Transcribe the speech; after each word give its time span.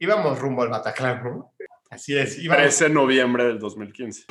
íbamos 0.00 0.38
rumbo 0.38 0.62
al 0.62 0.70
Bataclan, 0.70 1.22
¿no? 1.22 1.52
Así 1.90 2.16
es. 2.16 2.38
Íbamos... 2.38 2.62
13 2.62 2.84
de 2.84 2.90
noviembre 2.90 3.44
del 3.44 3.58
2015. 3.58 4.24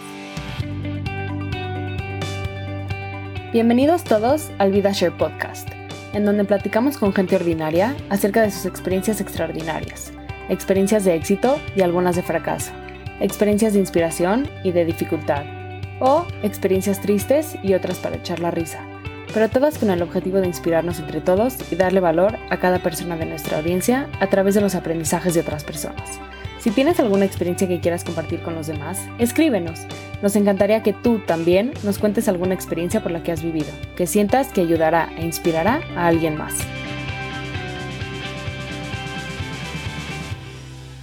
Bienvenidos 3.53 4.03
todos 4.03 4.49
al 4.57 4.71
VidaShare 4.71 5.15
Podcast, 5.15 5.69
en 6.13 6.25
donde 6.25 6.43
platicamos 6.43 6.97
con 6.97 7.13
gente 7.13 7.35
ordinaria 7.35 7.95
acerca 8.09 8.41
de 8.41 8.51
sus 8.51 8.65
experiencias 8.65 9.21
extraordinarias, 9.21 10.11
experiencias 10.49 11.05
de 11.05 11.15
éxito 11.15 11.59
y 11.75 11.81
algunas 11.81 12.15
de 12.15 12.23
fracaso, 12.23 12.71
experiencias 13.19 13.73
de 13.73 13.79
inspiración 13.79 14.49
y 14.63 14.71
de 14.71 14.85
dificultad, 14.85 15.45
o 15.99 16.25
experiencias 16.41 17.01
tristes 17.01 17.55
y 17.61 17.73
otras 17.75 17.99
para 17.99 18.15
echar 18.15 18.39
la 18.39 18.51
risa 18.51 18.88
pero 19.33 19.49
todas 19.49 19.77
con 19.77 19.89
el 19.89 20.01
objetivo 20.01 20.39
de 20.39 20.47
inspirarnos 20.47 20.99
entre 20.99 21.21
todos 21.21 21.55
y 21.71 21.75
darle 21.75 21.99
valor 21.99 22.37
a 22.49 22.57
cada 22.57 22.79
persona 22.79 23.15
de 23.15 23.25
nuestra 23.25 23.57
audiencia 23.57 24.09
a 24.19 24.27
través 24.27 24.55
de 24.55 24.61
los 24.61 24.75
aprendizajes 24.75 25.33
de 25.33 25.41
otras 25.41 25.63
personas. 25.63 26.19
Si 26.59 26.71
tienes 26.71 26.99
alguna 26.99 27.23
experiencia 27.23 27.69
que 27.69 27.79
quieras 27.79 28.03
compartir 28.03 28.41
con 28.41 28.53
los 28.53 28.67
demás, 28.67 28.99
escríbenos. 29.17 29.79
Nos 30.21 30.35
encantaría 30.35 30.83
que 30.83 30.91
tú 30.91 31.19
también 31.19 31.73
nos 31.83 31.99
cuentes 31.99 32.27
alguna 32.27 32.53
experiencia 32.53 33.01
por 33.01 33.11
la 33.11 33.23
que 33.23 33.31
has 33.31 33.41
vivido, 33.41 33.69
que 33.95 34.07
sientas 34.07 34.51
que 34.51 34.61
ayudará 34.61 35.09
e 35.17 35.25
inspirará 35.25 35.81
a 35.95 36.07
alguien 36.07 36.37
más. 36.37 36.55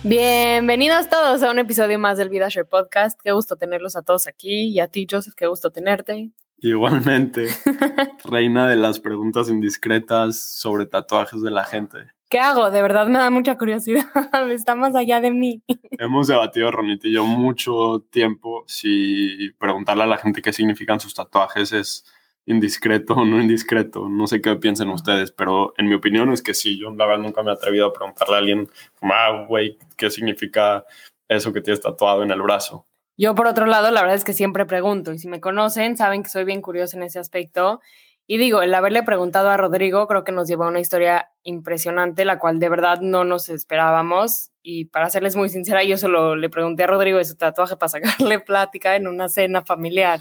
Bienvenidos 0.03 1.09
todos 1.09 1.43
a 1.43 1.51
un 1.51 1.59
episodio 1.59 1.99
más 1.99 2.19
del 2.19 2.29
VidaShare 2.29 2.67
Podcast. 2.67 3.19
Qué 3.21 3.33
gusto 3.33 3.57
tenerlos 3.57 3.97
a 3.97 4.03
todos 4.03 4.27
aquí 4.27 4.69
y 4.69 4.81
a 4.81 4.89
ti, 4.89 5.07
Joseph, 5.11 5.35
qué 5.35 5.47
gusto 5.47 5.71
tenerte. 5.71 6.31
Igualmente, 6.59 7.49
reina 8.25 8.69
de 8.69 8.77
las 8.77 8.99
preguntas 8.99 9.49
indiscretas 9.49 10.41
sobre 10.41 10.87
tatuajes 10.87 11.43
de 11.43 11.51
la 11.51 11.65
gente. 11.65 11.99
¿Qué 12.29 12.41
hago? 12.41 12.71
De 12.71 12.83
verdad 12.83 13.07
me 13.07 13.19
da 13.19 13.31
mucha 13.31 13.57
curiosidad. 13.57 14.07
Está 14.51 14.75
más 14.75 14.95
allá 14.97 15.21
de 15.21 15.31
mí. 15.31 15.63
Hemos 15.93 16.27
debatido, 16.27 16.71
Ronit 16.71 17.05
y 17.05 17.13
yo, 17.13 17.25
mucho 17.25 18.05
tiempo 18.11 18.65
si 18.67 19.53
preguntarle 19.59 20.05
a 20.05 20.07
la 20.07 20.19
gente 20.19 20.43
qué 20.43 20.53
significan 20.53 20.99
sus 20.99 21.15
tatuajes 21.15 21.73
es 21.73 22.05
indiscreto 22.47 23.15
o 23.15 23.25
no 23.25 23.41
indiscreto. 23.41 24.09
No 24.09 24.27
sé 24.27 24.41
qué 24.41 24.57
piensen 24.57 24.89
ustedes, 24.89 25.31
pero 25.31 25.75
en 25.77 25.89
mi 25.89 25.95
opinión 25.95 26.33
es 26.33 26.43
que 26.43 26.55
sí. 26.55 26.79
Yo, 26.79 26.91
la 26.91 27.07
verdad, 27.07 27.23
nunca 27.23 27.43
me 27.43 27.51
he 27.51 27.55
atrevido 27.55 27.87
a 27.87 27.93
preguntarle 27.93 28.35
a 28.35 28.39
alguien, 28.39 28.69
ah, 29.03 29.45
güey, 29.49 29.79
¿qué 29.97 30.11
significa 30.11 30.85
eso 31.29 31.53
que 31.53 31.61
tienes 31.61 31.81
tatuado 31.81 32.23
en 32.23 32.31
el 32.31 32.43
brazo? 32.43 32.87
Yo, 33.19 33.35
por 33.35 33.47
otro 33.47 33.67
lado, 33.67 33.91
la 33.91 34.03
verdad 34.03 34.17
es 34.17 34.25
que 34.25 34.35
siempre 34.35 34.67
pregunto 34.67 35.13
y 35.13 35.19
si 35.19 35.29
me 35.29 35.41
conocen, 35.41 35.97
saben 35.97 36.23
que 36.23 36.29
soy 36.29 36.45
bien 36.45 36.61
curiosa 36.61 36.97
en 36.97 37.03
ese 37.03 37.19
aspecto. 37.19 37.81
Y 38.27 38.39
digo, 38.39 38.61
el 38.61 38.75
haberle 38.75 39.05
preguntado 39.05 39.51
a 39.51 39.57
Rodrigo 39.57 40.07
creo 40.09 40.25
que 40.25 40.33
nos 40.33 40.49
llevó 40.49 40.65
a 40.65 40.69
una 40.69 40.81
historia 40.81 41.31
impresionante, 41.45 42.25
la 42.25 42.39
cual 42.39 42.59
de 42.59 42.69
verdad 42.69 43.01
no 43.01 43.25
nos 43.25 43.49
esperábamos. 43.49 44.51
Y 44.63 44.87
para 44.87 45.09
serles 45.11 45.37
muy 45.37 45.49
sincera, 45.49 45.85
yo 45.85 45.97
solo 45.97 46.35
le 46.35 46.51
pregunté 46.51 46.83
a 46.83 46.89
Rodrigo 46.89 47.19
de 47.19 47.25
su 47.25 47.37
tatuaje 47.37 47.77
para 47.77 47.89
sacarle 47.89 48.41
plática 48.47 48.97
en 48.97 49.07
una 49.07 49.29
cena 49.29 49.65
familiar. 49.65 50.21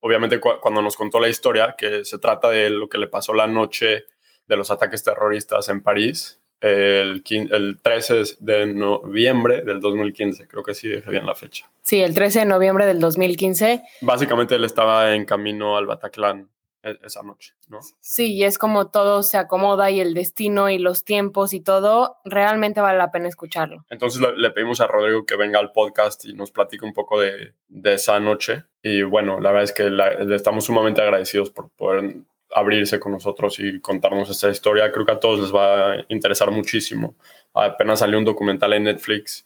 Obviamente 0.00 0.38
cuando 0.38 0.82
nos 0.82 0.96
contó 0.96 1.20
la 1.20 1.28
historia, 1.28 1.76
que 1.78 2.04
se 2.04 2.18
trata 2.18 2.50
de 2.50 2.68
lo 2.68 2.88
que 2.88 2.98
le 2.98 3.06
pasó 3.06 3.32
la 3.32 3.46
noche 3.46 4.04
de 4.46 4.56
los 4.56 4.70
ataques 4.70 5.02
terroristas 5.02 5.70
en 5.70 5.82
París, 5.82 6.42
el, 6.60 7.22
el 7.28 7.78
13 7.82 8.22
de 8.40 8.66
noviembre 8.66 9.62
del 9.62 9.80
2015, 9.80 10.46
creo 10.48 10.62
que 10.62 10.74
sí 10.74 10.88
dejé 10.88 11.10
bien 11.10 11.26
la 11.26 11.34
fecha. 11.34 11.70
Sí, 11.82 12.00
el 12.00 12.14
13 12.14 12.40
de 12.40 12.44
noviembre 12.46 12.86
del 12.86 13.00
2015. 13.00 13.82
Básicamente 14.00 14.54
él 14.54 14.64
estaba 14.64 15.14
en 15.14 15.26
camino 15.26 15.76
al 15.76 15.86
Bataclan 15.86 16.48
e, 16.82 16.98
esa 17.02 17.22
noche, 17.22 17.54
¿no? 17.68 17.80
Sí, 18.00 18.34
y 18.34 18.44
es 18.44 18.58
como 18.58 18.90
todo 18.90 19.22
se 19.22 19.36
acomoda 19.36 19.90
y 19.90 20.00
el 20.00 20.14
destino 20.14 20.70
y 20.70 20.78
los 20.78 21.04
tiempos 21.04 21.52
y 21.52 21.60
todo, 21.60 22.16
realmente 22.24 22.80
vale 22.80 22.98
la 22.98 23.10
pena 23.10 23.28
escucharlo. 23.28 23.84
Entonces 23.90 24.22
le, 24.36 24.50
pedimos 24.50 24.80
a 24.80 24.86
Rodrigo 24.86 25.26
que 25.26 25.36
venga 25.36 25.58
al 25.58 25.72
podcast 25.72 26.24
y 26.24 26.34
nos 26.34 26.50
platique 26.50 26.84
un 26.84 26.92
poco 26.92 27.20
de, 27.20 27.54
de 27.68 27.94
esa 27.94 28.20
noche. 28.20 28.64
Y 28.82 29.02
bueno, 29.02 29.40
la 29.40 29.50
verdad 29.50 29.64
es 29.64 29.72
que 29.72 29.84
le 29.90 30.34
estamos 30.34 30.64
sumamente 30.64 31.02
agradecidos 31.02 31.50
por 31.50 31.70
poder 31.70 32.16
abrirse 32.54 33.00
con 33.00 33.12
nosotros 33.12 33.58
y 33.58 33.80
contarnos 33.80 34.30
esta 34.30 34.48
historia. 34.48 34.92
Creo 34.92 35.04
que 35.04 35.12
a 35.12 35.20
todos 35.20 35.40
les 35.40 35.54
va 35.54 35.92
a 35.92 36.04
interesar 36.08 36.50
muchísimo. 36.50 37.16
Apenas 37.52 37.98
salió 37.98 38.18
un 38.18 38.24
documental 38.24 38.72
en 38.72 38.84
Netflix 38.84 39.44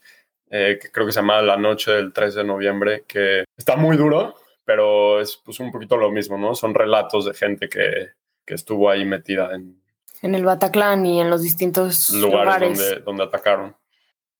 eh, 0.51 0.79
que 0.81 0.91
creo 0.91 1.05
que 1.05 1.11
se 1.11 1.19
llama 1.19 1.41
La 1.41 1.57
Noche 1.57 1.91
del 1.91 2.11
3 2.11 2.35
de 2.35 2.43
noviembre, 2.43 3.03
que 3.07 3.45
está 3.55 3.75
muy 3.75 3.97
duro, 3.97 4.35
pero 4.65 5.21
es 5.21 5.37
pues, 5.37 5.59
un 5.59 5.71
poquito 5.71 5.95
lo 5.95 6.11
mismo, 6.11 6.37
¿no? 6.37 6.55
Son 6.55 6.73
relatos 6.73 7.25
de 7.25 7.33
gente 7.33 7.69
que, 7.69 8.09
que 8.45 8.55
estuvo 8.55 8.89
ahí 8.89 9.05
metida 9.05 9.53
en... 9.53 9.79
En 10.21 10.35
el 10.35 10.43
Bataclan 10.43 11.05
y 11.05 11.21
en 11.21 11.29
los 11.29 11.43
distintos 11.43 12.09
lugares, 12.09 12.77
Donde, 12.77 13.01
donde 13.01 13.23
atacaron. 13.23 13.75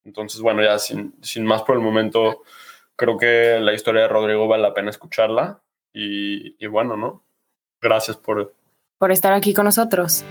Entonces, 0.03 0.41
bueno, 0.41 0.63
ya 0.63 0.77
sin, 0.79 1.13
sin 1.21 1.45
más 1.45 1.61
por 1.61 1.75
el 1.75 1.81
momento, 1.81 2.41
creo 2.95 3.17
que 3.17 3.59
la 3.61 3.73
historia 3.73 4.01
de 4.01 4.07
Rodrigo 4.07 4.47
vale 4.47 4.63
la 4.63 4.73
pena 4.73 4.89
escucharla. 4.89 5.61
Y, 5.93 6.55
y 6.63 6.67
bueno, 6.67 6.97
¿no? 6.97 7.23
Gracias 7.79 8.17
por, 8.17 8.53
por 8.99 9.13
estar 9.13 9.31
aquí 9.31 9.53
con 9.53 9.63
nosotros. 9.63 10.25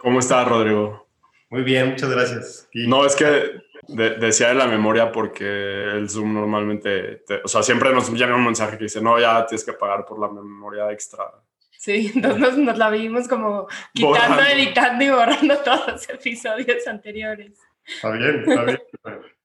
¿Cómo 0.00 0.18
está, 0.18 0.44
Rodrigo? 0.44 1.06
Muy 1.48 1.62
bien, 1.62 1.90
muchas 1.90 2.10
gracias. 2.10 2.68
No, 2.74 3.06
es 3.06 3.14
que 3.14 3.52
decía 3.86 4.48
de 4.48 4.54
la 4.54 4.66
memoria 4.66 5.12
porque 5.12 5.44
el 5.44 6.10
Zoom 6.10 6.34
normalmente, 6.34 7.22
o 7.44 7.48
sea, 7.48 7.62
siempre 7.62 7.92
nos 7.92 8.10
llama 8.12 8.34
un 8.34 8.44
mensaje 8.44 8.76
que 8.76 8.84
dice, 8.84 9.00
no, 9.00 9.18
ya 9.18 9.46
tienes 9.46 9.64
que 9.64 9.72
pagar 9.74 10.04
por 10.04 10.18
la 10.18 10.28
memoria 10.28 10.90
extra. 10.90 11.24
Sí, 11.70 12.10
entonces 12.14 12.58
nos, 12.58 12.76
la 12.76 12.90
vimos 12.90 13.28
como 13.28 13.68
quitando, 13.92 14.42
editando 14.42 15.04
y 15.04 15.10
borrando 15.10 15.56
todos 15.64 15.86
los 15.86 16.08
episodios 16.08 16.86
anteriores. 16.88 17.60
Está 17.86 18.10
bien, 18.10 18.44
está 18.46 18.64
bien 18.64 18.78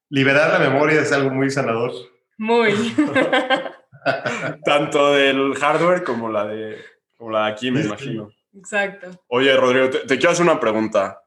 liberar 0.10 0.52
la 0.52 0.70
memoria 0.70 1.02
es 1.02 1.12
algo 1.12 1.30
muy 1.30 1.50
sanador. 1.50 1.92
Muy. 2.38 2.74
Tanto 4.66 5.14
del 5.14 5.56
hardware 5.56 6.04
como 6.04 6.30
la 6.30 6.46
de, 6.46 6.78
como 7.18 7.32
la 7.32 7.46
de 7.46 7.52
aquí, 7.52 7.72
me 7.72 7.82
imagino. 7.82 8.30
Exacto. 8.54 9.10
Oye, 9.28 9.56
Rodrigo, 9.56 9.90
te, 9.90 10.18
quiero 10.18 10.32
hacer 10.32 10.46
una 10.46 10.60
pregunta. 10.60 11.22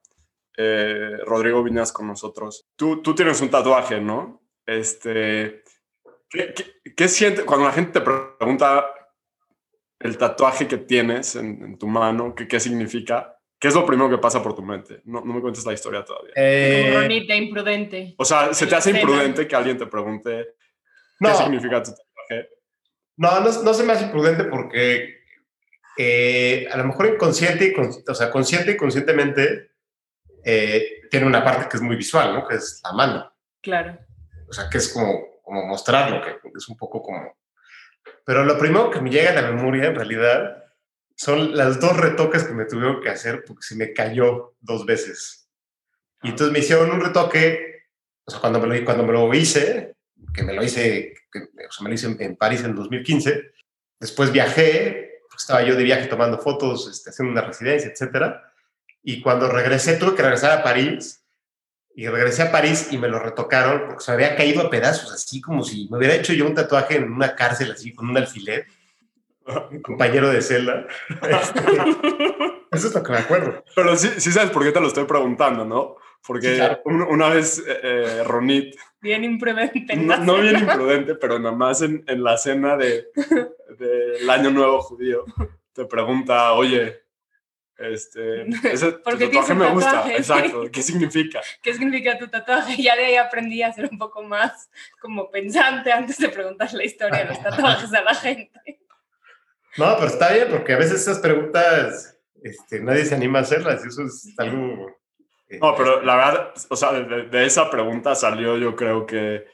Eh, 0.56 1.19
Rodrigo 1.25 1.62
Viñas 1.62 1.93
con 1.93 2.06
nosotros. 2.06 2.66
Tú, 2.76 3.03
tú 3.03 3.15
tienes 3.15 3.41
un 3.41 3.50
tatuaje, 3.50 4.00
¿no? 4.00 4.43
Este, 4.66 5.62
¿qué, 6.28 6.54
qué, 6.97 7.09
sientes 7.09 7.44
cuando 7.44 7.66
la 7.66 7.72
gente 7.72 8.00
te 8.00 8.00
pregunta 8.00 8.87
el 9.99 10.19
tatuaje 10.19 10.69
que 10.69 10.78
tienes 10.78 11.37
en, 11.37 11.62
en 11.62 11.78
tu 11.78 11.87
mano? 11.87 12.34
¿qué, 12.34 12.47
¿Qué 12.47 12.60
significa? 12.60 13.31
¿Qué 13.62 13.69
es 13.69 13.75
lo 13.75 13.87
primero 13.87 14.11
que 14.11 14.19
pasa 14.19 14.43
por 14.43 14.56
tu 14.56 14.62
mente? 14.62 15.03
No, 15.05 15.21
no 15.21 15.34
me 15.34 15.41
cuentes 15.41 15.65
la 15.65 15.73
historia 15.73 16.05
todavía. 16.05 16.33
Eh, 16.34 16.91
Ronita, 16.93 17.37
imprudente. 17.37 18.12
O 18.19 18.25
sea, 18.25 18.53
¿se 18.53 18.67
te 18.67 18.75
hace 18.75 18.91
imprudente 18.91 19.47
que 19.47 19.55
alguien 19.55 19.78
te 19.78 19.87
pregunte 19.87 20.56
qué 21.21 21.33
significa 21.33 21.81
tu 21.81 21.93
tatuaje? 21.93 22.49
No, 23.19 23.39
no, 23.39 23.73
se 23.73 23.84
me 23.84 23.93
hace 23.93 24.06
imprudente 24.06 24.43
porque 24.47 25.21
eh, 25.97 26.67
a 26.73 26.77
lo 26.77 26.87
mejor 26.87 27.06
inconsciente, 27.06 27.73
o 28.09 28.15
sea, 28.17 28.33
consciente 28.33 28.73
y 28.73 28.77
conscientemente 28.77 29.71
eh, 30.44 31.03
tiene 31.09 31.27
una 31.27 31.44
parte 31.44 31.69
que 31.69 31.77
es 31.77 31.83
muy 31.84 31.94
visual, 31.94 32.34
¿no? 32.34 32.49
Que 32.49 32.56
es 32.56 32.81
la 32.83 32.93
mano. 32.94 33.33
Claro. 33.61 33.97
O 34.49 34.53
sea, 34.53 34.69
que 34.69 34.79
es 34.79 34.93
como, 34.93 35.41
como 35.41 35.69
mostrarlo, 35.69 36.21
que 36.21 36.49
es 36.53 36.69
un 36.69 36.77
poco 36.77 37.00
como... 37.00 37.33
Pero 38.25 38.44
lo 38.44 38.59
primero 38.59 38.91
que 38.91 39.00
me 39.00 39.11
llega 39.11 39.31
a 39.31 39.41
la 39.41 39.53
memoria, 39.53 39.87
en 39.87 39.94
realidad, 39.94 40.62
son 41.22 41.56
las 41.56 41.78
dos 41.78 41.97
retoques 41.97 42.43
que 42.43 42.53
me 42.53 42.65
tuvieron 42.65 43.00
que 43.00 43.09
hacer 43.09 43.44
porque 43.47 43.62
se 43.62 43.77
me 43.77 43.93
cayó 43.93 44.56
dos 44.60 44.84
veces. 44.84 45.49
Y 46.21 46.31
entonces 46.31 46.53
me 46.53 46.59
hicieron 46.59 46.91
un 46.91 47.00
retoque, 47.00 47.84
o 48.25 48.31
sea, 48.33 48.41
cuando 48.41 48.59
me 48.59 48.66
lo, 48.66 48.84
cuando 48.84 49.05
me 49.05 49.12
lo 49.12 49.32
hice, 49.32 49.94
que 50.34 50.43
me 50.43 50.53
lo 50.53 50.65
hice, 50.65 51.15
o 51.32 51.72
sea, 51.72 51.84
me 51.84 51.91
lo 51.91 51.94
hice 51.94 52.16
en, 52.19 52.34
París 52.34 52.65
en 52.65 52.75
2015, 52.75 53.53
después 54.00 54.32
viajé, 54.32 55.21
estaba 55.37 55.62
yo 55.62 55.77
de 55.77 55.84
viaje 55.84 56.09
tomando 56.09 56.38
fotos, 56.38 56.88
este, 56.91 57.11
haciendo 57.11 57.31
una 57.31 57.43
residencia, 57.43 57.88
etcétera, 57.88 58.52
y 59.05 59.23
cuando 59.23 59.49
regresé, 59.49 59.99
tuve 59.99 60.17
que 60.17 60.23
regresar 60.23 60.58
a 60.58 60.64
París, 60.64 61.25
y 61.94 62.08
regresé 62.08 62.43
a 62.43 62.50
París 62.50 62.88
y 62.91 62.99
me 62.99 63.06
lo 63.06 63.20
retocaron 63.20 63.87
porque 63.87 64.02
se 64.02 64.11
me 64.11 64.25
había 64.25 64.35
caído 64.35 64.62
a 64.62 64.70
pedazos, 64.70 65.12
así 65.12 65.41
como 65.41 65.62
si 65.62 65.88
me 65.88 65.99
hubiera 65.99 66.17
hecho 66.17 66.32
yo 66.32 66.49
un 66.49 66.55
tatuaje 66.55 66.97
en 66.97 67.12
una 67.12 67.37
cárcel, 67.37 67.70
así, 67.70 67.94
con 67.94 68.11
un 68.11 68.17
alfiler 68.17 68.67
compañero 69.83 70.31
de 70.31 70.43
celda. 70.43 70.87
Este, 71.09 71.61
eso 72.73 72.89
es 72.89 72.94
lo 72.94 73.03
que 73.03 73.12
me 73.12 73.19
acuerdo. 73.19 73.65
Pero 73.75 73.97
sí, 73.97 74.09
sí 74.19 74.33
sabes 74.33 74.50
por 74.50 74.65
qué 74.65 74.73
te 74.73 74.81
lo 74.81 74.89
estoy 74.89 75.05
preguntando, 75.05 75.65
¿no? 75.65 75.97
Porque 76.27 76.79
una 76.85 77.29
vez 77.29 77.59
eh, 77.67 77.81
eh, 77.83 78.25
Ronit... 78.25 78.77
Bien 79.00 79.25
imprudente. 79.25 79.97
No, 79.97 80.37
bien 80.37 80.61
imprudente, 80.61 81.17
pero 81.17 81.39
nada 81.39 81.56
más 81.56 81.83
en, 81.83 82.05
en 82.06 82.23
la 82.23 82.37
cena 82.37 82.77
del 82.77 83.06
de, 83.79 84.31
Año 84.31 84.50
Nuevo 84.50 84.81
Judío, 84.83 85.25
te 85.73 85.85
pregunta, 85.87 86.53
oye, 86.53 87.03
este, 87.83 88.47
ese 88.73 88.93
tatuaje 88.93 89.55
me 89.55 89.71
gusta, 89.71 90.12
exacto, 90.12 90.71
¿qué 90.71 90.83
significa? 90.83 91.41
¿Qué 91.62 91.75
significa 91.75 92.17
tu 92.17 92.29
tatuaje? 92.29 92.81
Ya 92.81 92.95
de 92.97 93.06
ahí 93.06 93.17
aprendí 93.17 93.62
a 93.62 93.73
ser 93.73 93.88
un 93.91 93.99
poco 93.99 94.23
más 94.23 94.71
como 95.00 95.31
pensante 95.31 95.91
antes 95.91 96.19
de 96.19 96.29
preguntar 96.29 96.73
la 96.73 96.85
historia 96.85 97.21
de 97.21 97.25
los 97.27 97.43
tatuajes 97.43 97.93
a 97.93 98.03
la 98.03 98.15
gente. 98.15 98.81
No, 99.77 99.95
pero 99.97 100.09
está 100.09 100.33
bien, 100.33 100.49
porque 100.51 100.75
a 100.75 100.79
veces 100.79 101.01
esas 101.01 101.19
preguntas 101.19 102.19
este, 102.43 102.81
nadie 102.81 103.05
se 103.05 103.15
anima 103.15 103.39
a 103.39 103.43
hacerlas 103.43 103.85
y 103.85 103.89
eso 103.89 104.03
es 104.05 104.35
algo... 104.39 104.91
Eh, 105.49 105.59
no, 105.61 105.75
pero 105.77 106.03
la 106.03 106.17
verdad, 106.17 106.55
o 106.69 106.77
sea, 106.77 106.93
de, 106.93 107.47
esa 107.47 107.71
pregunta 107.71 108.15
salió 108.15 108.57
yo 108.57 108.75
creo 108.75 109.07
que 109.07 109.47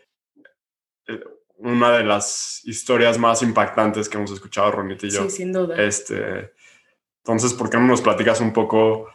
eh, 1.07 1.21
una 1.59 1.99
de 1.99 2.05
las 2.05 2.61
historias 2.65 3.19
más 3.19 3.43
impactantes 3.43 4.09
que 4.09 4.17
hemos 4.17 4.31
escuchado 4.31 4.71
Ronit 4.71 5.03
y 5.05 5.11
yo. 5.11 5.25
Sí, 5.25 5.39
sin 5.39 5.53
duda. 5.53 5.81
Este, 5.83 6.53
entonces, 7.19 7.53
¿por 7.53 7.69
qué 7.69 7.77
no 7.77 7.87
nos 7.87 8.01
platicas 8.01 8.41
un 8.41 8.53
poco 8.53 9.09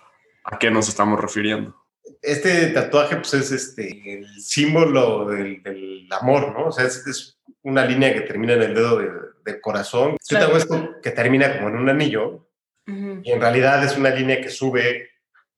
a 0.44 0.60
qué 0.60 0.70
nos 0.70 0.90
estamos 0.90 1.20
refiriendo? 1.20 1.76
Este 2.22 2.68
tatuaje 2.68 3.16
pues 3.16 3.34
es 3.34 3.52
este, 3.52 4.20
el 4.20 4.42
símbolo 4.42 5.26
del, 5.26 6.08
amor, 6.12 6.54
¿no? 6.54 6.68
O 6.68 6.72
sea, 6.72 6.86
es, 6.86 7.33
una 7.64 7.86
línea 7.86 8.14
que 8.14 8.22
termina 8.22 8.54
en 8.54 8.62
el 8.64 8.76
dedo 8.76 8.98
del 8.98 9.62
corazón. 9.62 10.18
Yo 10.28 10.40
tengo 10.40 10.58
esto 10.58 11.02
que 11.02 11.12
termina 11.12 11.56
como 11.56 11.70
en 11.70 11.76
un 11.78 11.90
anillo 11.90 12.48
y 12.86 13.32
en 13.32 13.40
realidad 13.40 13.84
es 13.84 13.98
una 13.98 14.10
línea 14.10 14.42
que 14.42 14.50
sube 14.50 15.10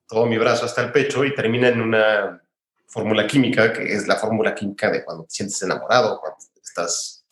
todo 0.08 0.26
mi 0.26 0.38
brazo 0.38 0.66
hasta 0.66 0.82
el 0.82 0.92
pecho 0.92 1.26
y 1.26 1.34
termina 1.34 1.68
en 1.68 1.82
una 1.82 2.42
fórmula 2.88 3.26
química, 3.26 3.74
que 3.74 3.92
es 3.92 4.08
la 4.08 4.16
fórmula 4.16 4.54
química 4.54 4.92
de 4.92 5.04
cuando 5.04 5.24
te 5.24 5.32
sientes 5.32 5.62
enamorado, 5.64 6.20
cuando 6.20 6.38
estás, 6.64 7.26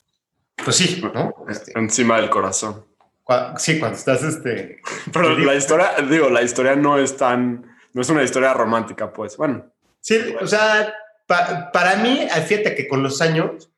pues 0.55 0.75
sí, 0.75 1.01
¿no? 1.13 1.45
Este, 1.47 1.77
Encima 1.77 2.17
del 2.17 2.29
corazón. 2.29 2.85
sí, 3.57 3.79
cuando 3.79 3.97
estás, 3.97 4.23
este... 4.23 4.81
Pero 5.13 5.37
la 5.37 5.55
historia, 5.55 5.93
digo, 6.09 6.29
la 6.29 6.41
historia 6.41 6.75
no 6.75 6.97
es 6.97 7.15
tan, 7.15 7.77
no 7.93 8.01
es 8.01 8.09
una 8.09 8.23
historia 8.23 8.53
romántica, 8.53 9.13
pues, 9.13 9.37
bueno. 9.37 9.71
Sí, 10.01 10.35
o 10.41 10.47
sea, 10.47 10.93
para 11.27 11.95
mí, 11.97 12.27
fíjate 12.47 12.75
que 12.75 12.87
con 12.87 13.03
los 13.03 13.21
años, 13.21 13.71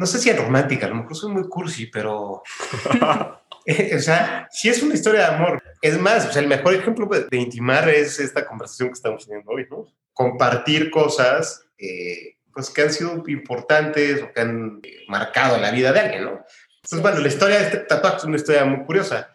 no 0.00 0.06
sé 0.06 0.18
si 0.18 0.30
es 0.30 0.38
romántica, 0.38 0.86
a 0.86 0.88
lo 0.88 0.94
mejor 0.94 1.14
soy 1.14 1.30
muy 1.30 1.46
cursi, 1.46 1.86
pero... 1.86 2.42
o 3.94 3.98
sea, 3.98 4.48
sí 4.50 4.70
es 4.70 4.82
una 4.82 4.94
historia 4.94 5.20
de 5.20 5.34
amor. 5.34 5.62
Es 5.82 5.98
más, 5.98 6.26
o 6.26 6.32
sea, 6.32 6.40
el 6.40 6.48
mejor 6.48 6.72
ejemplo 6.72 7.06
de 7.06 7.36
intimar 7.36 7.86
es 7.90 8.18
esta 8.18 8.46
conversación 8.46 8.88
que 8.88 8.94
estamos 8.94 9.26
teniendo 9.26 9.50
hoy, 9.52 9.66
¿no? 9.70 9.84
Compartir 10.14 10.90
cosas 10.90 11.66
eh, 11.76 12.38
pues, 12.54 12.70
que 12.70 12.80
han 12.80 12.90
sido 12.94 13.22
importantes 13.26 14.22
o 14.22 14.32
que 14.32 14.40
han 14.40 14.80
marcado 15.06 15.58
la 15.58 15.70
vida 15.70 15.92
de 15.92 16.00
alguien, 16.00 16.24
¿no? 16.24 16.46
Entonces, 16.76 17.02
bueno, 17.02 17.18
la 17.18 17.28
historia 17.28 17.58
de 17.58 17.64
este 17.64 17.78
tatuaje 17.80 18.16
es 18.16 18.24
una 18.24 18.36
historia 18.36 18.64
muy 18.64 18.86
curiosa. 18.86 19.28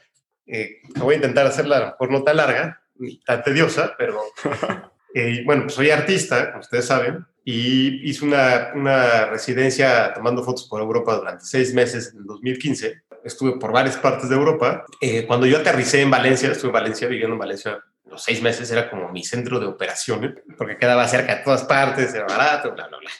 Eh, 0.47 0.77
voy 0.95 1.13
a 1.13 1.17
intentar 1.17 1.45
hacerla 1.45 1.95
por 1.95 2.09
no 2.09 2.23
tan 2.23 2.37
larga, 2.37 2.81
ni 2.95 3.19
tan 3.19 3.43
tediosa, 3.43 3.93
pero 3.99 4.19
eh, 5.13 5.43
bueno, 5.45 5.61
pues 5.65 5.75
soy 5.75 5.91
artista, 5.91 6.47
como 6.47 6.61
ustedes 6.61 6.85
saben, 6.85 7.23
y 7.47 8.09
hice 8.09 8.25
una, 8.25 8.71
una 8.73 9.25
residencia 9.27 10.11
tomando 10.13 10.43
fotos 10.43 10.67
por 10.67 10.81
Europa 10.81 11.15
durante 11.15 11.45
seis 11.45 11.73
meses 11.73 12.11
en 12.13 12.25
2015 12.25 13.03
estuve 13.23 13.59
por 13.59 13.71
varias 13.71 13.97
partes 13.97 14.29
de 14.29 14.35
Europa. 14.35 14.85
Eh, 15.01 15.25
cuando 15.25 15.45
yo 15.45 15.57
aterricé 15.57 16.01
en 16.01 16.11
Valencia, 16.11 16.51
estuve 16.51 16.69
en 16.69 16.73
Valencia, 16.73 17.07
viviendo 17.07 17.33
en 17.33 17.39
Valencia 17.39 17.83
los 18.05 18.23
seis 18.23 18.41
meses, 18.41 18.69
era 18.69 18.89
como 18.89 19.11
mi 19.11 19.23
centro 19.23 19.59
de 19.59 19.65
operaciones, 19.65 20.35
porque 20.57 20.77
quedaba 20.77 21.07
cerca 21.07 21.37
de 21.37 21.43
todas 21.43 21.63
partes, 21.63 22.13
era 22.13 22.25
barato, 22.25 22.71
bla, 22.71 22.87
bla, 22.87 22.99
bla. 22.99 23.11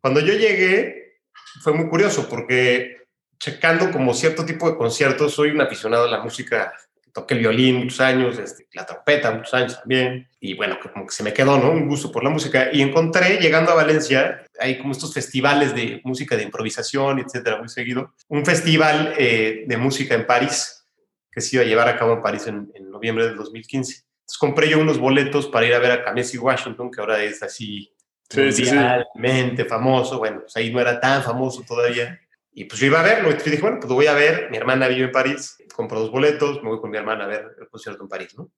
Cuando 0.00 0.20
yo 0.20 0.34
llegué, 0.34 1.20
fue 1.62 1.72
muy 1.72 1.88
curioso, 1.88 2.28
porque 2.28 3.06
checando 3.38 3.90
como 3.90 4.12
cierto 4.12 4.44
tipo 4.44 4.70
de 4.70 4.76
conciertos, 4.76 5.32
soy 5.32 5.50
un 5.50 5.62
aficionado 5.62 6.04
a 6.04 6.10
la 6.10 6.20
música 6.20 6.72
toqué 7.12 7.34
el 7.34 7.40
violín 7.40 7.76
muchos 7.76 8.00
años, 8.00 8.38
este, 8.38 8.68
la 8.74 8.86
trompeta 8.86 9.32
muchos 9.32 9.54
años 9.54 9.78
también, 9.80 10.27
y 10.40 10.54
bueno, 10.54 10.78
como 10.80 11.06
que 11.06 11.12
se 11.12 11.24
me 11.24 11.32
quedó, 11.32 11.58
¿no? 11.58 11.72
Un 11.72 11.88
gusto 11.88 12.12
por 12.12 12.22
la 12.22 12.30
música. 12.30 12.68
Y 12.72 12.80
encontré, 12.80 13.38
llegando 13.38 13.72
a 13.72 13.74
Valencia, 13.74 14.44
hay 14.58 14.78
como 14.78 14.92
estos 14.92 15.12
festivales 15.12 15.74
de 15.74 16.00
música 16.04 16.36
de 16.36 16.44
improvisación, 16.44 17.18
etcétera, 17.18 17.58
muy 17.58 17.68
seguido. 17.68 18.14
Un 18.28 18.46
festival 18.46 19.14
eh, 19.18 19.64
de 19.66 19.76
música 19.76 20.14
en 20.14 20.26
París, 20.26 20.86
que 21.30 21.40
se 21.40 21.56
iba 21.56 21.64
a 21.64 21.66
llevar 21.66 21.88
a 21.88 21.98
cabo 21.98 22.12
en 22.14 22.22
París 22.22 22.46
en, 22.46 22.70
noviembre 22.88 23.26
del 23.26 23.36
2015. 23.36 23.94
Entonces 23.94 24.38
compré 24.38 24.68
yo 24.68 24.78
unos 24.78 24.98
boletos 24.98 25.46
para 25.48 25.66
ir 25.66 25.74
a 25.74 25.78
ver 25.78 25.92
a 25.92 26.04
Kamesi 26.04 26.38
Washington, 26.38 26.90
que 26.90 27.00
ahora 27.00 27.22
es 27.22 27.42
así 27.42 27.92
sí, 28.28 28.40
mundialmente 28.40 29.64
famoso. 29.64 30.18
Bueno, 30.18 30.40
pues 30.40 30.56
ahí 30.56 30.72
no 30.72 30.80
era 30.80 31.00
tan 31.00 31.22
famoso 31.22 31.64
todavía. 31.66 32.18
Y 32.52 32.64
pues 32.64 32.80
yo 32.80 32.86
iba 32.86 33.00
a 33.00 33.04
verlo 33.04 33.30
y 33.30 33.34
dije, 33.34 33.60
bueno, 33.60 33.78
pues 33.78 33.88
lo 33.88 33.94
voy 33.94 34.06
a 34.06 34.14
ver. 34.14 34.50
Mi 34.50 34.56
hermana 34.56 34.88
vive 34.88 35.04
en 35.04 35.12
París, 35.12 35.56
compro 35.74 36.00
dos 36.00 36.10
boletos, 36.10 36.62
me 36.62 36.70
voy 36.70 36.80
con 36.80 36.90
mi 36.90 36.96
hermana 36.96 37.24
a 37.24 37.28
ver 37.28 37.56
el 37.60 37.68
concierto 37.68 38.02
en 38.02 38.08
París, 38.08 38.34
¿no? 38.36 38.50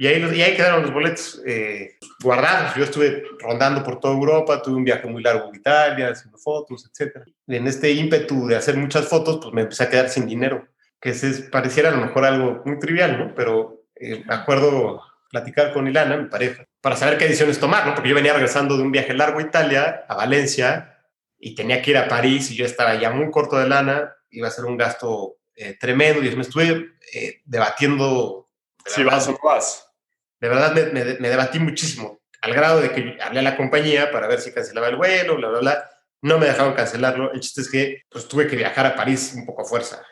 Y 0.00 0.06
ahí, 0.06 0.22
y 0.34 0.42
ahí 0.42 0.56
quedaron 0.56 0.82
los 0.82 0.92
boletos 0.92 1.42
eh, 1.44 1.98
guardados. 2.22 2.74
Yo 2.76 2.84
estuve 2.84 3.24
rondando 3.40 3.82
por 3.82 3.98
toda 3.98 4.14
Europa, 4.14 4.62
tuve 4.62 4.76
un 4.76 4.84
viaje 4.84 5.08
muy 5.08 5.22
largo 5.22 5.50
a 5.52 5.56
Italia, 5.56 6.10
haciendo 6.10 6.38
fotos, 6.38 6.86
etc. 6.86 7.16
En 7.48 7.66
este 7.66 7.90
ímpetu 7.90 8.46
de 8.46 8.56
hacer 8.56 8.76
muchas 8.76 9.08
fotos, 9.08 9.38
pues 9.42 9.52
me 9.52 9.62
empecé 9.62 9.84
a 9.84 9.90
quedar 9.90 10.08
sin 10.08 10.26
dinero, 10.26 10.68
que 11.00 11.14
se, 11.14 11.42
pareciera 11.50 11.88
a 11.88 11.92
lo 11.92 12.06
mejor 12.06 12.24
algo 12.24 12.62
muy 12.64 12.78
trivial, 12.78 13.18
¿no? 13.18 13.34
Pero 13.34 13.82
eh, 13.96 14.22
me 14.24 14.34
acuerdo 14.34 15.02
platicar 15.30 15.72
con 15.72 15.88
Ilana, 15.88 16.16
mi 16.16 16.28
pareja, 16.28 16.64
para 16.80 16.96
saber 16.96 17.18
qué 17.18 17.24
decisiones 17.24 17.58
tomar, 17.58 17.84
¿no? 17.84 17.94
Porque 17.94 18.08
yo 18.08 18.14
venía 18.14 18.32
regresando 18.32 18.76
de 18.76 18.84
un 18.84 18.92
viaje 18.92 19.14
largo 19.14 19.40
a 19.40 19.42
Italia, 19.42 20.04
a 20.08 20.14
Valencia, 20.14 20.94
y 21.40 21.54
tenía 21.54 21.82
que 21.82 21.90
ir 21.90 21.98
a 21.98 22.08
París 22.08 22.50
y 22.50 22.56
yo 22.56 22.64
estaba 22.64 22.94
ya 22.94 23.10
muy 23.10 23.30
corto 23.30 23.58
de 23.58 23.68
lana, 23.68 24.14
iba 24.30 24.48
a 24.48 24.52
ser 24.52 24.64
un 24.64 24.76
gasto 24.76 25.38
eh, 25.54 25.76
tremendo 25.78 26.22
y 26.22 26.34
me 26.34 26.42
estuve 26.42 26.90
eh, 27.12 27.40
debatiendo. 27.44 28.48
si 28.86 29.02
vas 29.02 29.28
o 29.28 29.38
vas. 29.42 29.87
De 30.40 30.48
verdad 30.48 30.72
me, 30.72 31.04
me, 31.18 31.28
debatí 31.28 31.58
muchísimo, 31.58 32.20
al 32.40 32.54
grado 32.54 32.80
de 32.80 32.92
que 32.92 33.18
hablé 33.20 33.40
a 33.40 33.42
la 33.42 33.56
compañía 33.56 34.10
para 34.12 34.28
ver 34.28 34.40
si 34.40 34.52
cancelaba 34.52 34.88
el 34.88 34.96
vuelo, 34.96 35.36
bla, 35.36 35.48
bla, 35.48 35.58
bla. 35.60 35.90
No 36.22 36.38
me 36.38 36.46
dejaron 36.46 36.74
cancelarlo. 36.74 37.32
El 37.32 37.40
chiste 37.40 37.60
es 37.60 37.70
que 37.70 38.02
pues, 38.08 38.26
tuve 38.26 38.46
que 38.46 38.56
viajar 38.56 38.86
a 38.86 38.96
París 38.96 39.32
un 39.36 39.46
poco 39.46 39.62
a 39.62 39.64
fuerza. 39.64 40.02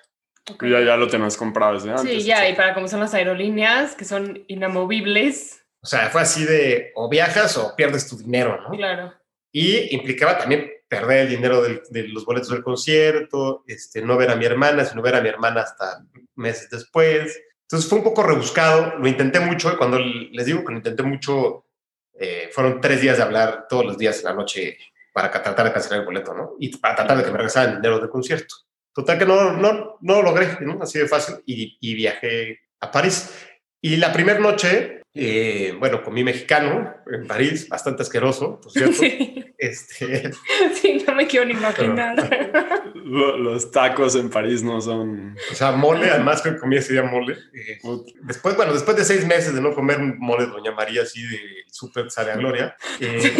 Ya, 0.61 0.81
ya 0.81 0.97
lo 0.97 1.09
tenías 1.09 1.37
comprado 1.37 1.75
desde 1.75 1.91
antes. 1.91 2.09
Sí, 2.09 2.23
ya, 2.23 2.49
y 2.49 2.55
para 2.55 2.75
cómo 2.75 2.87
son 2.87 3.01
las 3.01 3.15
aerolíneas, 3.15 3.97
que 3.97 4.05
son 4.05 4.45
inamovibles. 4.47 5.65
O 5.83 5.87
sea, 5.87 6.09
fue 6.11 6.23
así 6.23 6.45
de 6.45 6.93
o 6.95 7.09
viajas 7.09 7.57
o 7.57 7.75
pierdes 7.75 8.09
tu 8.09 8.17
dinero, 8.17 8.61
¿no? 8.61 8.71
Claro. 8.77 9.13
Y 9.53 9.95
implicaba 9.95 10.39
también 10.39 10.71
perder 10.89 11.23
el 11.23 11.29
dinero 11.29 11.63
de 11.63 12.09
los 12.09 12.25
boletos 12.25 12.51
del 12.51 12.63
concierto, 12.63 13.65
este, 13.67 14.03
no 14.03 14.17
ver 14.17 14.31
a 14.31 14.37
mi 14.37 14.45
hermana, 14.45 14.85
sino 14.85 15.03
ver 15.03 15.17
a 15.17 15.21
mi 15.21 15.29
hermana 15.29 15.63
hasta 15.63 16.05
meses 16.37 16.71
después. 16.71 17.41
Entonces 17.67 17.89
fue 17.89 17.99
un 17.99 18.05
poco 18.05 18.23
rebuscado, 18.23 18.97
lo 18.97 19.09
intenté 19.09 19.41
mucho 19.41 19.73
y 19.73 19.77
cuando 19.77 19.99
les 19.99 20.47
digo 20.47 20.65
que 20.65 20.73
lo 20.73 20.79
intenté 20.79 21.03
mucho, 21.03 21.67
eh, 22.15 22.49
fueron 22.53 22.81
tres 22.81 23.01
días 23.01 23.17
de 23.17 23.25
hablar 23.25 23.67
todos 23.69 23.85
los 23.85 23.99
días 23.99 24.19
en 24.19 24.25
la 24.27 24.35
noche 24.35 24.79
para 25.13 25.31
tratar 25.31 25.67
de 25.67 25.73
cancelar 25.73 26.01
el 26.01 26.07
boleto, 26.07 26.33
¿no? 26.33 26.55
Y 26.61 26.77
para 26.77 26.95
tratar 26.95 27.19
de 27.19 27.25
que 27.25 27.31
me 27.31 27.39
regresaran 27.39 27.71
el 27.71 27.77
dinero 27.77 27.99
del 27.99 28.09
concierto. 28.09 28.55
Total 28.93 29.19
que 29.19 29.27
no, 29.27 29.53
no, 29.53 29.99
no 30.01 30.15
lo 30.15 30.23
logré, 30.23 30.59
¿no? 30.61 30.79
Así 30.81 30.99
de 30.99 31.09
fácil 31.09 31.37
y, 31.45 31.77
y 31.81 31.95
viajé 31.95 32.61
a 32.81 32.91
París. 32.91 33.35
Y 33.81 33.97
la 33.97 34.13
primera 34.13 34.39
noche 34.39 35.03
eh, 35.19 35.75
bueno, 35.79 36.03
comí 36.03 36.23
mexicano 36.23 36.95
en 37.11 37.27
París, 37.27 37.69
bastante 37.69 38.03
asqueroso, 38.03 38.61
por 38.61 38.73
cierto. 38.73 38.97
Sí. 39.07 39.47
Este, 39.59 40.33
sí, 40.75 41.03
no 41.07 41.15
me 41.15 41.27
quiero 41.27 41.47
ni 41.47 41.53
imaginar. 41.53 42.93
Los 42.95 43.71
tacos 43.71 44.17
en 44.17 44.31
París 44.31 44.63
no 44.63 44.81
son... 44.81 45.37
O 45.51 45.55
sea, 45.55 45.73
mole, 45.73 46.11
además 46.11 46.43
que 46.43 46.57
comí 46.57 46.77
ese 46.77 46.93
día 46.93 47.03
mole. 47.03 47.37
Eh, 47.55 47.79
después, 48.23 48.57
bueno, 48.57 48.73
después 48.73 48.97
de 48.97 49.05
seis 49.05 49.27
meses 49.27 49.55
de 49.55 49.61
no 49.61 49.75
comer 49.75 49.99
mole 50.01 50.47
Doña 50.47 50.73
María 50.73 51.03
así 51.03 51.23
de 51.23 51.41
súper 51.71 52.11
sabe 52.11 52.33
a 52.33 52.37
gloria. 52.37 52.77
Eh, 53.01 53.33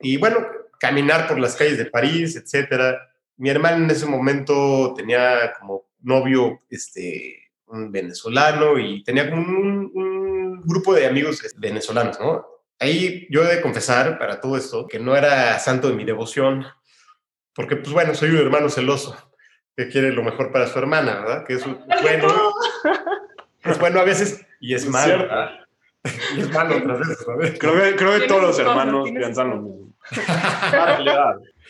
y 0.00 0.16
bueno, 0.16 0.46
caminar 0.78 1.28
por 1.28 1.38
las 1.38 1.56
calles 1.56 1.78
de 1.78 1.86
París, 1.86 2.36
etcétera. 2.36 2.98
Mi 3.36 3.48
hermana 3.50 3.76
en 3.76 3.90
ese 3.90 4.06
momento 4.06 4.92
tenía 4.96 5.54
como 5.58 5.86
novio 6.00 6.60
este, 6.68 7.52
un 7.66 7.90
venezolano 7.92 8.78
y 8.78 9.02
tenía 9.04 9.30
como 9.30 9.42
un 9.42 10.11
grupo 10.64 10.94
de 10.94 11.06
amigos 11.06 11.42
venezolanos, 11.56 12.18
¿no? 12.20 12.46
Ahí 12.78 13.26
yo 13.30 13.44
he 13.44 13.56
de 13.56 13.60
confesar 13.60 14.18
para 14.18 14.40
todo 14.40 14.56
esto 14.56 14.88
que 14.88 14.98
no 14.98 15.16
era 15.16 15.58
santo 15.58 15.88
de 15.88 15.94
mi 15.94 16.04
devoción, 16.04 16.66
porque 17.54 17.76
pues 17.76 17.92
bueno, 17.92 18.14
soy 18.14 18.30
un 18.30 18.38
hermano 18.38 18.68
celoso 18.68 19.16
que 19.76 19.88
quiere 19.88 20.12
lo 20.12 20.22
mejor 20.22 20.52
para 20.52 20.66
su 20.66 20.78
hermana, 20.78 21.20
¿verdad? 21.20 21.44
Que 21.44 21.54
es 21.54 21.64
bueno, 22.02 22.28
es 23.64 23.78
bueno 23.78 24.00
a 24.00 24.04
veces 24.04 24.44
y 24.60 24.74
es 24.74 24.88
malo. 24.88 25.28
Y 26.34 26.40
es 26.40 26.50
malo 26.50 26.78
otras 26.78 26.98
veces, 26.98 27.18
¿sabes? 27.24 27.54
Creo 27.60 27.74
que, 27.74 27.94
creo 27.94 28.18
que 28.18 28.26
todos 28.26 28.42
los 28.42 28.58
hermanos 28.58 29.08
piensan 29.10 29.50
lo 29.50 29.56
mismo. 29.56 29.94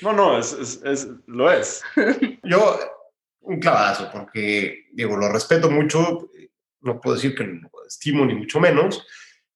no, 0.00 0.12
no, 0.12 0.38
es, 0.38 0.52
es, 0.54 0.80
es, 0.84 1.08
lo 1.26 1.52
es. 1.52 1.82
Yo, 2.42 2.78
un 3.42 3.60
clavazo, 3.60 4.08
porque, 4.10 4.86
digo, 4.92 5.16
lo 5.16 5.30
respeto 5.30 5.70
mucho, 5.70 6.30
no 6.82 7.00
puedo 7.00 7.16
decir 7.16 7.34
que 7.34 7.44
lo 7.44 7.70
estimo 7.86 8.24
ni 8.24 8.34
mucho 8.34 8.60
menos, 8.60 9.06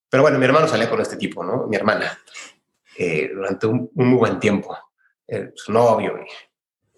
pero 0.09 0.23
bueno, 0.23 0.39
mi 0.39 0.45
hermano 0.45 0.69
salía 0.69 0.89
con 0.89 1.01
este 1.01 1.17
tipo, 1.17 1.45
¿no? 1.45 1.67
Mi 1.67 1.77
hermana, 1.77 2.19
eh, 2.97 3.31
durante 3.35 3.67
un, 3.67 3.91
muy 3.95 4.17
buen 4.19 4.39
tiempo, 4.39 4.77
eh, 5.27 5.51
su 5.55 5.73
novio 5.73 6.19
y 6.19 6.29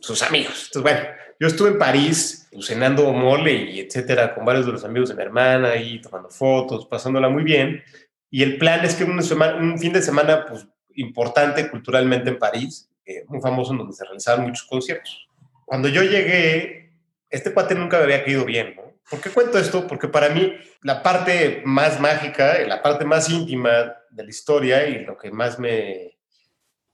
sus 0.00 0.23
amigos. 0.23 0.66
Entonces, 0.66 0.82
bueno, 0.82 1.00
yo 1.40 1.47
estuve 1.47 1.70
en 1.70 1.78
París 1.78 2.49
pues, 2.52 2.66
cenando 2.66 3.12
mole 3.12 3.52
y 3.52 3.80
etcétera 3.80 4.35
con 4.35 4.44
varios 4.44 4.66
de 4.66 4.73
los 4.73 4.85
amigos 4.85 5.08
de 5.08 5.14
mi 5.14 5.23
hermana 5.23 5.70
ahí 5.70 6.00
tomando 6.00 6.28
fotos, 6.28 6.87
pasándola 6.87 7.28
muy 7.28 7.44
bien. 7.44 7.82
Y 8.30 8.42
el 8.42 8.58
plan 8.58 8.85
es 8.85 8.94
que 8.94 9.04
un, 9.04 9.18
un 9.18 9.78
fin 9.78 9.92
de 9.92 10.02
semana 10.02 10.44
pues, 10.47 10.66
importante 10.94 11.70
culturalmente 11.70 12.28
en 12.28 12.38
París, 12.38 12.90
eh, 13.04 13.25
muy 13.26 13.40
famoso 13.40 13.73
en 13.73 13.78
donde 13.78 13.94
se 13.94 14.04
realizaban 14.04 14.47
muchos 14.47 14.66
conciertos. 14.66 15.28
Cuando 15.64 15.88
yo 15.88 16.02
llegué, 16.02 16.92
este 17.30 17.52
cuate 17.52 17.75
nunca 17.75 17.99
me 17.99 18.04
había 18.04 18.25
caído 18.25 18.44
bien, 18.44 18.75
¿no? 18.76 18.88
¿Por 19.10 19.20
qué 19.20 19.30
cuento 19.30 19.58
esto? 19.58 19.86
Porque 19.86 20.08
para 20.08 20.28
mí 20.28 20.54
la 20.82 21.02
parte 21.02 21.62
más 21.64 22.00
mágica, 22.00 22.58
la 22.66 22.82
parte 22.82 23.04
más 23.04 23.28
íntima 23.30 23.94
de 24.10 24.24
la 24.24 24.30
historia 24.30 24.86
y 24.86 25.04
lo 25.04 25.16
que 25.16 25.30
más 25.30 25.58
me... 25.58 26.18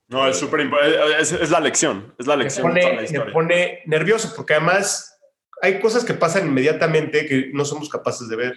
No, 0.09 0.28
es 0.28 0.37
súper 0.37 0.61
importante, 0.61 0.99
es, 1.18 1.33
es, 1.33 1.50
la 1.50 1.61
lección, 1.61 2.14
es 2.18 2.26
la 2.26 2.37
lección 2.37 2.66
me 2.66 2.73
pone, 2.73 2.80
de 2.80 2.87
toda 2.87 2.97
la 2.97 3.04
historia. 3.04 3.25
Me 3.25 3.33
pone 3.33 3.83
nervioso 3.87 4.33
porque 4.37 4.54
además 4.54 5.18
hay 5.62 5.80
cosas 5.80 6.04
que 6.04 6.14
pasan 6.14 6.47
inmediatamente 6.47 7.26
que 7.26 7.50
no 7.52 7.64
somos 7.64 7.88
capaces 7.88 8.28
de 8.28 8.37
ver 8.37 8.54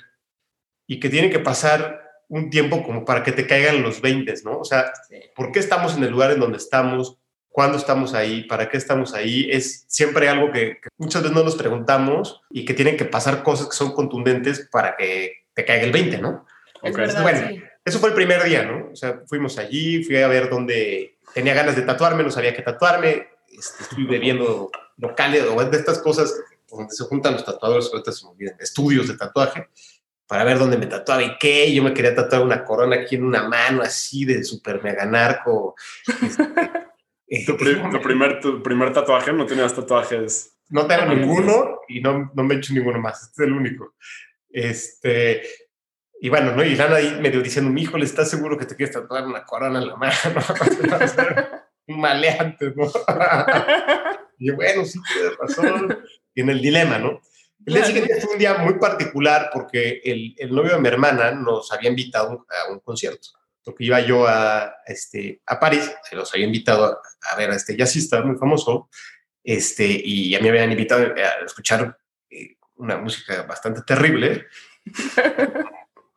y 0.85 0.99
que 0.99 1.09
tienen 1.09 1.31
que 1.31 1.39
pasar 1.39 2.03
un 2.27 2.49
tiempo 2.49 2.83
como 2.83 3.05
para 3.05 3.23
que 3.23 3.31
te 3.31 3.47
caigan 3.47 3.81
los 3.81 4.01
20, 4.01 4.33
¿no? 4.43 4.59
O 4.59 4.65
sea, 4.65 4.91
¿por 5.35 5.51
qué 5.51 5.59
estamos 5.59 5.95
en 5.95 6.03
el 6.03 6.11
lugar 6.11 6.31
en 6.31 6.39
donde 6.41 6.57
estamos? 6.57 7.17
¿Cuándo 7.57 7.79
estamos 7.79 8.13
ahí? 8.13 8.43
¿Para 8.43 8.69
qué 8.69 8.77
estamos 8.77 9.15
ahí? 9.15 9.49
Es 9.49 9.85
siempre 9.87 10.29
algo 10.29 10.51
que, 10.51 10.79
que 10.79 10.89
muchas 10.99 11.23
veces 11.23 11.35
no 11.35 11.43
nos 11.43 11.55
preguntamos 11.55 12.43
y 12.51 12.65
que 12.65 12.75
tienen 12.75 12.95
que 12.95 13.05
pasar 13.05 13.41
cosas 13.41 13.65
que 13.65 13.75
son 13.75 13.93
contundentes 13.93 14.69
para 14.71 14.95
que 14.95 15.45
te 15.55 15.65
caiga 15.65 15.85
el 15.85 15.91
20, 15.91 16.19
¿no? 16.19 16.45
Es 16.83 16.95
verdad, 16.95 17.23
Bueno, 17.23 17.47
sí. 17.49 17.63
Eso 17.83 17.97
fue 17.97 18.09
el 18.09 18.15
primer 18.15 18.43
día, 18.43 18.61
¿no? 18.61 18.91
O 18.91 18.95
sea, 18.95 19.21
fuimos 19.25 19.57
allí, 19.57 20.03
fui 20.03 20.17
a 20.17 20.27
ver 20.27 20.51
dónde 20.51 21.17
tenía 21.33 21.55
ganas 21.55 21.75
de 21.75 21.81
tatuarme, 21.81 22.21
no 22.21 22.29
sabía 22.29 22.53
qué 22.53 22.61
tatuarme, 22.61 23.27
este, 23.49 23.81
estuve 23.81 24.05
bebiendo 24.05 24.69
locales 24.97 25.43
o 25.51 25.65
de 25.65 25.77
estas 25.77 25.97
cosas 25.97 26.39
donde 26.69 26.93
se 26.93 27.05
juntan 27.05 27.33
los 27.33 27.43
tatuadores, 27.43 27.89
ahorita 27.91 28.11
se 28.11 28.23
me 28.23 28.33
olvidan, 28.33 28.55
estudios 28.59 29.07
de 29.07 29.17
tatuaje, 29.17 29.67
para 30.27 30.43
ver 30.43 30.59
dónde 30.59 30.77
me 30.77 30.85
tatuaba 30.85 31.23
y 31.23 31.35
qué. 31.39 31.73
Yo 31.73 31.81
me 31.81 31.95
quería 31.95 32.13
tatuar 32.13 32.43
una 32.43 32.63
corona 32.63 32.97
aquí 32.97 33.15
en 33.15 33.23
una 33.23 33.49
mano, 33.49 33.81
así 33.81 34.25
de 34.25 34.43
super 34.43 34.83
mega 34.83 35.07
narco. 35.07 35.73
Este, 36.21 36.43
Tu, 37.45 37.57
pri- 37.57 37.81
tu 37.91 38.01
primer, 38.01 38.39
tu 38.39 38.61
primer 38.63 38.93
tatuaje, 38.93 39.33
no 39.33 39.45
tenías 39.45 39.73
tatuajes. 39.75 40.57
no 40.69 40.85
tengo 40.87 41.05
ninguno 41.13 41.79
y 41.87 42.01
no, 42.01 42.31
no 42.33 42.43
me 42.43 42.55
he 42.55 42.57
hecho 42.57 42.73
ninguno 42.73 42.99
más. 42.99 43.23
Este 43.23 43.43
es 43.43 43.47
el 43.47 43.53
único. 43.53 43.95
Este, 44.49 45.41
y 46.19 46.29
bueno, 46.29 46.55
¿no? 46.55 46.63
Y 46.63 46.75
Lana 46.75 46.95
ahí 46.97 47.17
medio 47.21 47.41
diciendo, 47.41 47.69
mi 47.71 47.81
hijo, 47.83 47.97
¿le 47.97 48.05
estás 48.05 48.29
seguro 48.29 48.57
que 48.57 48.65
te 48.65 48.75
quieres 48.75 48.95
tatuar 48.95 49.25
una 49.25 49.43
corona 49.43 49.79
en 49.79 49.87
la 49.87 49.95
mano? 49.95 50.13
Un 51.87 52.01
maleante, 52.01 52.73
¿no? 52.75 52.83
y 54.37 54.51
bueno, 54.51 54.83
sí, 54.83 54.99
tienes 55.13 55.37
razón. 55.37 55.97
Y 56.35 56.41
en 56.41 56.49
el 56.49 56.61
dilema, 56.61 56.97
¿no? 56.97 57.21
El 57.65 57.73
día 57.73 57.83
Claro. 57.83 57.85
siguiente 57.87 58.21
fue 58.21 58.33
un 58.33 58.39
día 58.39 58.53
muy 58.57 58.73
particular 58.75 59.49
porque 59.53 60.01
el, 60.03 60.35
el 60.37 60.53
novio 60.53 60.73
de 60.75 60.79
mi 60.81 60.87
hermana 60.89 61.31
nos 61.31 61.71
había 61.71 61.89
invitado 61.89 62.45
a 62.49 62.71
un 62.71 62.79
concierto. 62.81 63.29
Porque 63.67 63.83
iba 63.83 63.99
yo 63.99 64.25
a, 64.25 64.77
este, 64.85 65.41
a 65.45 65.59
París, 65.59 65.91
se 66.09 66.15
los 66.15 66.33
había 66.33 66.45
invitado 66.45 66.85
a, 66.85 67.01
a 67.33 67.35
ver 67.35 67.51
a 67.51 67.55
este 67.55 67.75
jazzista 67.75 68.21
muy 68.21 68.37
famoso, 68.37 68.89
este, 69.43 69.85
y 69.85 70.33
a 70.35 70.39
mí 70.39 70.43
me 70.43 70.51
habían 70.51 70.71
invitado 70.71 71.03
a 71.03 71.45
escuchar 71.45 71.97
eh, 72.29 72.55
una 72.75 72.95
música 72.95 73.41
bastante 73.43 73.81
terrible, 73.81 74.47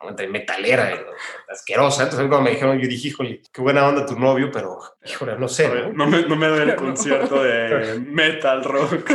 entre 0.01 0.29
metalera, 0.29 0.93
eh, 0.93 1.05
asquerosa. 1.49 2.05
Entonces, 2.05 2.29
cuando 2.29 2.43
me 2.45 2.53
dijeron, 2.53 2.79
yo 2.79 2.87
dije, 2.87 3.09
híjole, 3.09 3.43
qué 3.53 3.61
buena 3.61 3.89
onda 3.89 4.07
tu 4.07 4.17
novio, 4.17 4.49
pero, 4.53 4.79
híjole, 5.05 5.37
no 5.37 5.49
sé. 5.49 5.69
¿no? 5.69 5.93
No 5.93 6.07
me, 6.07 6.23
no 6.23 6.37
me 6.37 6.47
doy 6.47 6.69
el 6.69 6.77
concierto 6.77 7.43
de 7.43 7.99
metal 7.99 8.63
rock. 8.63 9.11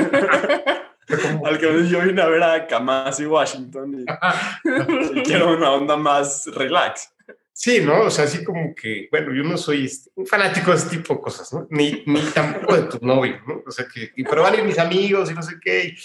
Al 1.45 1.57
que 1.57 1.87
yo 1.87 2.01
vine 2.01 2.21
a 2.21 2.27
ver 2.27 2.43
a 2.43 2.67
Kamasi 2.67 3.25
Washington 3.27 4.05
y, 4.05 5.19
y 5.19 5.23
quiero 5.23 5.55
una 5.55 5.71
onda 5.71 5.95
más 5.95 6.47
relax. 6.47 7.14
Sí, 7.57 7.79
¿no? 7.79 8.01
O 8.01 8.09
sea, 8.09 8.25
así 8.25 8.43
como 8.43 8.75
que, 8.75 9.07
bueno, 9.09 9.33
yo 9.33 9.41
no 9.43 9.57
soy 9.57 9.85
este, 9.85 10.09
un 10.15 10.27
fanático 10.27 10.71
de 10.71 10.77
ese 10.77 10.89
tipo 10.89 11.13
de 11.15 11.21
cosas, 11.21 11.53
¿no? 11.53 11.65
Ni, 11.69 12.03
ni 12.05 12.19
tampoco 12.33 12.75
de 12.75 12.83
tu 12.83 12.99
novio, 13.05 13.39
¿no? 13.47 13.63
O 13.65 13.71
sea, 13.71 13.85
que, 13.91 14.11
pero 14.29 14.41
van 14.43 14.55
a 14.55 14.57
ir 14.57 14.65
mis 14.65 14.77
amigos 14.77 15.31
y 15.31 15.33
no 15.33 15.41
sé 15.41 15.53
qué. 15.61 15.95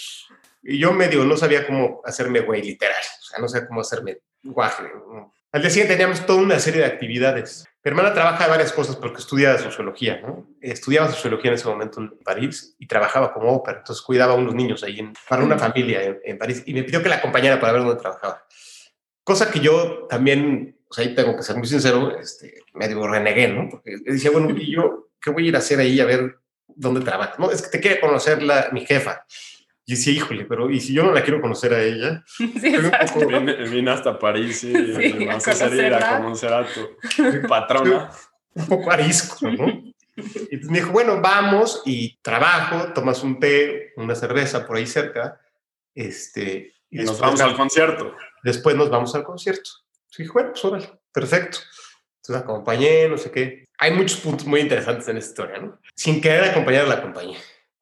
Y 0.63 0.79
yo 0.79 0.93
medio 0.93 1.25
no 1.25 1.35
sabía 1.35 1.67
cómo 1.67 2.01
hacerme 2.05 2.39
güey, 2.39 2.63
literal. 2.63 2.95
O 3.19 3.23
sea, 3.25 3.39
no 3.39 3.49
sabía 3.49 3.67
cómo 3.67 3.81
hacerme 3.81 4.19
guaje. 4.43 4.83
¿no? 4.83 5.33
Al 5.51 5.59
día 5.61 5.69
siguiente 5.69 5.95
teníamos 5.95 6.25
toda 6.25 6.41
una 6.41 6.57
serie 6.57 6.79
de 6.81 6.87
actividades. 6.87 7.65
Mi 7.83 7.89
hermana 7.89 8.13
trabaja 8.13 8.45
de 8.45 8.49
varias 8.51 8.71
cosas 8.71 8.95
porque 8.95 9.19
estudia 9.19 9.57
sociología, 9.57 10.21
¿no? 10.21 10.47
Estudiaba 10.61 11.09
sociología 11.09 11.49
en 11.49 11.55
ese 11.55 11.67
momento 11.67 11.99
en 11.99 12.11
París 12.23 12.77
y 12.79 12.87
trabajaba 12.87 13.33
como 13.33 13.51
ópera. 13.51 13.79
Entonces 13.79 14.01
cuidaba 14.05 14.33
a 14.33 14.37
unos 14.37 14.55
niños 14.55 14.83
ahí 14.83 14.99
en- 14.99 15.11
para 15.27 15.43
una 15.43 15.57
familia 15.59 16.01
en, 16.01 16.19
en 16.23 16.37
París 16.37 16.63
y 16.65 16.73
me 16.73 16.83
pidió 16.83 17.03
que 17.03 17.09
la 17.09 17.15
acompañara 17.17 17.59
para 17.59 17.73
ver 17.73 17.81
dónde 17.83 17.99
trabajaba. 17.99 18.45
Cosa 19.25 19.51
que 19.51 19.59
yo 19.59 20.07
también, 20.07 20.77
o 20.91 20.93
sea, 20.93 21.05
ahí 21.05 21.15
tengo 21.15 21.37
que 21.37 21.43
ser 21.43 21.55
muy 21.55 21.65
sincero, 21.67 22.17
este, 22.19 22.63
medio 22.73 23.07
renegué, 23.07 23.47
¿no? 23.47 23.69
Porque 23.69 23.95
decía, 24.03 24.29
bueno, 24.29 24.49
¿y 24.51 24.73
yo 24.75 25.07
qué 25.21 25.29
voy 25.29 25.45
a 25.45 25.47
ir 25.47 25.55
a 25.55 25.59
hacer 25.59 25.79
ahí 25.79 25.99
a 26.01 26.05
ver 26.05 26.37
dónde 26.67 26.99
trabaja? 26.99 27.35
No, 27.39 27.49
es 27.49 27.61
que 27.61 27.69
te 27.69 27.79
quiere 27.79 28.01
conocer 28.01 28.43
la, 28.43 28.67
mi 28.73 28.85
jefa. 28.85 29.25
Y 29.85 29.93
decía, 29.93 30.11
híjole, 30.13 30.43
pero 30.45 30.69
¿y 30.69 30.81
si 30.81 30.93
yo 30.93 31.03
no 31.03 31.13
la 31.13 31.23
quiero 31.23 31.39
conocer 31.39 31.73
a 31.73 31.81
ella? 31.81 32.23
Sí, 32.37 32.75
poco- 33.13 33.27
Vine, 33.27 33.53
vine 33.69 33.89
hasta 33.91 34.19
París 34.19 34.63
y 34.65 34.73
Sí, 34.73 35.13
me 35.17 35.31
a 35.31 35.35
vas 35.35 35.47
a 35.47 36.17
conocer 36.19 36.53
a 36.53 36.65
tu 36.67 37.41
patrona. 37.47 38.11
un 38.53 38.65
poco 38.67 38.91
arisco, 38.91 39.49
¿no? 39.49 39.67
Y 40.17 40.57
me 40.69 40.79
dijo, 40.79 40.91
bueno, 40.91 41.21
vamos 41.21 41.81
y 41.85 42.17
trabajo, 42.21 42.91
tomas 42.93 43.23
un 43.23 43.39
té, 43.39 43.93
una 43.95 44.13
cerveza 44.13 44.67
por 44.67 44.75
ahí 44.75 44.85
cerca, 44.85 45.39
este, 45.95 46.73
Y 46.89 46.97
nos 46.99 47.17
vamos 47.19 47.39
al 47.41 47.55
concierto. 47.55 48.13
después 48.43 48.75
nos 48.75 48.89
vamos 48.89 49.15
al 49.15 49.23
concierto. 49.23 49.69
Dije, 50.17 50.31
bueno, 50.33 50.49
pues 50.51 50.65
órale, 50.65 50.89
perfecto. 51.11 51.59
Entonces 52.17 52.43
acompañé, 52.43 53.07
no 53.09 53.17
sé 53.17 53.31
qué. 53.31 53.65
Hay 53.79 53.91
muchos 53.93 54.19
puntos 54.19 54.45
muy 54.45 54.59
interesantes 54.59 55.07
en 55.07 55.17
esta 55.17 55.29
historia, 55.31 55.59
¿no? 55.59 55.79
Sin 55.95 56.21
querer 56.21 56.43
acompañar 56.45 56.87
la 56.87 56.95
acompañé. 56.95 57.37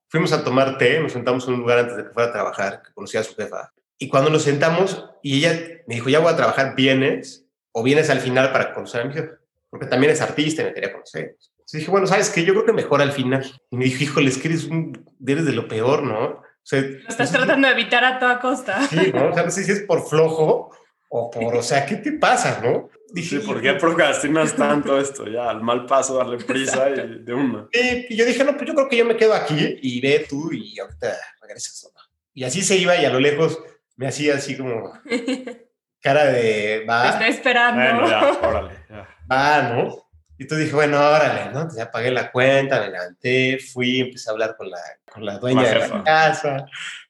Fuimos 0.10 0.32
a 0.32 0.44
tomar 0.44 0.78
té, 0.78 1.00
nos 1.00 1.12
sentamos 1.12 1.48
en 1.48 1.56
un 1.56 1.60
lugar 1.62 1.80
antes 1.80 1.98
de 1.98 2.04
que 2.06 2.10
fuera 2.12 2.30
a 2.30 2.34
trabajar, 2.34 2.82
que 2.82 2.94
conocía 2.94 3.20
a 3.20 3.24
su 3.24 3.36
jefa. 3.36 3.72
Y 3.98 4.08
cuando 4.08 4.30
nos 4.30 4.44
sentamos, 4.44 5.06
y 5.22 5.38
ella 5.40 5.60
me 5.88 5.96
dijo, 5.96 6.10
ya 6.10 6.20
voy 6.20 6.32
a 6.32 6.38
trabajar, 6.38 6.74
¿vienes? 6.76 7.46
¿O 7.74 7.84
vienes 7.84 8.10
al 8.10 8.20
final 8.22 8.52
para 8.52 8.74
conocer 8.74 9.02
a 9.02 9.06
mi 9.06 9.14
jefa? 9.14 9.34
Porque 9.70 9.86
también 9.88 10.12
es 10.14 10.22
artista 10.22 10.62
y 10.62 10.66
me 10.66 10.74
quería 10.74 10.94
conocer. 10.94 11.36
Entonces 11.58 11.80
dije, 11.82 11.92
bueno, 11.92 12.08
¿sabes 12.08 12.30
qué? 12.30 12.44
Yo 12.44 12.54
creo 12.54 12.66
que 12.66 12.74
mejor 12.74 13.02
al 13.02 13.12
final. 13.12 13.46
Y 13.70 13.76
me 13.78 13.86
dijo, 13.86 14.04
híjole, 14.04 14.30
es 14.30 14.38
que 14.38 14.48
eres, 14.48 14.64
un, 14.66 15.06
eres 15.28 15.46
de 15.46 15.52
lo 15.52 15.68
peor, 15.68 16.02
¿no? 16.04 16.24
O 16.26 16.44
sea, 16.64 16.82
Lo 16.82 16.88
estás 16.98 17.20
no 17.20 17.26
sé 17.26 17.32
si- 17.32 17.38
tratando 17.38 17.68
de 17.68 17.74
evitar 17.74 18.04
a 18.06 18.18
toda 18.20 18.40
costa. 18.40 18.82
Sí, 18.88 19.12
¿no? 19.14 19.30
O 19.30 19.34
sea, 19.34 19.44
no 19.44 19.52
sé 19.52 19.64
si 19.64 19.72
es 19.74 19.82
por 19.82 20.08
flojo 20.08 20.76
o 21.10 21.30
por, 21.32 21.56
o 21.56 21.63
sea, 21.63 21.86
¿qué 21.86 21.96
te 21.96 22.13
pasa, 22.13 22.62
no? 22.63 22.89
Dije, 23.12 23.39
Sí, 23.42 23.46
¿por 23.46 23.62
qué 23.62 23.74
procrastinas 23.74 24.56
tanto 24.56 24.98
esto? 25.01 25.28
Ya, 25.28 25.50
al 25.50 25.62
mal 25.62 25.86
paso, 25.86 26.18
darle 26.18 26.38
prisa 26.38 26.89
y 26.89 27.24
de 27.24 27.34
una. 27.34 27.68
Y, 27.74 28.13
y 28.13 28.16
yo 28.16 28.25
dije, 28.25 28.44
no, 28.44 28.56
pues 28.56 28.68
yo 28.68 28.75
creo 28.75 28.88
que 28.88 28.98
yo 28.98 29.06
me 29.06 29.18
quedo 29.18 29.34
aquí 29.34 29.80
y 29.82 30.00
ve 30.00 30.25
tú 30.30 30.51
y 30.54 30.80
ahorita 30.80 31.18
regresas. 31.42 31.92
¿no? 31.94 32.00
Y 32.34 32.44
así 32.44 32.62
se 32.62 32.78
iba 32.78 32.96
y 32.96 33.06
a 33.06 33.10
lo 33.10 33.20
lejos 33.20 33.60
me 33.96 34.08
hacía 34.08 34.36
así 34.36 34.56
como 34.56 34.94
cara 36.01 36.25
de, 36.25 36.80
Te 36.82 36.86
va, 36.86 37.10
estoy 37.10 37.28
esperando. 37.28 37.82
Bueno, 37.82 38.08
ya, 38.08 38.48
órale. 38.48 38.86
Ya. 38.89 39.08
va, 39.30 39.62
¿no? 39.63 40.10
Y 40.38 40.48
tú 40.48 40.56
dije, 40.56 40.74
bueno, 40.74 40.98
órale, 40.98 41.46
¿no? 41.46 41.62
Entonces 41.62 41.80
ya 41.80 41.92
pagué 41.92 42.12
la 42.12 42.32
cuenta, 42.32 42.80
me 42.80 42.92
levanté, 42.92 43.60
fui, 43.60 44.00
empecé 44.00 44.30
a 44.30 44.34
hablar 44.34 44.56
con 44.56 44.70
la, 44.70 44.80
con 45.12 45.25
la 45.25 45.38
dueña 45.38 45.63
La 45.63 45.70
de 45.74 45.88
la 45.89 46.04
casa, 46.04 46.66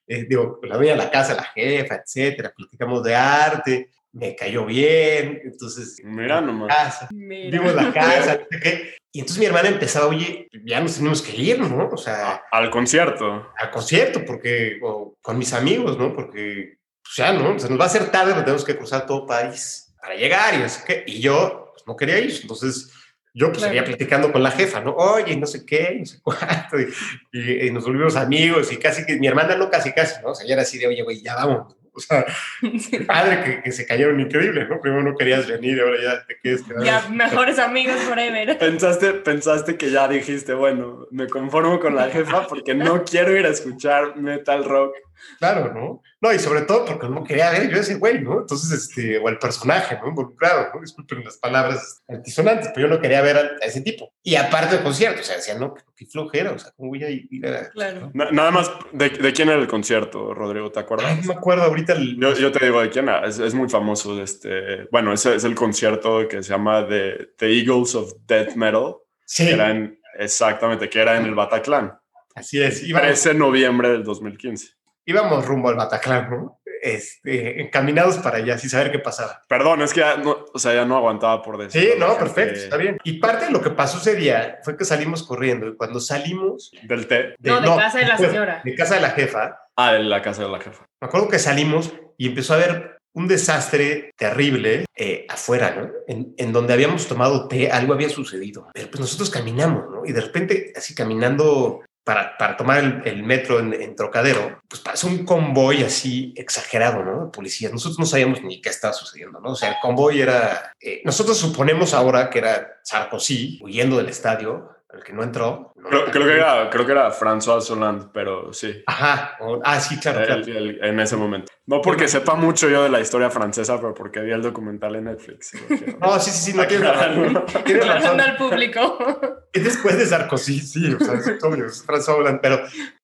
eh, 0.09 0.25
digo, 0.27 0.59
la 0.63 0.75
dueña 0.75 0.91
de 0.93 0.97
la 0.97 1.09
casa, 1.11 1.33
la 1.35 1.43
jefa, 1.43 1.95
etcétera, 2.03 2.51
platicamos 2.55 3.01
de 3.03 3.15
arte, 3.15 3.89
me 4.11 4.35
cayó 4.35 4.65
bien, 4.65 5.39
entonces... 5.45 6.01
Mira 6.03 6.41
nomás. 6.41 6.75
casa, 6.75 7.07
Mira. 7.11 7.59
vimos 7.59 7.75
la 7.75 7.93
casa, 7.93 8.35
no 8.39 8.45
sé 8.49 8.59
qué. 8.61 8.97
Y 9.11 9.19
entonces 9.21 9.39
mi 9.39 9.45
hermana 9.45 9.69
empezaba, 9.69 10.07
oye, 10.07 10.47
ya 10.65 10.79
nos 10.81 10.95
tenemos 10.97 11.21
que 11.21 11.35
ir, 11.35 11.59
¿no? 11.59 11.89
O 11.89 11.97
sea, 11.97 12.31
A- 12.51 12.57
Al 12.57 12.69
concierto. 12.69 13.49
al 13.57 13.71
concierto, 13.71 14.23
porque, 14.25 14.79
o 14.83 15.15
con 15.21 15.37
mis 15.37 15.53
amigos, 15.53 15.97
¿no? 15.97 16.13
Porque, 16.13 16.77
pues 17.03 17.15
ya, 17.15 17.31
¿no? 17.33 17.57
Se 17.59 17.69
nos 17.69 17.79
va 17.79 17.83
a 17.85 17.87
hacer 17.87 18.11
tarde, 18.11 18.31
pero 18.33 18.43
tenemos 18.45 18.65
que 18.65 18.77
cruzar 18.77 19.05
todo 19.05 19.25
París 19.25 19.95
para 20.01 20.15
llegar 20.15 20.53
y 20.55 20.57
no 20.59 20.69
sé 20.69 20.83
qué. 20.85 21.03
Y 21.07 21.21
yo, 21.21 21.71
pues 21.73 21.85
no 21.87 21.95
quería 21.95 22.19
ir. 22.19 22.37
Entonces, 22.41 22.91
yo, 23.33 23.47
pues, 23.47 23.59
Claro. 23.59 23.73
seguía 23.73 23.83
platicando 23.85 24.31
con 24.31 24.41
la 24.43 24.51
jefa, 24.51 24.81
¿no? 24.81 24.91
Oye, 24.93 25.35
no 25.37 25.45
sé 25.47 25.65
qué, 25.65 25.95
no 25.99 26.05
sé 26.05 26.19
cuánto. 26.23 26.79
Y, 26.79 26.87
y- 27.33 27.67
y 27.67 27.71
nos 27.71 27.85
volvimos 27.85 28.15
amigos 28.15 28.71
y 28.71 28.77
casi 28.77 29.05
que 29.05 29.17
mi 29.19 29.27
hermana 29.27 29.55
no, 29.55 29.69
casi, 29.69 29.91
casi, 29.93 30.21
¿no? 30.21 30.29
O 30.31 30.35
sea, 30.35 30.45
ya 30.47 30.53
era 30.53 30.63
así 30.63 30.77
de, 30.77 30.87
oye, 30.87 31.01
güey, 31.03 31.21
ya 31.21 31.35
vamos. 31.35 31.75
O 31.91 31.99
sea, 31.99 32.25
Sí. 32.79 32.99
padre 32.99 33.43
que, 33.43 33.61
que 33.63 33.71
se 33.71 33.85
cayeron 33.85 34.19
increíble, 34.19 34.65
¿no? 34.69 34.79
Primero 34.79 35.03
no 35.03 35.15
querías 35.17 35.47
venir 35.47 35.77
y 35.77 35.81
ahora 35.81 35.97
ya 36.01 36.25
te 36.25 36.37
quieres 36.39 36.61
quedar. 36.63 36.83
Ya, 36.83 37.09
mejores 37.09 37.59
amigos 37.59 37.97
forever. 38.01 38.57
Pensaste, 38.59 39.13
pensaste 39.15 39.75
que 39.75 39.91
ya 39.91 40.07
dijiste, 40.07 40.53
bueno, 40.53 41.07
me 41.11 41.27
conformo 41.27 41.79
con 41.79 41.95
la 41.95 42.09
jefa 42.09 42.47
porque 42.47 42.73
no 42.73 43.03
quiero 43.03 43.35
ir 43.35 43.45
a 43.45 43.49
escuchar 43.49 44.15
metal 44.15 44.63
rock. 44.65 44.93
Claro, 45.39 45.73
¿no? 45.73 46.01
No, 46.21 46.33
y 46.33 46.39
sobre 46.39 46.61
todo 46.63 46.85
porque 46.85 47.07
no 47.07 47.23
quería 47.23 47.49
ver 47.51 47.69
yo 47.69 47.77
ese 47.79 47.95
güey, 47.95 48.21
¿no? 48.21 48.41
Entonces, 48.41 48.71
este, 48.71 49.17
o 49.19 49.29
el 49.29 49.37
personaje, 49.39 49.97
¿no? 50.01 50.09
Involucrado, 50.09 50.67
¿no? 50.73 50.81
Disculpen 50.81 51.23
las 51.23 51.37
palabras 51.37 52.01
altisonantes, 52.07 52.71
pero 52.75 52.87
yo 52.87 52.95
no 52.95 53.01
quería 53.01 53.21
ver 53.21 53.37
a, 53.37 53.41
a 53.41 53.65
ese 53.65 53.81
tipo. 53.81 54.11
Y 54.21 54.35
aparte 54.35 54.75
del 54.75 54.83
concierto, 54.83 55.21
o 55.21 55.23
sea, 55.23 55.37
decía, 55.37 55.55
no, 55.55 55.73
qué, 55.73 55.83
qué 55.95 56.05
flojera, 56.05 56.51
o 56.51 56.59
sea, 56.59 56.71
¿cómo 56.75 56.89
voy 56.89 57.03
a 57.03 57.09
ir 57.09 57.45
a...? 57.47 57.69
Claro. 57.69 58.11
Na- 58.13 58.31
nada 58.31 58.51
más, 58.51 58.69
¿de, 58.91 59.09
de 59.09 59.33
quién 59.33 59.49
era 59.49 59.59
el 59.59 59.67
concierto, 59.67 60.33
Rodrigo? 60.33 60.71
¿Te 60.71 60.79
acuerdas? 60.81 61.07
Ay, 61.09 61.19
no 61.21 61.27
me 61.27 61.33
acuerdo 61.35 61.63
ahorita 61.63 61.93
el... 61.93 62.19
Yo, 62.19 62.33
yo 62.35 62.51
te 62.51 62.65
digo 62.65 62.81
de 62.81 62.89
quién 62.89 63.07
era. 63.07 63.25
Es, 63.25 63.39
es 63.39 63.53
muy 63.53 63.69
famoso. 63.69 64.21
Este, 64.21 64.87
bueno, 64.91 65.13
ese 65.13 65.35
es 65.35 65.43
el 65.45 65.55
concierto 65.55 66.27
que 66.27 66.43
se 66.43 66.49
llama 66.49 66.87
The, 66.87 67.29
The 67.37 67.47
Eagles 67.59 67.95
of 67.95 68.13
Death 68.27 68.55
Metal. 68.55 68.95
sí, 69.25 69.45
Que 69.45 69.53
era 69.53 69.71
en, 69.71 69.99
exactamente, 70.17 70.89
que 70.89 70.99
era 70.99 71.15
en 71.17 71.25
el 71.25 71.35
Bataclan. 71.35 71.93
así 72.35 72.61
es. 72.61 72.83
Iba, 72.83 73.01
13 73.01 73.29
de 73.29 73.35
noviembre 73.35 73.89
del 73.89 74.03
2015. 74.03 74.73
Íbamos 75.05 75.45
rumbo 75.45 75.69
al 75.69 75.75
Bataclan, 75.75 76.29
¿no? 76.29 76.59
Este, 76.81 77.61
encaminados 77.61 78.17
para 78.19 78.37
allá, 78.37 78.57
sin 78.57 78.69
saber 78.69 78.91
qué 78.91 78.99
pasaba. 78.99 79.41
Perdón, 79.49 79.81
es 79.81 79.93
que 79.93 79.99
ya 79.99 80.15
no, 80.17 80.45
o 80.53 80.59
sea, 80.59 80.73
ya 80.73 80.85
no 80.85 80.95
aguantaba 80.95 81.41
por 81.41 81.57
decir. 81.57 81.81
Sí, 81.81 81.89
no, 81.99 82.17
perfecto, 82.17 82.57
está 82.57 82.77
bien. 82.77 82.97
Y 83.03 83.19
parte 83.19 83.45
de 83.45 83.51
lo 83.51 83.61
que 83.61 83.71
pasó 83.71 83.97
ese 83.97 84.15
día 84.15 84.59
fue 84.63 84.77
que 84.77 84.85
salimos 84.85 85.23
corriendo 85.23 85.67
y 85.67 85.75
cuando 85.75 85.99
salimos... 85.99 86.71
Del 86.83 87.07
té. 87.07 87.35
no, 87.39 87.59
de 87.59 87.67
casa 87.67 87.99
de 87.99 88.05
la 88.05 88.17
señora. 88.17 88.61
De 88.63 88.75
casa 88.75 88.95
de 88.95 89.01
la 89.01 89.11
jefa. 89.11 89.59
Ah, 89.75 89.93
de 89.93 90.03
la 90.03 90.21
casa 90.21 90.43
de 90.43 90.49
la 90.49 90.59
jefa. 90.59 90.85
Me 91.01 91.07
acuerdo 91.07 91.27
que 91.27 91.39
salimos 91.39 91.93
y 92.17 92.27
empezó 92.27 92.53
a 92.53 92.57
haber 92.57 92.99
un 93.13 93.27
desastre 93.27 94.11
terrible 94.15 94.85
eh, 94.95 95.25
afuera, 95.27 95.75
¿no? 95.75 95.89
En, 96.07 96.33
en, 96.37 96.53
donde 96.53 96.73
habíamos 96.73 97.07
tomado 97.07 97.47
té, 97.47 97.69
algo 97.69 97.93
había 97.93 98.09
sucedido. 98.09 98.69
Pero 98.73 98.89
pues 98.89 99.01
nosotros 99.01 99.29
caminamos, 99.29 99.89
¿no? 99.89 100.05
Y 100.05 100.13
de 100.13 100.21
repente, 100.21 100.73
así 100.75 100.93
caminando 100.93 101.81
para, 102.09 102.35
para 102.39 102.57
tomar 102.57 102.79
el, 102.79 103.01
el 103.05 103.21
metro 103.21 103.59
en, 103.59 103.71
en, 103.71 103.95
Trocadero, 103.95 104.63
pues 104.67 104.81
pasó 104.81 105.05
un 105.05 105.25
convoy 105.25 105.83
así 105.83 106.33
exagerado, 106.35 107.03
¿no? 107.03 107.25
De 107.25 107.31
policías. 107.31 107.71
Nosotros 107.71 107.99
no 107.99 108.07
sabíamos 108.07 108.41
ni 108.41 108.61
qué 108.61 108.69
estaba 108.69 108.95
sucediendo, 108.95 109.39
¿no? 109.39 109.51
O 109.51 109.55
sea, 109.55 109.69
el 109.69 109.75
convoy 109.79 110.19
era... 110.19 110.73
Eh, 110.81 111.03
nosotros 111.05 111.37
suponemos 111.37 111.93
ahora 111.93 112.31
que 112.31 112.39
era 112.39 112.79
Sarkozy 112.81 113.59
huyendo 113.61 113.97
del 113.97 114.09
estadio, 114.09 114.71
el 114.91 115.03
que 115.03 115.13
no 115.13 115.23
entró. 115.23 115.71
No 115.75 115.89
creo, 115.89 116.05
creo, 116.05 116.25
que 116.25 116.33
era, 116.33 116.69
creo 116.69 116.85
que 116.85 116.91
era 116.91 117.11
François 117.11 117.69
Hollande, 117.69 118.07
pero 118.11 118.51
sí. 118.53 118.83
Ajá. 118.87 119.37
O, 119.39 119.59
ah, 119.63 119.79
sí, 119.79 119.99
claro. 119.99 120.25
claro. 120.25 120.41
El, 120.41 120.49
el, 120.49 120.83
en 120.83 120.99
ese 120.99 121.15
momento. 121.15 121.51
No 121.67 121.81
porque 121.81 122.07
sí. 122.07 122.13
sepa 122.13 122.33
mucho 122.35 122.67
yo 122.69 122.83
de 122.83 122.89
la 122.89 122.99
historia 122.99 123.29
francesa, 123.29 123.79
pero 123.79 123.93
porque 123.93 124.21
vi 124.21 124.31
el 124.31 124.41
documental 124.41 124.95
en 124.95 125.05
Netflix. 125.05 125.51
No, 125.99 126.19
sí, 126.19 126.31
sí, 126.31 126.51
sí. 126.51 126.57
No 126.57 126.65
tiene 126.65 126.91
razón. 126.91 127.45
Tiene 127.65 127.81
razón. 127.81 128.19
al 128.19 128.37
público. 128.37 128.97
Es 129.53 129.63
después 129.63 129.97
de 129.97 130.05
Sarkozy, 130.05 130.59
sí. 130.59 130.93
O 130.93 131.03
sea, 131.03 131.15
es 131.15 131.43
obvio, 131.43 131.65
es 131.65 131.85
François 131.85 132.19
Hollande. 132.19 132.39
Pero 132.39 132.61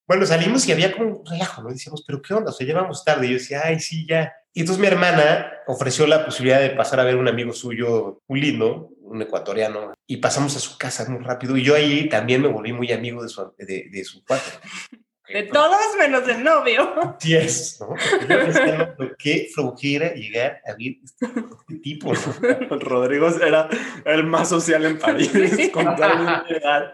bueno, 0.08 0.27
salimos 0.27 0.68
y 0.68 0.72
había 0.72 0.92
como 0.96 1.18
un 1.18 1.25
relajo, 1.25 1.63
¿no? 1.63 1.70
Decíamos, 1.70 2.04
¿pero 2.06 2.22
qué 2.22 2.36
onda? 2.36 2.51
O 2.51 2.54
sea, 2.54 2.68
llevamos 2.68 3.04
tarde. 3.04 3.25
Y 3.25 3.30
yo 3.30 3.34
decía, 3.38 3.62
ay, 3.65 3.80
sí, 3.80 4.06
ya. 4.08 4.32
Y 4.56 4.62
entonces 4.62 4.80
mi 4.82 4.88
hermana 4.88 5.52
ofreció 5.68 6.08
la 6.08 6.24
posibilidad 6.24 6.62
de 6.62 6.70
pasar 6.70 7.02
a 7.02 7.04
ver 7.04 7.18
un 7.18 7.28
amigo 7.28 7.52
suyo 7.52 8.22
muy 8.26 8.40
lindo, 8.40 8.90
un 9.02 9.22
ecuatoriano, 9.22 9.94
y 10.08 10.18
pasamos 10.18 10.56
a 10.56 10.60
su 10.60 10.78
casa 10.78 11.06
muy 11.10 11.22
rápido. 11.22 11.58
Y 11.58 11.64
yo 11.64 11.76
ahí 11.76 12.08
también 12.08 12.42
me 12.42 12.48
volví 12.48 12.72
muy 12.72 12.90
amigo 12.94 13.22
de 13.22 13.28
su, 13.28 13.54
de, 13.58 13.90
de 13.92 14.04
su 14.06 14.24
cuate. 14.24 14.50
De 15.28 15.42
todos 15.42 15.80
menos 15.98 16.28
del 16.28 16.44
novio. 16.44 17.16
Sí 17.20 17.36
es, 17.36 17.80
¿no? 17.82 17.88
No, 17.90 19.10
qué 19.18 19.50
flojera 19.52 20.14
llegar 20.14 20.62
a 20.64 20.74
ver 20.76 20.98
este, 21.04 21.80
tipo, 21.82 22.14
¿no? 22.14 22.78
Rodrigo 22.80 23.28
era 23.42 23.68
el 24.06 24.24
más 24.24 24.50
social 24.50 24.86
en 24.86 25.00
París, 25.00 25.32
con 25.74 25.96
tal 25.96 26.44
de 26.48 26.54
llegar 26.54 26.94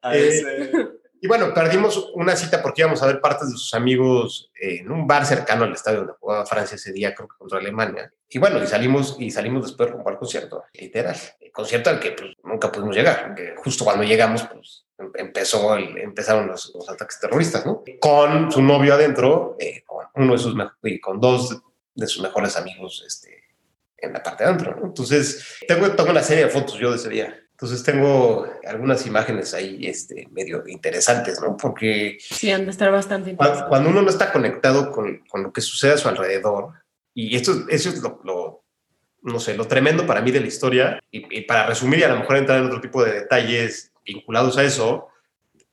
a 0.00 0.16
Eh, 0.16 0.28
ese... 0.28 0.72
Y 1.20 1.26
bueno, 1.26 1.52
perdimos 1.52 2.10
una 2.14 2.36
cita 2.36 2.62
porque 2.62 2.82
íbamos 2.82 3.02
a 3.02 3.06
ver 3.06 3.20
partes 3.20 3.48
de 3.50 3.56
sus 3.56 3.74
amigos 3.74 4.50
en 4.60 4.90
un 4.90 5.06
bar 5.06 5.26
cercano 5.26 5.64
al 5.64 5.72
estadio 5.72 5.98
donde 5.98 6.12
jugaba 6.20 6.46
Francia 6.46 6.76
ese 6.76 6.92
día, 6.92 7.14
creo 7.14 7.28
que 7.28 7.36
contra 7.36 7.58
Alemania. 7.58 8.12
Y 8.28 8.38
bueno, 8.38 8.62
y 8.62 8.66
salimos, 8.66 9.16
y 9.18 9.30
salimos 9.30 9.64
después 9.64 9.90
rumbo 9.90 10.08
al 10.10 10.18
concierto, 10.18 10.64
literal. 10.74 11.16
El 11.40 11.50
concierto 11.50 11.90
al 11.90 11.98
que 11.98 12.12
pues, 12.12 12.30
nunca 12.44 12.70
pudimos 12.70 12.94
llegar, 12.94 13.26
porque 13.28 13.54
justo 13.56 13.84
cuando 13.84 14.04
llegamos, 14.04 14.42
pues 14.44 14.84
em- 14.98 15.10
empezó 15.16 15.74
el- 15.76 15.96
empezaron 15.98 16.46
los, 16.46 16.72
los 16.74 16.88
ataques 16.88 17.18
terroristas, 17.18 17.66
¿no? 17.66 17.82
Con 18.00 18.52
su 18.52 18.62
novio 18.62 18.94
adentro, 18.94 19.56
eh, 19.58 19.82
con 19.86 20.06
uno 20.14 20.32
de 20.34 20.38
sus 20.38 20.54
con 21.02 21.20
dos 21.20 21.60
de 21.94 22.06
sus 22.06 22.22
mejores 22.22 22.56
amigos 22.56 23.02
este, 23.06 23.42
en 23.96 24.12
la 24.12 24.22
parte 24.22 24.44
de 24.44 24.50
adentro, 24.50 24.76
¿no? 24.76 24.86
Entonces, 24.86 25.56
tengo, 25.66 25.90
tengo 25.90 26.10
una 26.10 26.22
serie 26.22 26.44
de 26.44 26.50
fotos 26.50 26.78
yo 26.78 26.90
de 26.90 26.96
ese 26.96 27.08
día. 27.08 27.44
Entonces 27.60 27.82
tengo 27.82 28.46
algunas 28.64 29.04
imágenes 29.04 29.52
ahí 29.52 29.84
este, 29.84 30.28
medio 30.30 30.62
interesantes, 30.68 31.40
¿no? 31.42 31.56
Porque 31.56 32.16
Sí, 32.20 32.52
han 32.52 32.64
de 32.64 32.70
estar 32.70 32.92
bastante 32.92 33.34
cuando, 33.34 33.54
interesantes. 33.54 33.68
cuando 33.68 33.90
uno 33.90 34.02
no 34.02 34.10
está 34.10 34.32
conectado 34.32 34.92
con, 34.92 35.24
con 35.28 35.42
lo 35.42 35.52
que 35.52 35.60
sucede 35.60 35.94
a 35.94 35.98
su 35.98 36.08
alrededor, 36.08 36.74
y 37.14 37.34
esto, 37.34 37.52
eso 37.68 37.88
es 37.88 38.00
lo, 38.00 38.20
lo, 38.22 38.64
no 39.22 39.40
sé, 39.40 39.56
lo 39.56 39.66
tremendo 39.66 40.06
para 40.06 40.20
mí 40.20 40.30
de 40.30 40.38
la 40.38 40.46
historia, 40.46 41.00
y, 41.10 41.36
y 41.36 41.40
para 41.42 41.66
resumir 41.66 41.98
y 41.98 42.02
a 42.04 42.10
lo 42.10 42.20
mejor 42.20 42.36
entrar 42.36 42.60
en 42.60 42.66
otro 42.66 42.80
tipo 42.80 43.02
de 43.04 43.12
detalles 43.12 43.90
vinculados 44.06 44.56
a 44.56 44.62
eso, 44.62 45.08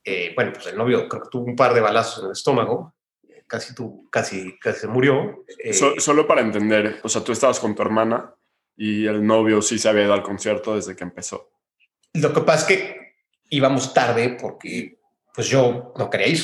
eh, 0.03 0.31
bueno, 0.35 0.53
pues 0.53 0.65
el 0.65 0.77
novio 0.77 1.07
creo 1.07 1.21
que 1.21 1.29
tuvo 1.29 1.45
un 1.45 1.55
par 1.55 1.75
de 1.75 1.81
balazos 1.81 2.19
en 2.21 2.25
el 2.25 2.31
estómago, 2.31 2.95
casi, 3.45 3.75
tu, 3.75 4.09
casi, 4.09 4.57
casi 4.57 4.79
se 4.79 4.87
murió. 4.87 5.43
eh, 5.63 5.71
So- 5.71 5.99
solo 5.99 6.25
para 6.25 6.41
entender, 6.41 6.99
o 7.03 7.09
sea, 7.09 7.23
tú 7.23 7.31
estabas 7.31 7.59
con 7.59 7.75
tu 7.75 7.83
hermana 7.83 8.33
y 8.75 9.05
el 9.05 9.23
novio 9.23 9.61
sí 9.61 9.77
se 9.77 9.87
había 9.87 10.05
ido 10.05 10.13
al 10.13 10.23
concierto 10.23 10.73
desde 10.75 10.95
que 10.95 11.03
empezó. 11.03 11.51
Lo 12.15 12.33
que 12.33 12.41
pasa 12.41 12.61
es 12.61 12.77
que 12.77 13.13
íbamos 13.49 13.93
tarde 13.93 14.37
porque 14.39 14.97
pues 15.33 15.47
yo 15.47 15.93
no 15.97 16.09
quería 16.09 16.27
ir. 16.27 16.39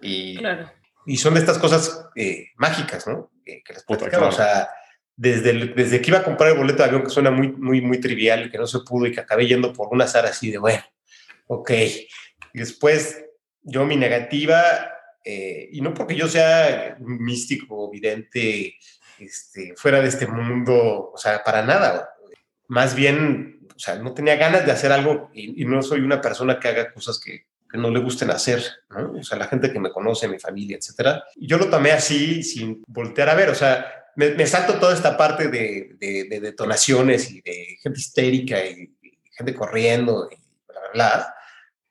Y, 0.00 0.38
Claro. 0.38 0.70
y 1.06 1.16
son 1.16 1.34
de 1.34 1.40
estas 1.40 1.58
cosas 1.58 2.06
eh, 2.16 2.46
mágicas, 2.56 3.06
¿no? 3.06 3.30
Que, 3.44 3.62
que 3.62 3.72
les 3.74 3.84
Puta, 3.84 4.00
platicaba. 4.00 4.28
O 4.28 4.30
claro. 4.30 4.50
sea, 4.50 4.68
desde, 5.16 5.50
el- 5.50 5.74
desde 5.74 6.00
que 6.00 6.10
iba 6.10 6.18
a 6.20 6.24
comprar 6.24 6.50
el 6.52 6.58
boleto 6.58 6.78
de 6.82 6.88
avión, 6.88 7.02
que 7.02 7.10
suena 7.10 7.30
muy, 7.30 7.48
muy, 7.52 7.80
muy 7.80 7.98
trivial, 8.00 8.46
y 8.46 8.50
que 8.50 8.56
no 8.58 8.66
se 8.66 8.78
pudo 8.80 9.06
y 9.06 9.12
que 9.12 9.20
acabé 9.20 9.46
yendo 9.46 9.72
por 9.72 9.88
un 9.92 10.00
azar 10.00 10.24
así 10.26 10.50
de, 10.50 10.58
bueno, 10.58 10.82
ok. 11.48 11.70
Y 12.54 12.58
después 12.58 13.22
yo 13.62 13.84
mi 13.84 13.96
negativa, 13.96 14.90
eh, 15.24 15.68
y 15.72 15.80
no 15.82 15.92
porque 15.92 16.14
yo 16.16 16.26
sea 16.28 16.96
místico, 17.00 17.90
vidente, 17.90 18.76
este, 19.18 19.74
fuera 19.76 20.00
de 20.00 20.08
este 20.08 20.26
mundo, 20.26 21.10
o 21.12 21.18
sea, 21.18 21.44
para 21.44 21.62
nada. 21.62 22.08
Más 22.68 22.94
bien, 22.94 23.59
o 23.80 23.82
sea, 23.82 23.94
no 23.94 24.12
tenía 24.12 24.36
ganas 24.36 24.66
de 24.66 24.72
hacer 24.72 24.92
algo 24.92 25.30
y, 25.32 25.62
y 25.62 25.64
no 25.64 25.80
soy 25.80 26.00
una 26.00 26.20
persona 26.20 26.60
que 26.60 26.68
haga 26.68 26.92
cosas 26.92 27.18
que, 27.18 27.46
que 27.66 27.78
no 27.78 27.88
le 27.90 27.98
gusten 28.00 28.30
hacer, 28.30 28.62
¿no? 28.90 29.12
O 29.12 29.24
sea, 29.24 29.38
la 29.38 29.46
gente 29.46 29.72
que 29.72 29.80
me 29.80 29.90
conoce, 29.90 30.28
mi 30.28 30.38
familia, 30.38 30.76
etcétera. 30.76 31.24
Yo 31.36 31.56
lo 31.56 31.70
tomé 31.70 31.90
así, 31.92 32.42
sin 32.42 32.84
voltear 32.86 33.30
a 33.30 33.34
ver, 33.34 33.48
o 33.48 33.54
sea, 33.54 34.04
me, 34.16 34.32
me 34.32 34.46
salto 34.46 34.78
toda 34.78 34.92
esta 34.92 35.16
parte 35.16 35.48
de, 35.48 35.96
de, 35.98 36.24
de 36.24 36.40
detonaciones 36.40 37.30
y 37.30 37.40
de 37.40 37.78
gente 37.82 37.98
histérica 37.98 38.62
y, 38.62 38.94
y 39.00 39.18
gente 39.32 39.54
corriendo 39.54 40.28
y 40.30 40.36
bla, 40.68 40.80
bla, 40.80 40.90
bla. 40.92 41.34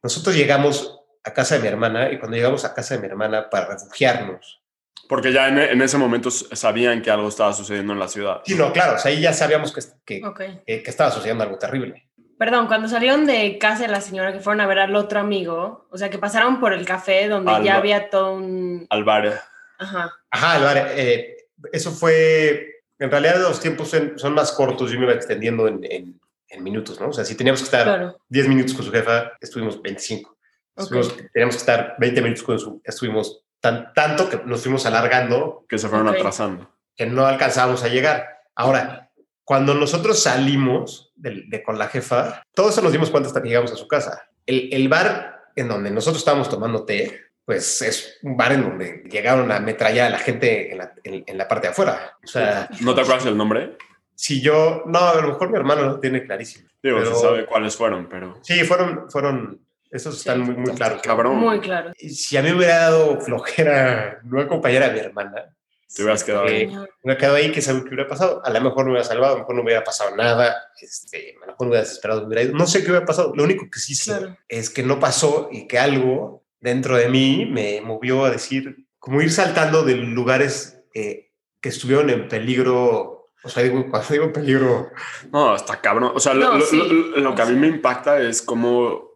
Nosotros 0.04 0.36
llegamos 0.36 1.00
a 1.24 1.34
casa 1.34 1.56
de 1.56 1.62
mi 1.62 1.70
hermana 1.70 2.12
y 2.12 2.20
cuando 2.20 2.38
llegamos 2.38 2.66
a 2.66 2.76
casa 2.76 2.94
de 2.94 3.02
mi 3.02 3.08
hermana 3.08 3.50
para 3.50 3.70
refugiarnos, 3.70 4.62
Porque 5.10 5.34
ya 5.34 5.48
en, 5.50 5.58
en 5.58 5.82
ese 5.82 5.98
momento 5.98 6.30
sabían 6.30 7.02
que 7.02 7.10
algo 7.10 7.28
estaba 7.30 7.52
sucediendo 7.52 7.94
en 7.94 8.00
la 8.00 8.08
ciudad. 8.08 8.42
sí, 8.46 8.54
no, 8.56 8.72
claro, 8.72 8.96
o 8.96 9.00
sea, 9.00 9.12
ahí 9.12 9.20
ya 9.22 9.34
sabíamos 9.34 9.74
que, 9.74 9.82
que, 10.06 10.24
Ok. 10.26 10.40
que, 10.68 10.84
que 10.84 10.90
estaba 10.90 11.10
sucediendo 11.10 11.44
algo 11.44 11.58
terrible. 11.58 12.08
Perdón, 12.38 12.68
cuando 12.68 12.88
salieron 12.88 13.26
de 13.26 13.58
casa 13.58 13.82
de 13.82 13.90
la 13.90 14.02
señora 14.02 14.32
que 14.32 14.40
fueron 14.40 14.62
a 14.62 14.68
ver 14.68 14.78
al 14.80 14.96
otro 14.96 15.20
amigo, 15.20 15.88
o 15.90 15.98
sea, 15.98 16.10
que 16.12 16.20
pasaron 16.20 16.60
por 16.60 16.74
el 16.74 16.86
café 16.86 17.28
donde 17.28 17.52
Al 17.52 17.64
ya 17.64 17.76
había 17.78 18.10
todo 18.12 18.34
un... 18.34 18.86
Al 18.92 19.04
bar. 19.04 19.42
Ajá. 19.80 20.14
Ajá, 20.30 20.58
el 20.58 20.64
bar, 20.64 20.88
eh, 20.92 21.48
eso 21.74 21.92
fue, 21.92 22.84
en 23.00 23.10
realidad 23.12 23.40
los 23.42 23.60
tiempos 23.60 23.90
son, 23.90 24.14
son 24.20 24.34
más 24.36 24.52
cortos, 24.52 24.92
yo 24.92 25.00
me 25.00 25.06
iba 25.06 25.14
extendiendo 25.16 25.68
en, 25.68 25.84
en, 25.90 26.22
en 26.50 26.64
minutos, 26.64 27.02
¿no? 27.02 27.10
O 27.10 27.14
sea, 27.14 27.26
si 27.26 27.36
teníamos 27.36 27.62
que 27.62 27.66
estar 27.66 27.84
Claro. 27.84 28.18
10 28.30 28.48
minutos 28.48 28.74
con 28.76 28.86
su 28.86 28.92
jefa, 28.92 29.32
estuvimos 29.42 29.82
25. 29.82 30.38
Estuvimos- 30.78 31.16
Teníamos 31.34 31.56
que 31.56 31.60
estar 31.60 31.96
20 31.98 32.22
minutos 32.22 32.44
con 32.44 32.58
su, 32.60 32.82
estuvimos 32.86 33.44
tan, 33.62 33.94
tanto 33.94 34.30
que 34.30 34.38
nos 34.46 34.62
fuimos 34.64 34.86
alargando 34.86 35.66
que 35.68 35.78
se 35.78 35.88
fueron 35.90 36.08
Ok. 36.10 36.16
atrasando. 36.18 36.74
que 36.96 37.06
no 37.06 37.26
alcanzábamos 37.26 37.84
a 37.84 37.88
llegar. 37.88 38.28
Ahora, 38.56 39.10
cuando 39.46 39.74
nosotros 39.74 40.22
salimos 40.22 41.14
de, 41.16 41.44
de 41.48 41.64
con 41.64 41.78
la 41.80 41.88
jefa, 41.88 42.44
todo 42.54 42.70
eso 42.70 42.82
nos 42.82 42.92
dimos 42.92 43.10
cuenta 43.10 43.28
hasta 43.28 43.42
que 43.42 43.48
llegamos 43.48 43.72
a 43.72 43.76
su 43.78 43.88
casa. 43.88 44.24
El, 44.46 44.70
el 44.74 44.90
bar 44.90 45.44
en 45.56 45.68
donde 45.70 45.92
nosotros 45.92 46.20
estábamos 46.20 46.50
tomando 46.50 46.84
té, 46.86 47.22
pues 47.46 47.82
es 47.82 48.20
un 48.22 48.36
bar 48.38 48.52
en 48.52 48.64
donde 48.64 49.04
llegaron 49.10 49.50
a 49.52 49.56
ametrallar 49.58 50.08
a 50.08 50.10
la 50.12 50.20
gente 50.20 50.72
en 50.72 50.78
la, 50.78 50.94
en- 51.04 51.24
en 51.26 51.38
la 51.38 51.48
parte 51.48 51.68
de 51.68 51.72
afuera. 51.72 52.18
O 52.24 52.28
sea, 52.28 52.70
¿No 52.82 52.94
te 52.94 53.02
acuerdas 53.02 53.26
el 53.26 53.38
nombre? 53.38 53.78
si 54.14 54.42
yo, 54.42 54.84
no, 54.86 55.00
a 55.00 55.16
lo 55.22 55.30
mejor 55.30 55.50
mi 55.50 55.58
hermano 55.58 55.82
lo 55.84 56.00
tiene 56.02 56.26
clarísimo. 56.26 56.68
Digo, 56.84 56.98
Pero- 56.98 57.16
se 57.16 57.22
sabe 57.22 57.46
cuáles 57.46 57.76
fueron, 57.78 58.10
pero... 58.10 58.38
Sí, 58.44 58.64
fueron, 58.66 59.10
fueron, 59.10 59.62
esos 59.92 60.18
están 60.18 60.42
muy, 60.42 60.56
muy 60.56 60.74
claros. 60.74 61.02
Cabrón. 61.02 61.38
Muy 61.38 61.60
claro. 61.60 61.92
Si 61.98 62.38
a 62.38 62.42
mí 62.44 62.50
me 62.52 62.58
hubiera 62.58 62.78
dado 62.78 63.20
flojera 63.22 64.20
no 64.24 64.40
acompañar 64.42 64.84
a 64.84 64.90
mi 64.92 65.00
hermana, 65.00 65.56
Te 65.94 66.04
hubieras 66.04 66.24
quedado 66.24 66.46
ahí. 66.46 66.62
Eh, 66.64 66.78
me 67.04 67.14
he 67.14 67.18
quedado 67.18 67.36
ahí, 67.38 67.52
que 67.52 67.64
sabe 67.64 67.82
qué 67.82 67.88
hubiera 67.88 68.08
pasado. 68.08 68.42
A 68.46 68.50
lo 68.52 68.62
mejor 68.62 68.86
me 68.86 68.92
hubiera 68.92 69.04
salvado, 69.08 69.34
a 69.34 69.36
lo 69.38 69.40
mejor 69.40 69.56
no 69.56 69.64
hubiera 69.64 69.84
pasado 69.84 70.16
nada, 70.16 70.56
este, 70.80 71.36
a 71.38 71.46
lo 71.48 71.52
mejor 71.54 71.66
me 71.66 71.72
hubiera 71.72 71.82
desesperado, 71.84 72.22
me 72.22 72.28
hubiera 72.28 72.44
ido. 72.44 72.54
No 72.56 72.68
sé 72.68 72.84
qué 72.84 72.92
hubiera 72.92 73.06
pasado. 73.08 73.34
Lo 73.36 73.44
único 73.44 73.68
que 73.72 73.80
sí 73.80 73.96
sé 73.96 74.12
Claro. 74.16 74.38
es 74.48 74.70
que 74.70 74.84
no 74.84 75.00
pasó 75.00 75.50
y 75.52 75.66
que 75.68 75.80
algo 75.80 76.44
dentro 76.60 76.96
de 76.96 77.10
mí 77.10 77.48
me 77.52 77.82
movió 77.82 78.26
a 78.26 78.30
decir, 78.30 78.86
como 79.00 79.20
ir 79.22 79.32
saltando 79.32 79.82
de 79.82 79.96
lugares 79.96 80.80
eh, 80.94 81.32
que 81.60 81.70
estuvieron 81.70 82.10
en 82.12 82.28
peligro. 82.28 83.26
O 83.44 83.50
sea, 83.50 83.64
digo, 83.64 83.90
cuando 83.90 84.10
digo 84.14 84.32
peligro, 84.32 84.90
No, 85.32 85.56
está 85.56 85.82
cabrón. 85.82 86.12
O 86.14 86.20
sea, 86.20 86.36
lo, 86.36 86.52
No, 86.52 86.58
lo- 86.60 86.66
sí. 86.66 86.78
lo- 86.78 87.18
lo 87.18 87.34
que 87.34 87.42
a 87.42 87.46
mí 87.46 87.54
Sí. 87.54 87.60
me 87.60 87.68
impacta 87.68 88.22
es 88.22 88.44
cómo 88.44 89.09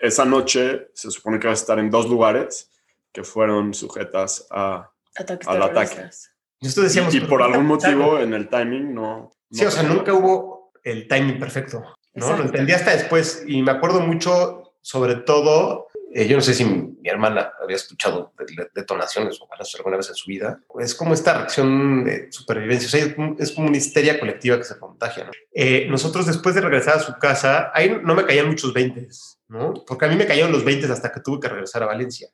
esa 0.00 0.24
noche 0.24 0.88
se 0.94 1.10
supone 1.10 1.38
que 1.38 1.48
vas 1.48 1.60
a 1.60 1.62
estar 1.62 1.78
en 1.78 1.90
dos 1.90 2.08
lugares 2.08 2.70
que 3.12 3.22
fueron 3.24 3.74
sujetas 3.74 4.46
a... 4.50 4.90
Ataques 5.16 5.48
Al 5.48 5.62
ataque. 5.62 5.96
nosotros 6.60 6.84
decíamos... 6.86 7.14
y, 7.14 7.16
y 7.16 7.20
"¿Pero 7.20 7.30
por 7.30 7.42
algún 7.42 7.64
está 7.72 7.74
pasando?". 7.88 8.04
motivo 8.04 8.18
en 8.20 8.34
el 8.34 8.48
timing 8.48 8.94
no... 8.94 9.30
Sí, 9.50 9.62
no 9.62 9.68
o 9.68 9.70
sea, 9.70 9.82
pasó. 9.82 9.94
nunca 9.94 10.12
hubo 10.12 10.72
el 10.82 11.08
timing 11.08 11.38
perfecto, 11.38 11.80
¿no? 11.80 11.94
Exacto. 12.14 12.38
Lo 12.38 12.44
entendí 12.48 12.72
hasta 12.72 12.90
después 12.92 13.44
y 13.46 13.62
me 13.62 13.70
acuerdo 13.72 14.00
mucho, 14.00 14.74
sobre 14.82 15.14
todo, 15.16 15.88
eh, 16.12 16.26
yo 16.26 16.36
no 16.36 16.42
sé 16.42 16.54
si 16.54 16.64
mi, 16.64 16.96
hermana 17.04 17.52
había 17.62 17.76
escuchado 17.76 18.32
detonaciones 18.74 19.40
o 19.40 19.46
balas 19.46 19.74
alguna 19.74 19.96
vez 19.96 20.08
en 20.08 20.14
su 20.14 20.28
vida. 20.28 20.60
Es 20.78 20.94
como 20.94 21.14
esta 21.14 21.34
reacción 21.34 22.04
de 22.04 22.30
supervivencia, 22.30 22.86
o 22.86 22.90
sea, 22.90 23.34
es, 23.38 23.52
como 23.52 23.68
una 23.68 23.76
histeria 23.76 24.18
colectiva 24.18 24.56
que 24.56 24.64
se 24.64 24.78
contagia. 24.78 25.30
Eh, 25.52 25.86
nosotros 25.88 26.26
después 26.26 26.54
de 26.54 26.60
regresar 26.60 26.96
a 26.96 27.00
su 27.00 27.14
casa, 27.14 27.70
ahí 27.74 28.00
no 28.02 28.14
me 28.14 28.24
caían 28.24 28.48
muchos 28.48 28.72
20, 28.72 29.08
¿no? 29.48 29.74
Porque 29.86 30.04
a 30.04 30.08
mí 30.08 30.16
me 30.16 30.26
cayeron 30.26 30.52
los 30.52 30.64
20 30.64 30.90
hasta 30.90 31.12
que 31.12 31.20
tuve 31.20 31.40
que 31.40 31.48
regresar 31.48 31.82
a 31.82 31.86
Valencia. 31.86 32.28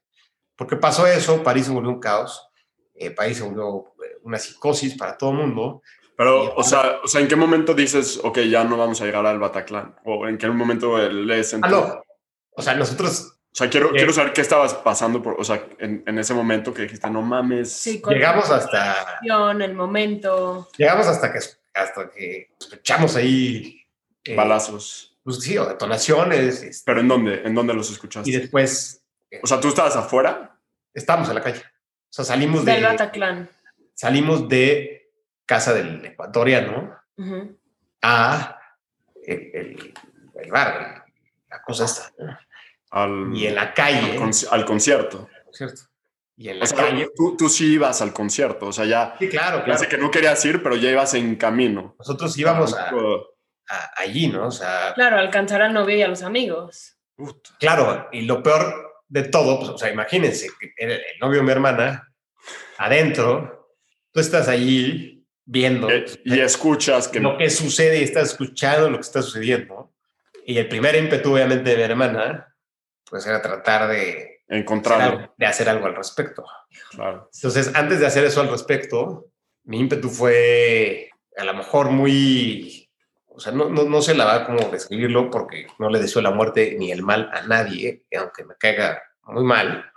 Porque 0.56 0.76
pasó 0.76 1.06
eso, 1.06 1.42
París 1.42 1.66
se 1.66 1.72
volvió 1.72 1.90
un 1.90 2.00
caos, 2.00 2.46
eh, 2.94 3.11
París 3.11 3.38
se 3.38 3.42
volvió 3.42 3.94
una 4.22 4.38
psicosis 4.38 4.96
para 4.96 5.16
todo 5.16 5.30
el 5.30 5.38
mundo. 5.38 5.82
Pero, 6.16 6.54
o 6.54 6.62
sea, 6.62 7.00
o 7.02 7.08
sea, 7.08 7.20
¿en 7.20 7.28
qué 7.28 7.37
momento 7.37 7.74
dices, 7.74 8.20
ok, 8.22 8.40
ya 8.40 8.64
no 8.64 8.76
vamos 8.76 9.00
a 9.00 9.06
llegar 9.06 9.24
al 9.24 9.38
Bataclan? 9.38 9.96
¿O 10.04 10.28
en 10.28 10.37
qué 10.37 10.48
momento 10.48 10.98
lees 10.98 11.54
en... 11.54 11.64
Ah, 11.64 11.68
no. 11.68 12.02
O 12.54 12.61
sea, 12.61 12.74
nosotros 12.74 13.32
o 13.53 13.55
sea, 13.55 13.69
quiero, 13.69 13.91
quiero 13.91 14.15
saber 14.15 14.33
qué 14.33 14.41
estabas 14.41 14.73
pasando 14.73 15.23
por, 15.23 15.38
o 15.38 15.45
sea, 15.45 15.67
en, 15.79 16.03
en 16.07 16.19
ese 16.19 16.33
momento 16.33 16.73
que 16.73 16.83
dijiste, 16.83 17.11
no 17.11 17.21
mames. 17.21 17.71
Sí, 17.71 18.01
llegamos 18.09 18.51
hasta. 18.51 19.21
El 19.23 19.75
momento. 19.75 20.71
Llegamos 20.79 21.07
hasta 21.07 21.31
que, 21.31 21.38
hasta 21.75 22.11
que 22.11 22.51
escuchamos 22.59 23.15
ahí. 23.15 23.85
Eh, 24.25 24.35
Balazos. 24.35 25.19
Pues 25.23 25.41
sí, 25.41 25.59
o 25.59 25.67
detonaciones. 25.67 26.62
Este. 26.62 26.83
¿Pero 26.87 27.01
en 27.01 27.09
dónde? 27.09 27.43
¿En 27.45 27.55
dónde 27.55 27.75
los 27.75 27.91
escuchaste? 27.91 28.31
Y 28.31 28.33
después. 28.33 29.05
o 29.43 29.47
sea, 29.47 29.61
¿tú 29.61 29.69
estabas 29.69 29.97
afuera? 29.97 30.59
Estábamos 30.95 31.29
en 31.29 31.35
la 31.35 31.43
calle. 31.43 31.61
O 31.61 32.09
sea, 32.09 32.25
salimos 32.25 32.65
de. 32.65 32.73
Del 32.73 32.85
Bataclan. 32.85 33.51
Salimos 33.93 34.49
de 34.49 35.12
Casa 35.45 35.75
del 35.75 36.03
Ecuatoriano 36.07 36.97
a 38.01 38.59
el, 39.27 39.93
el, 40.35 40.51
bar, 40.51 41.05
la 41.51 41.62
cosa 41.62 41.85
esta 41.85 42.11
y 43.35 43.46
en 43.46 43.55
la 43.55 43.72
calle. 43.72 44.18
Al, 44.50 44.64
concierto. 44.64 45.28
Y 46.37 46.48
en 46.48 46.59
la 46.59 46.66
calle. 46.66 47.09
Tú, 47.14 47.37
tú, 47.37 47.48
sí 47.48 47.74
ibas 47.74 48.02
al 48.02 48.12
concierto, 48.12 48.66
o 48.66 48.72
sea, 48.72 48.85
ya. 48.85 49.16
Sí, 49.18 49.28
claro, 49.28 49.64
claro. 49.64 49.88
que 49.88 49.98
no 49.98 50.11
querías 50.11 50.44
ir, 50.44 50.62
pero 50.62 50.76
ya 50.76 50.90
ibas 50.90 51.14
en 51.14 51.37
camino. 51.37 51.94
Nosotros 51.98 52.37
íbamos 52.37 52.74
a, 52.74 52.90
allí, 53.96 54.28
¿no? 54.28 54.48
O 54.48 54.50
sea. 54.50 54.92
Claro, 54.94 55.18
alcanzar 55.18 55.62
al 55.62 55.72
novio 55.72 55.96
y 55.96 56.02
a 56.02 56.09
los 56.09 56.22
amigos. 56.22 56.98
Claro, 57.59 58.09
y 58.12 58.22
lo 58.22 58.42
peor 58.42 59.05
de 59.09 59.24
todo, 59.24 59.59
pues, 59.59 59.70
o 59.70 59.78
sea, 59.78 59.90
imagínense, 59.90 60.48
el, 60.76 60.92
el 60.92 61.18
novio 61.20 61.38
de 61.38 61.44
mi 61.44 61.52
hermana, 61.52 62.12
adentro, 62.78 63.70
tú 64.11 64.20
estás 64.20 64.48
allí 64.48 65.26
viendo. 65.44 65.88
Eh, 65.88 66.05
y, 66.24 66.40
escuchas 66.40 67.09
que. 67.09 67.20
Lo 67.20 67.38
que 67.38 67.48
sucede 67.48 68.00
y 68.00 68.05
estás 68.05 68.33
escuchando 68.33 68.90
lo 68.90 68.96
que 68.96 69.02
está 69.02 69.22
sucediendo. 69.22 69.94
Y 70.44 70.59
el 70.59 70.68
primer 70.68 70.94
ímpetu, 70.96 71.33
obviamente, 71.33 71.70
de 71.70 71.76
mi 71.76 71.83
hermana 71.83 72.52
pues 73.12 73.27
era 73.27 73.42
tratar 73.42 73.90
de 73.90 74.40
encontrar 74.48 75.35
de 75.37 75.44
hacer 75.44 75.68
algo 75.68 75.85
al 75.85 75.94
respecto. 75.94 76.46
Entonces, 77.35 77.70
antes 77.75 78.01
de 78.01 78.07
hacer 78.07 78.25
eso 78.25 78.40
al 78.40 78.48
respecto, 78.48 79.27
mi 79.64 79.81
ímpetu 79.81 80.09
fue 80.09 81.11
a 81.37 81.44
lo 81.44 81.53
mejor 81.53 81.90
muy, 81.90 82.88
o 83.27 83.38
sea, 83.38 83.53
no, 83.53 83.68
no, 83.68 83.85
no 83.85 84.01
sé 84.01 84.14
la 84.14 84.25
verdad 84.25 84.46
cómo 84.46 84.70
describirlo 84.70 85.31
porque 85.31 85.66
no 85.79 85.90
le 85.90 86.01
deseo 86.01 86.22
la 86.22 86.31
muerte 86.31 86.75
ni 86.79 86.90
el 86.90 87.03
mal 87.03 87.29
a 87.35 87.46
nadie, 87.46 88.07
aunque 88.18 88.44
me 88.44 88.55
caiga 88.59 89.03
muy 89.25 89.44
mal, 89.44 89.92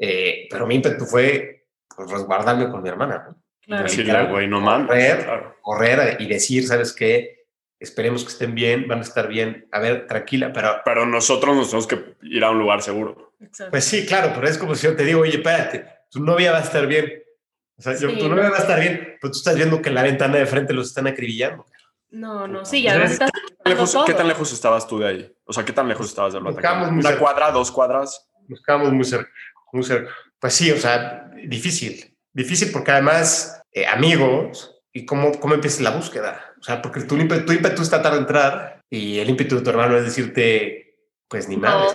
eh, 0.00 0.48
pero 0.50 0.66
mi 0.66 0.76
ímpetu 0.76 1.04
fue 1.04 1.66
pues, 1.94 2.10
resguardarme 2.10 2.70
con 2.70 2.82
mi 2.82 2.88
hermana. 2.88 3.36
Decirle, 3.66 4.24
güey, 4.24 4.48
no 4.48 4.64
correr, 4.64 5.54
correr 5.60 6.16
y 6.18 6.26
decir, 6.26 6.66
¿sabes 6.66 6.94
qué? 6.94 7.41
Esperemos 7.82 8.24
que 8.24 8.30
estén 8.30 8.54
bien, 8.54 8.86
van 8.86 9.00
a 9.00 9.02
estar 9.02 9.28
bien, 9.28 9.66
a 9.72 9.80
ver, 9.80 10.06
tranquila, 10.06 10.52
pero... 10.52 10.80
Pero 10.84 11.06
nosotros 11.06 11.56
nos 11.56 11.68
tenemos 11.68 11.86
que 11.86 12.16
ir 12.22 12.44
a 12.44 12.50
un 12.50 12.58
lugar 12.58 12.82
seguro. 12.82 13.34
Pues 13.70 13.84
sí, 13.84 14.06
claro, 14.06 14.32
pero 14.34 14.48
es 14.48 14.56
como 14.56 14.74
si 14.74 14.86
yo 14.86 14.96
te 14.96 15.04
digo, 15.04 15.20
oye, 15.20 15.36
espérate, 15.36 15.86
tu 16.10 16.20
novia 16.20 16.52
va 16.52 16.58
a 16.58 16.62
estar 16.62 16.86
bien. 16.86 17.22
O 17.76 17.82
sea, 17.82 17.96
tu 17.96 18.28
novia 18.28 18.50
va 18.50 18.58
a 18.58 18.60
estar 18.60 18.78
bien, 18.78 19.16
pero 19.20 19.32
tú 19.32 19.38
estás 19.38 19.56
viendo 19.56 19.82
que 19.82 19.88
en 19.88 19.96
la 19.96 20.02
ventana 20.02 20.36
de 20.36 20.46
frente 20.46 20.72
los 20.72 20.88
están 20.88 21.06
acribillando. 21.06 21.66
No, 22.10 22.46
no, 22.46 22.64
sí, 22.64 22.82
ya 22.82 23.02
estás... 23.02 23.30
¿Qué 23.64 24.14
tan, 24.14 24.28
lejos, 24.28 24.52
estabas 24.52 24.86
tú 24.86 24.98
de 24.98 25.08
ahí? 25.08 25.36
O 25.44 25.52
sea, 25.52 25.64
¿qué 25.64 25.72
tan 25.72 25.88
lejos 25.88 26.06
estabas 26.06 26.32
del 26.32 26.46
ataque? 26.46 26.68
¿Una 26.90 27.16
cuadra, 27.16 27.50
dos 27.50 27.70
cuadras? 27.70 28.28
Nos 28.48 28.62
quedamos 28.62 28.92
muy 28.92 29.04
cerca, 29.04 29.30
muy 29.72 29.82
cerca. 29.82 30.10
Pues 30.38 30.52
sí, 30.52 30.70
o 30.70 30.76
sea, 30.76 31.30
difícil. 31.46 32.16
Difícil 32.32 32.70
porque 32.72 32.90
además, 32.90 33.62
eh, 33.72 33.86
amigos, 33.86 34.82
¿y 34.92 35.06
cómo, 35.06 35.32
cómo 35.38 35.54
empieza 35.54 35.82
la 35.82 35.90
búsqueda? 35.90 36.51
O 36.62 36.64
sea, 36.64 36.80
porque 36.80 37.00
tu, 37.00 37.16
tu 37.16 37.52
ímpetu 37.52 37.82
está 37.82 38.00
tarde 38.00 38.18
de 38.18 38.22
entrar 38.22 38.82
y 38.88 39.18
el 39.18 39.28
ímpetu 39.28 39.56
de 39.56 39.62
tu 39.62 39.70
hermano 39.70 39.96
es 39.96 40.04
decirte, 40.04 40.94
pues 41.26 41.48
ni 41.48 41.56
madre. 41.56 41.88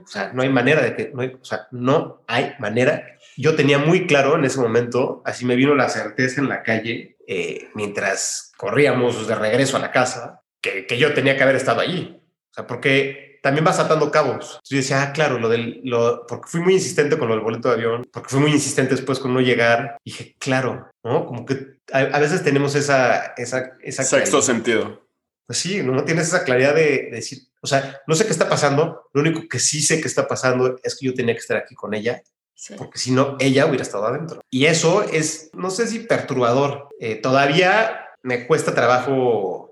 O 0.00 0.06
sea, 0.06 0.32
no 0.32 0.42
hay 0.42 0.48
manera 0.48 0.80
de 0.80 0.94
que, 0.94 1.10
no 1.12 1.22
hay, 1.22 1.36
o 1.40 1.44
sea, 1.44 1.66
no 1.72 2.22
hay 2.28 2.52
manera. 2.60 3.18
Yo 3.36 3.56
tenía 3.56 3.78
muy 3.78 4.06
claro 4.06 4.36
en 4.36 4.44
ese 4.44 4.60
momento, 4.60 5.22
así 5.24 5.44
me 5.44 5.56
vino 5.56 5.74
la 5.74 5.88
certeza 5.88 6.40
en 6.40 6.48
la 6.48 6.62
calle, 6.62 7.16
eh, 7.26 7.68
mientras 7.74 8.52
corríamos 8.56 9.26
de 9.26 9.34
regreso 9.34 9.76
a 9.76 9.80
la 9.80 9.90
casa, 9.90 10.42
que, 10.60 10.86
que, 10.86 10.98
yo 10.98 11.14
tenía 11.14 11.36
que 11.36 11.42
haber 11.42 11.56
estado 11.56 11.80
allí. 11.80 12.22
O 12.50 12.54
sea, 12.54 12.68
porque 12.68 13.31
también 13.42 13.64
vas 13.64 13.78
atando 13.78 14.10
cabos. 14.10 14.34
Entonces 14.34 14.70
yo 14.70 14.76
decía, 14.78 15.02
ah, 15.02 15.12
claro, 15.12 15.38
lo 15.38 15.48
del, 15.48 15.80
lo, 15.84 16.24
porque 16.26 16.48
fui 16.48 16.60
muy 16.60 16.74
insistente 16.74 17.18
con 17.18 17.28
lo 17.28 17.34
del 17.34 17.44
boleto 17.44 17.68
de 17.68 17.74
avión, 17.74 18.06
porque 18.10 18.30
fui 18.30 18.40
muy 18.40 18.52
insistente 18.52 18.94
después 18.94 19.18
con 19.18 19.34
no 19.34 19.40
llegar. 19.40 19.98
dije, 20.04 20.36
claro, 20.38 20.88
¿no? 21.02 21.26
Como 21.26 21.44
que 21.44 21.78
a, 21.92 22.18
veces 22.18 22.42
tenemos 22.42 22.74
esa... 22.74 23.34
esa, 23.36 23.72
esa 23.82 24.04
Sexto 24.04 24.40
sentido. 24.40 25.02
Pues 25.46 25.58
sí, 25.58 25.82
no, 25.82 26.04
tienes 26.04 26.28
esa 26.28 26.44
claridad 26.44 26.74
de, 26.74 27.10
decir, 27.10 27.40
o 27.60 27.66
sea, 27.66 28.00
no 28.06 28.14
sé 28.14 28.24
qué 28.24 28.30
está 28.30 28.48
pasando, 28.48 29.10
lo 29.12 29.20
único 29.20 29.48
que 29.48 29.58
sí 29.58 29.82
sé 29.82 30.00
que 30.00 30.08
está 30.08 30.28
pasando 30.28 30.78
es 30.82 30.96
que 30.96 31.06
yo 31.06 31.14
tenía 31.14 31.34
que 31.34 31.40
estar 31.40 31.56
aquí 31.56 31.74
con 31.74 31.94
ella, 31.94 32.22
porque 32.78 32.98
si 32.98 33.10
no, 33.10 33.36
ella 33.40 33.66
hubiera 33.66 33.82
estado 33.82 34.06
adentro. 34.06 34.40
Y 34.50 34.66
eso 34.66 35.02
es, 35.02 35.50
no 35.52 35.70
sé 35.70 35.88
si 35.88 35.98
perturbador, 35.98 36.88
eh, 37.00 37.16
todavía 37.16 38.06
me 38.22 38.46
cuesta 38.46 38.72
trabajo, 38.74 39.71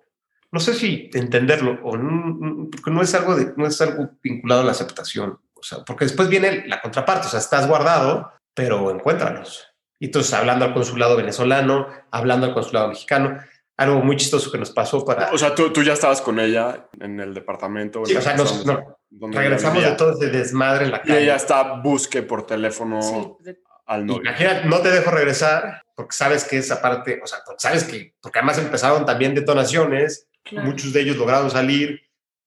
no 0.52 0.60
sé 0.60 0.74
si 0.74 1.10
entenderlo, 1.14 1.78
o 1.82 1.96
no, 1.96 2.68
porque 2.70 2.90
no 2.90 3.02
es, 3.02 3.14
algo 3.14 3.36
de, 3.36 3.52
no 3.56 3.66
es 3.66 3.80
algo 3.80 4.10
vinculado 4.22 4.62
a 4.62 4.64
la 4.64 4.72
aceptación, 4.72 5.38
o 5.54 5.62
sea, 5.62 5.78
porque 5.84 6.04
después 6.04 6.28
viene 6.28 6.66
la 6.66 6.80
contraparte, 6.80 7.28
o 7.28 7.30
sea, 7.30 7.40
estás 7.40 7.68
guardado, 7.68 8.32
pero 8.54 8.90
encuéntranos. 8.90 9.66
Y 10.00 10.06
entonces 10.06 10.32
hablando 10.32 10.64
al 10.64 10.74
consulado 10.74 11.16
venezolano, 11.16 11.86
hablando 12.10 12.46
al 12.46 12.54
consulado 12.54 12.88
mexicano, 12.88 13.38
algo 13.76 14.00
muy 14.00 14.16
chistoso 14.16 14.50
que 14.50 14.58
nos 14.58 14.70
pasó 14.70 15.04
para... 15.04 15.30
O 15.32 15.38
sea, 15.38 15.54
tú, 15.54 15.72
tú 15.72 15.82
ya 15.82 15.92
estabas 15.92 16.20
con 16.20 16.38
ella 16.38 16.88
en 17.00 17.20
el 17.20 17.32
departamento. 17.32 18.04
Sí, 18.04 18.14
o 18.14 18.20
sea, 18.20 18.36
nos, 18.36 18.64
regresamos 19.10 19.82
de 19.82 19.92
todo 19.92 20.12
ese 20.12 20.28
desmadre 20.28 20.86
en 20.86 20.90
la 20.90 21.02
calle. 21.02 21.20
Y 21.20 21.22
ella 21.24 21.36
está 21.36 21.80
busque 21.80 22.22
por 22.22 22.46
teléfono 22.46 23.38
al 23.86 24.06
novio. 24.06 24.22
Imagínate, 24.22 24.68
no 24.68 24.80
te 24.80 24.90
dejo 24.90 25.10
regresar 25.10 25.82
porque 25.94 26.14
sabes 26.14 26.44
que 26.44 26.58
esa 26.58 26.80
parte, 26.80 27.20
o 27.22 27.26
sea, 27.26 27.40
sabes 27.58 27.84
que, 27.84 28.14
porque 28.20 28.38
además 28.38 28.58
empezaron 28.58 29.04
también 29.04 29.34
detonaciones, 29.34 30.28
muchos 30.52 30.92
de 30.92 31.02
ellos 31.02 31.16
lograron 31.16 31.50
salir, 31.50 32.00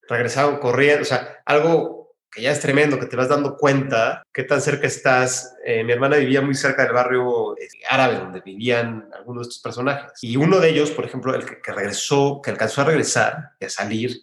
regresaron 0.08 0.58
corriendo, 0.58 1.02
o 1.02 1.06
sea, 1.06 1.42
algo 1.44 2.04
que 2.34 2.42
ya 2.42 2.50
es 2.50 2.60
tremendo, 2.60 2.98
que 2.98 3.06
te 3.06 3.16
vas 3.16 3.28
dando 3.28 3.56
cuenta 3.56 4.24
qué 4.32 4.42
tan 4.42 4.60
cerca 4.60 4.88
estás. 4.88 5.54
Eh, 5.64 5.84
mi 5.84 5.92
hermana 5.92 6.16
vivía 6.16 6.42
muy 6.42 6.56
cerca 6.56 6.82
del 6.82 6.92
barrio 6.92 7.56
eh, 7.56 7.68
árabe 7.88 8.16
donde 8.16 8.40
vivían 8.40 9.08
algunos 9.16 9.46
de 9.46 9.50
estos 9.50 9.62
personajes. 9.62 10.12
Y 10.20 10.36
uno 10.36 10.58
de 10.58 10.70
ellos, 10.70 10.90
por 10.90 11.04
ejemplo, 11.04 11.32
el 11.34 11.44
que, 11.44 11.72
regresó, 11.72 12.40
que 12.42 12.50
alcanzó 12.50 12.80
a 12.80 12.86
regresar 12.86 13.50
y 13.60 13.66
a 13.66 13.70
salir 13.70 14.16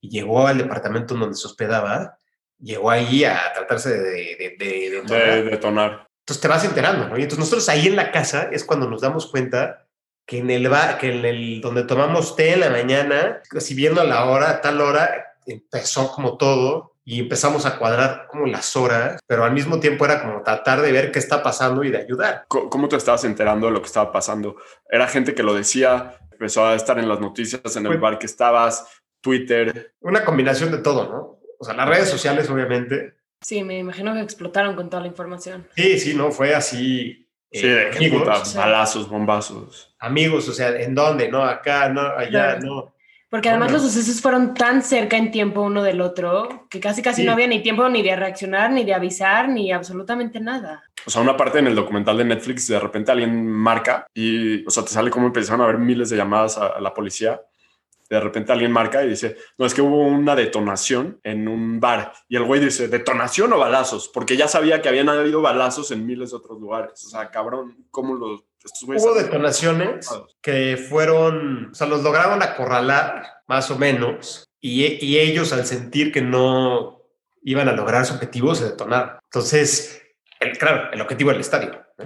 y 0.00 0.08
llegó 0.08 0.46
al 0.46 0.58
departamento 0.58 1.14
donde 1.14 1.36
se 1.36 1.46
hospedaba, 1.46 2.16
llegó 2.58 2.90
ahí 2.90 3.24
a 3.24 3.38
tratarse 3.54 3.90
de, 3.90 4.56
de, 4.58 5.42
detonar. 5.50 6.08
Entonces 6.20 6.40
te 6.40 6.48
vas 6.48 6.64
enterando, 6.64 7.08
¿no? 7.08 7.18
Y 7.18 7.22
entonces 7.22 7.38
nosotros 7.38 7.68
ahí 7.68 7.86
en 7.86 7.96
la 7.96 8.12
casa 8.12 8.48
es 8.50 8.64
cuando 8.64 8.88
nos 8.88 9.02
damos 9.02 9.30
cuenta 9.30 9.87
que 10.28 10.38
en 10.40 10.50
el 10.50 10.68
bar, 10.68 10.98
que 10.98 11.10
en 11.10 11.24
el 11.24 11.62
donde 11.62 11.84
tomamos 11.84 12.36
té 12.36 12.52
en 12.52 12.60
la 12.60 12.68
mañana, 12.68 13.40
así 13.56 13.74
viendo 13.74 14.02
a 14.02 14.04
la 14.04 14.26
hora, 14.26 14.50
a 14.50 14.60
tal 14.60 14.82
hora, 14.82 15.34
empezó 15.46 16.12
como 16.12 16.36
todo 16.36 16.96
y 17.02 17.20
empezamos 17.20 17.64
a 17.64 17.78
cuadrar 17.78 18.26
como 18.30 18.44
las 18.44 18.76
horas, 18.76 19.22
pero 19.26 19.44
al 19.44 19.52
mismo 19.52 19.80
tiempo 19.80 20.04
era 20.04 20.20
como 20.20 20.42
tratar 20.42 20.82
de 20.82 20.92
ver 20.92 21.10
qué 21.12 21.18
está 21.18 21.42
pasando 21.42 21.82
y 21.82 21.90
de 21.90 21.96
ayudar. 21.96 22.44
¿Cómo 22.46 22.88
te 22.88 22.96
estabas 22.96 23.24
enterando 23.24 23.68
de 23.68 23.72
lo 23.72 23.80
que 23.80 23.86
estaba 23.86 24.12
pasando? 24.12 24.56
¿Era 24.90 25.08
gente 25.08 25.34
que 25.34 25.42
lo 25.42 25.54
decía? 25.54 26.18
¿Empezó 26.30 26.66
a 26.66 26.74
estar 26.74 26.98
en 26.98 27.08
las 27.08 27.20
noticias 27.20 27.76
en 27.76 27.86
el 27.86 27.96
bar 27.96 28.18
que 28.18 28.26
estabas? 28.26 28.86
¿Twitter? 29.22 29.94
Una 30.00 30.26
combinación 30.26 30.70
de 30.70 30.78
todo, 30.78 31.10
¿no? 31.10 31.40
O 31.58 31.64
sea, 31.64 31.72
las 31.72 31.88
redes 31.88 32.10
sociales, 32.10 32.50
obviamente. 32.50 33.14
Sí, 33.40 33.64
me 33.64 33.78
imagino 33.78 34.12
que 34.12 34.20
explotaron 34.20 34.76
con 34.76 34.90
toda 34.90 35.00
la 35.00 35.08
información. 35.08 35.66
Sí, 35.74 35.98
sí, 35.98 36.12
no, 36.12 36.30
fue 36.30 36.54
así. 36.54 37.26
Sí, 37.50 37.66
eh, 37.66 37.92
amigos, 37.96 38.54
balazos, 38.54 39.08
bombazos. 39.08 39.87
Amigos, 40.00 40.48
o 40.48 40.52
sea, 40.52 40.70
¿en 40.70 40.94
dónde? 40.94 41.28
No, 41.28 41.42
acá, 41.42 41.88
no, 41.88 42.00
allá, 42.00 42.58
no. 42.58 42.92
Porque 43.30 43.50
además 43.50 43.72
los 43.72 43.82
sucesos 43.82 44.22
fueron 44.22 44.54
tan 44.54 44.82
cerca 44.82 45.18
en 45.18 45.30
tiempo 45.30 45.60
uno 45.60 45.82
del 45.82 46.00
otro 46.00 46.66
que 46.70 46.80
casi 46.80 47.02
casi 47.02 47.24
no 47.24 47.32
había 47.32 47.46
ni 47.46 47.62
tiempo 47.62 47.86
ni 47.90 48.02
de 48.02 48.16
reaccionar, 48.16 48.70
ni 48.70 48.84
de 48.84 48.94
avisar, 48.94 49.50
ni 49.50 49.70
absolutamente 49.70 50.40
nada. 50.40 50.82
O 51.06 51.10
sea, 51.10 51.20
una 51.20 51.36
parte 51.36 51.58
en 51.58 51.66
el 51.66 51.74
documental 51.74 52.16
de 52.16 52.24
Netflix, 52.24 52.66
de 52.68 52.80
repente 52.80 53.12
alguien 53.12 53.46
marca 53.46 54.06
y, 54.14 54.66
o 54.66 54.70
sea, 54.70 54.82
te 54.82 54.90
sale 54.90 55.10
como 55.10 55.26
empezaron 55.26 55.60
a 55.60 55.64
haber 55.64 55.76
miles 55.76 56.08
de 56.08 56.16
llamadas 56.16 56.56
a, 56.56 56.80
la 56.80 56.94
policía 56.94 57.42
De 58.08 58.18
repente 58.18 58.50
alguien 58.50 58.72
marca 58.72 59.04
y 59.04 59.10
dice, 59.10 59.36
no, 59.58 59.66
es 59.66 59.74
que 59.74 59.82
hubo 59.82 60.06
una 60.06 60.34
detonación 60.34 61.20
en 61.22 61.48
un 61.48 61.80
bar. 61.80 62.14
Y 62.30 62.36
el 62.36 62.44
güey 62.44 62.62
dice, 62.62 62.88
¿detonación 62.88 63.52
o 63.52 63.58
balazos? 63.58 64.08
Porque 64.08 64.38
ya 64.38 64.48
sabía 64.48 64.80
que 64.80 64.88
habían 64.88 65.10
habido 65.10 65.42
balazos 65.42 65.90
en 65.90 66.06
miles 66.06 66.30
de 66.30 66.36
otros 66.38 66.58
lugares. 66.58 67.04
O 67.04 67.10
sea, 67.10 67.30
cabrón, 67.30 67.76
¿cómo 67.90 68.14
los... 68.14 68.44
Hubo 68.86 69.14
detonaciones 69.14 70.08
que 70.40 70.76
fueron, 70.88 71.70
o 71.70 71.74
sea, 71.74 71.86
los 71.86 72.02
lograron 72.02 72.42
acorralar, 72.42 73.24
más 73.46 73.70
o 73.70 73.78
menos, 73.78 74.48
y, 74.60 74.84
y 75.04 75.18
ellos 75.18 75.52
al 75.52 75.64
sentir 75.66 76.12
que 76.12 76.20
no 76.20 77.02
iban 77.42 77.68
a 77.68 77.72
lograr 77.72 78.04
su 78.04 78.14
objetivo, 78.14 78.54
se 78.54 78.64
detonaron. 78.64 79.12
Entonces, 79.24 80.02
el- 80.40 80.58
claro, 80.58 80.90
el 80.92 81.00
objetivo 81.00 81.30
era 81.30 81.36
el 81.36 81.40
estadio. 81.42 81.70
¿no? 81.98 82.04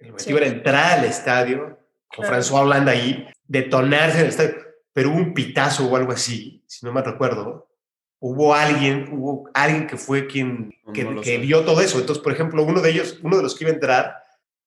El 0.00 0.10
objetivo 0.12 0.38
Sí. 0.38 0.44
era 0.44 0.46
entrar 0.52 0.98
al 0.98 1.04
estadio, 1.04 1.78
con 2.08 2.24
Claro. 2.26 2.42
François 2.42 2.62
Hollande 2.62 2.90
ahí, 2.90 3.28
detonarse 3.46 4.18
en 4.18 4.24
el 4.24 4.30
estadio, 4.30 4.54
pero 4.92 5.10
hubo 5.10 5.18
un 5.18 5.34
pitazo 5.34 5.86
o 5.86 5.96
algo 5.96 6.12
así, 6.12 6.64
si 6.66 6.84
no 6.86 6.92
me 6.92 7.02
recuerdo. 7.02 7.68
Hubo 8.20 8.54
alguien, 8.54 9.08
hubo 9.12 9.50
alguien 9.52 9.86
que 9.86 9.96
fue 9.98 10.26
quien 10.26 10.72
que, 10.94 11.04
No 11.04 11.20
que 11.20 11.30
sé. 11.32 11.38
vio 11.38 11.64
todo 11.64 11.80
eso. 11.82 11.98
Entonces, 11.98 12.22
por 12.22 12.32
ejemplo, 12.32 12.62
uno 12.62 12.80
de 12.80 12.90
ellos, 12.90 13.18
uno 13.22 13.36
de 13.36 13.42
los 13.42 13.54
que 13.54 13.64
iba 13.64 13.70
a 13.70 13.74
entrar, 13.74 14.23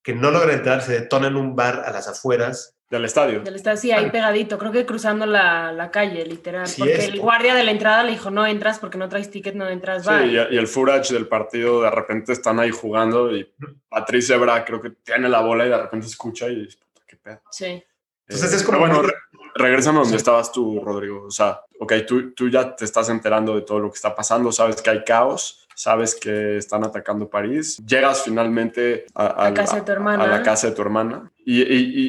que 0.07 0.15
no 0.15 0.31
logra 0.31 0.53
entrar, 0.53 0.81
se 0.81 0.93
detona 0.93 1.27
en 1.27 1.35
un 1.35 1.53
bar 1.53 1.83
a 1.85 1.91
las 1.91 2.07
afueras 2.07 2.77
Del 2.89 3.03
estadio. 3.03 3.43
Él 3.45 3.55
está 3.55 3.71
así 3.71 3.91
ahí 3.91 4.09
pegadito, 4.09 4.57
creo 4.57 4.71
que 4.71 4.85
cruzando 4.85 5.25
la, 5.25 5.73
la 5.73 5.91
calle, 5.91 6.25
literal. 6.25 6.65
Porque 6.77 6.93
es. 6.93 7.09
el 7.09 7.19
guardia 7.19 7.53
de 7.55 7.65
la 7.65 7.71
entrada 7.71 8.03
le 8.05 8.11
dijo, 8.11 8.31
no 8.31 8.45
entras 8.47 8.79
porque 8.79 8.97
no 8.97 9.09
traes 9.09 9.29
ticket, 9.29 9.53
no 9.55 9.67
entras. 9.67 10.05
Sí, 10.05 10.09
bye". 10.09 10.27
y, 10.27 10.55
y 10.55 10.57
el 10.57 10.67
footage 10.67 11.13
del 11.13 11.27
partido, 11.27 11.81
de 11.81 11.91
repente 11.91 12.31
están 12.31 12.57
ahí 12.61 12.71
jugando 12.71 13.35
y 13.35 13.53
Patricia 13.89 14.37
Ebra 14.37 14.63
creo 14.63 14.81
que 14.81 14.91
tiene 14.91 15.27
la 15.27 15.41
bola 15.41 15.65
y 15.65 15.69
de 15.69 15.77
repente 15.77 16.07
escucha 16.07 16.47
y 16.47 16.69
qué 17.05 17.17
pedo. 17.17 17.41
Sí. 17.51 17.83
Entonces 18.29 18.53
Eh, 18.53 18.55
es 18.55 18.63
como 18.63 18.79
bueno, 18.79 19.01
re- 19.01 19.75
a 19.75 19.81
donde 19.81 20.05
Sí. 20.11 20.15
estabas 20.15 20.53
tú, 20.53 20.79
Rodrigo. 20.81 21.25
O 21.27 21.31
sea, 21.31 21.59
ok, 21.81 21.93
tú, 22.07 22.31
tú 22.33 22.47
ya 22.49 22.73
te 22.77 22.85
estás 22.85 23.09
enterando 23.09 23.55
de 23.55 23.63
todo 23.63 23.79
lo 23.79 23.89
que 23.91 23.95
está 23.97 24.15
pasando, 24.15 24.53
sabes 24.53 24.81
que 24.81 24.89
hay 24.89 25.03
caos, 25.03 25.66
sabes 25.77 26.15
que 26.15 26.57
están 26.57 26.83
atacando 26.83 27.29
París, 27.29 27.77
llegas 27.85 28.23
finalmente 28.23 29.05
a, 29.13 29.47
A 29.47 29.53
casa 29.53 29.75
de 29.75 29.81
tu 29.83 29.91
hermana. 29.91 30.23
a 30.23 30.27
la 30.27 30.41
casa 30.41 30.69
de 30.69 30.75
tu 30.75 30.81
hermana 30.81 31.31
y, 31.45 31.61
y- 31.61 31.65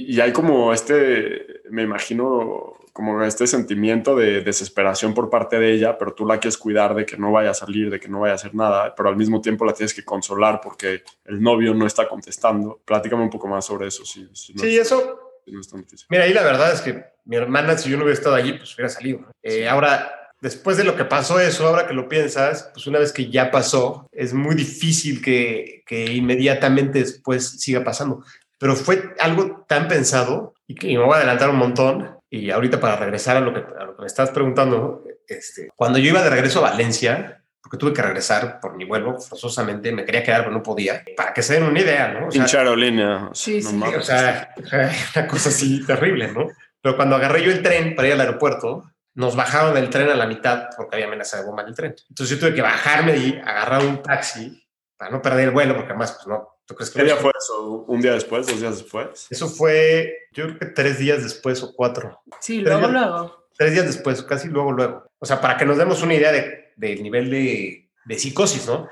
y- 0.09 0.15
y 0.17 0.21
hay 0.23 0.33
como 0.33 0.73
este, 0.73 1.61
me 1.71 1.83
imagino, 1.83 2.75
como 2.95 3.23
este 3.23 3.47
sentimiento 3.47 4.17
de 4.17 4.41
desesperación 4.41 5.13
por 5.13 5.29
parte 5.29 5.59
de 5.59 5.71
ella, 5.73 5.99
pero 5.99 6.15
tú 6.15 6.25
la 6.27 6.41
quieres 6.41 6.57
cuidar 6.57 6.95
de 6.95 7.05
que 7.05 7.19
no 7.19 7.31
vaya 7.31 7.51
a 7.51 7.55
salir, 7.55 7.91
de 7.91 8.01
que 8.01 8.09
no 8.09 8.21
vaya 8.21 8.33
a 8.33 8.37
hacer 8.37 8.55
nada, 8.55 8.95
pero 8.95 9.11
al 9.11 9.17
mismo 9.17 9.41
tiempo 9.43 9.65
la 9.67 9.75
tienes 9.75 9.93
que 9.93 10.03
consolar 10.05 10.61
porque 10.63 11.03
el 11.27 11.41
novio 11.43 11.75
no 11.75 11.87
está 11.87 12.09
contestando. 12.09 12.81
Platícame 12.87 13.23
un 13.23 13.31
poco 13.31 13.47
más 13.49 13.67
sobre 13.67 13.87
eso. 13.89 14.05
Si, 14.05 14.29
si 14.33 14.55
no 14.55 14.63
Sí, 14.63 14.77
es- 14.79 14.87
eso. 14.87 15.21
si 15.45 15.53
no 15.53 15.61
es 15.61 15.69
tan 15.69 15.83
difícil. 15.83 16.07
Mira, 16.11 16.25
ahí 16.25 16.33
la 16.33 16.43
verdad 16.43 16.73
es 16.73 16.81
que 16.81 17.05
mi 17.27 17.37
hermana, 17.37 17.77
si 17.77 17.91
yo 17.91 17.99
no 17.99 18.05
hubiera 18.05 18.19
estado 18.19 18.35
allí, 18.35 18.55
pues 18.55 18.75
hubiera 18.75 18.89
salido. 18.89 19.21
Eh, 19.43 19.69
Ahora, 19.69 20.11
después 20.41 20.77
de 20.77 20.85
lo 20.85 20.97
que 20.97 21.05
pasó 21.05 21.41
eso, 21.41 21.67
ahora 21.67 21.87
que 21.87 21.95
lo 21.95 22.09
piensas, 22.09 22.71
pues 22.73 22.87
una 22.87 22.99
vez 22.99 23.13
que 23.13 23.31
ya 23.31 23.51
pasó, 23.51 24.09
es 24.13 24.33
muy 24.33 24.55
difícil 24.55 25.23
que, 25.23 25.83
que 25.87 26.13
inmediatamente 26.13 27.01
después 27.01 27.61
siga 27.61 27.85
pasando. 27.85 28.25
Pero 28.59 28.75
fue 28.75 29.15
algo 29.21 29.65
tan 29.69 29.89
pensado 29.89 30.55
y 30.67 30.75
que 30.75 30.89
y 30.89 30.97
me 30.97 31.05
voy 31.05 31.15
a 31.15 31.19
adelantar 31.19 31.51
un 31.51 31.57
montón. 31.57 32.19
Y 32.31 32.51
ahorita 32.51 32.79
para 32.79 32.97
regresar 32.97 33.37
a 33.39 33.41
lo 33.41 33.55
que, 33.55 33.61
a 33.61 33.85
lo 33.85 33.97
que 33.97 34.03
me 34.03 34.07
estás 34.07 34.31
preguntando, 34.31 35.05
este, 35.27 35.71
cuando 35.75 35.99
yo 35.99 36.11
iba 36.11 36.23
de 36.23 36.31
regreso 36.31 36.59
a 36.59 36.71
Valencia, 36.71 37.43
porque 37.63 37.79
tuve 37.79 37.93
que 37.93 38.03
regresar 38.03 38.61
por 38.61 38.77
mi 38.77 38.85
vuelo, 38.85 39.19
forzosamente 39.19 39.93
me 39.93 40.05
quería 40.05 40.23
quedar, 40.23 40.43
pero 40.43 40.53
no 40.53 40.63
podía, 40.63 41.05
para 41.17 41.33
que 41.33 41.43
se 41.43 41.55
den 41.55 41.65
una 41.65 41.81
idea, 41.81 42.09
¿no? 42.09 42.29
O 42.29 42.31
sea, 42.31 42.61
aerolínea. 42.61 43.31
Sí, 43.33 43.61
no 43.63 43.71
sí. 43.71 43.77
mames. 43.77 43.99
o 43.99 44.03
sea, 44.03 44.55
una 45.17 45.27
cosa 45.27 45.49
así 45.49 45.85
terrible, 45.87 46.33
¿no? 46.33 46.49
Pero 46.83 46.97
cuando 46.97 47.17
agarré 47.17 47.43
yo 47.43 47.51
el 47.51 47.63
tren 47.63 47.95
para 47.95 48.09
ir 48.09 48.15
al 48.15 48.21
aeropuerto, 48.21 48.85
nos 49.19 49.35
bajaron 49.35 49.75
del 49.75 49.91
tren 49.91 50.09
a 50.11 50.15
la 50.15 50.27
mitad 50.27 50.69
porque 50.77 50.95
había 50.95 51.07
amenaza 51.09 51.39
de 51.39 51.45
bomba 51.45 51.63
en 51.63 51.69
el 51.71 51.75
tren. 51.75 51.95
Entonces 52.09 52.37
yo 52.37 52.41
tuve 52.41 52.55
que 52.55 52.63
bajarme 52.63 53.17
y 53.17 53.37
agarrar 53.45 53.85
un 53.85 54.01
taxi 54.01 54.65
para 54.97 55.11
no 55.11 55.21
perder 55.21 55.47
el 55.49 55.51
vuelo, 55.51 55.75
porque 55.75 55.91
además, 55.91 56.13
pues 56.13 56.27
no, 56.29 56.61
¿tú 56.65 56.77
crees 56.77 56.91
que 56.91 57.01
¿Qué 57.01 57.05
día 57.07 57.17
fue 57.17 57.33
eso? 57.37 57.85
¿Un 57.89 58.01
día 58.01 58.13
después? 58.13 58.47
¿Dos 58.47 58.61
días 58.61 58.79
después? 58.79 59.27
Eso 59.29 59.49
fue, 59.49 60.29
yo 60.33 60.45
creo 60.45 60.59
que 60.61 60.67
tres 60.67 60.99
días 61.01 61.23
después 61.25 61.61
o 61.65 61.75
cuatro. 61.75 62.21
Sí, 62.41 62.61
luego, 62.61 62.87
luego. 62.87 63.49
Tres 63.57 63.73
días 63.73 63.87
después, 63.87 64.23
casi 64.23 64.47
luego, 64.49 64.71
luego. 64.71 65.11
O 65.19 65.27
sea, 65.27 65.41
para 65.41 65.57
que 65.57 65.65
nos 65.65 65.79
demos 65.79 66.01
una 66.03 66.15
idea 66.15 66.31
de- 66.31 66.73
del 66.77 67.03
nivel 67.03 67.29
de, 67.29 67.91
de 68.05 68.19
psicosis, 68.19 68.69
¿no? 68.69 68.89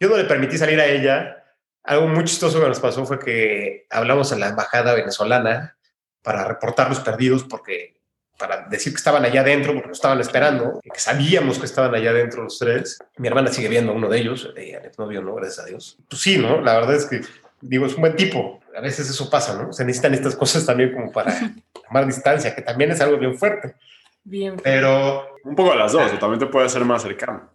Yo 0.00 0.08
no 0.08 0.16
le 0.16 0.24
permití 0.24 0.56
salir 0.56 0.80
a 0.80 0.86
ella. 0.86 1.36
Algo 1.84 2.06
muy 2.08 2.24
chistoso 2.24 2.58
que 2.62 2.68
nos 2.68 2.80
pasó 2.80 3.04
fue 3.04 3.18
que 3.18 3.86
hablamos 3.90 4.32
a 4.32 4.38
la 4.38 4.48
embajada 4.48 4.94
venezolana 4.94 5.76
para 6.22 6.46
reportar 6.46 6.88
los 6.88 7.00
perdidos, 7.00 7.44
porque 7.44 7.99
para 8.40 8.66
decir 8.68 8.92
que 8.92 8.96
estaban 8.96 9.24
allá 9.24 9.42
adentro, 9.42 9.72
porque 9.74 9.88
nos 9.88 9.98
estaban 9.98 10.18
esperando, 10.20 10.80
y 10.82 10.90
que 10.90 10.98
sabíamos 10.98 11.58
que 11.58 11.66
estaban 11.66 11.94
allá 11.94 12.10
adentro 12.10 12.42
los 12.42 12.58
tres. 12.58 12.98
Mi 13.18 13.28
hermana 13.28 13.52
sigue 13.52 13.68
viendo 13.68 13.92
a 13.92 13.94
uno 13.94 14.08
de 14.08 14.18
ellos, 14.18 14.52
eh, 14.56 14.74
al 14.76 14.86
exnovio, 14.86 15.20
¿no? 15.22 15.34
Gracias 15.36 15.58
a 15.60 15.68
Dios. 15.68 15.98
Pues 16.08 16.22
sí, 16.22 16.38
¿no? 16.38 16.60
La 16.62 16.74
verdad 16.74 16.96
es 16.96 17.04
que, 17.06 17.20
digo, 17.60 17.86
es 17.86 17.94
un 17.94 18.00
buen 18.00 18.16
tipo. 18.16 18.58
A 18.76 18.80
veces 18.80 19.08
eso 19.10 19.28
pasa, 19.30 19.60
¿no? 19.62 19.72
Se 19.72 19.84
necesitan 19.84 20.14
estas 20.14 20.34
cosas 20.34 20.64
también 20.66 20.92
como 20.94 21.12
para 21.12 21.32
tomar 21.86 22.06
distancia, 22.06 22.54
que 22.54 22.62
también 22.62 22.90
es 22.90 23.00
algo 23.00 23.18
bien 23.18 23.36
fuerte. 23.38 23.74
Bien. 24.24 24.56
Pero 24.62 25.26
Un 25.44 25.54
poco 25.54 25.72
a 25.72 25.76
las 25.76 25.92
dos, 25.92 26.12
o 26.12 26.18
también 26.18 26.38
te 26.40 26.46
puede 26.46 26.66
hacer 26.66 26.84
más 26.84 27.02
cercano. 27.02 27.50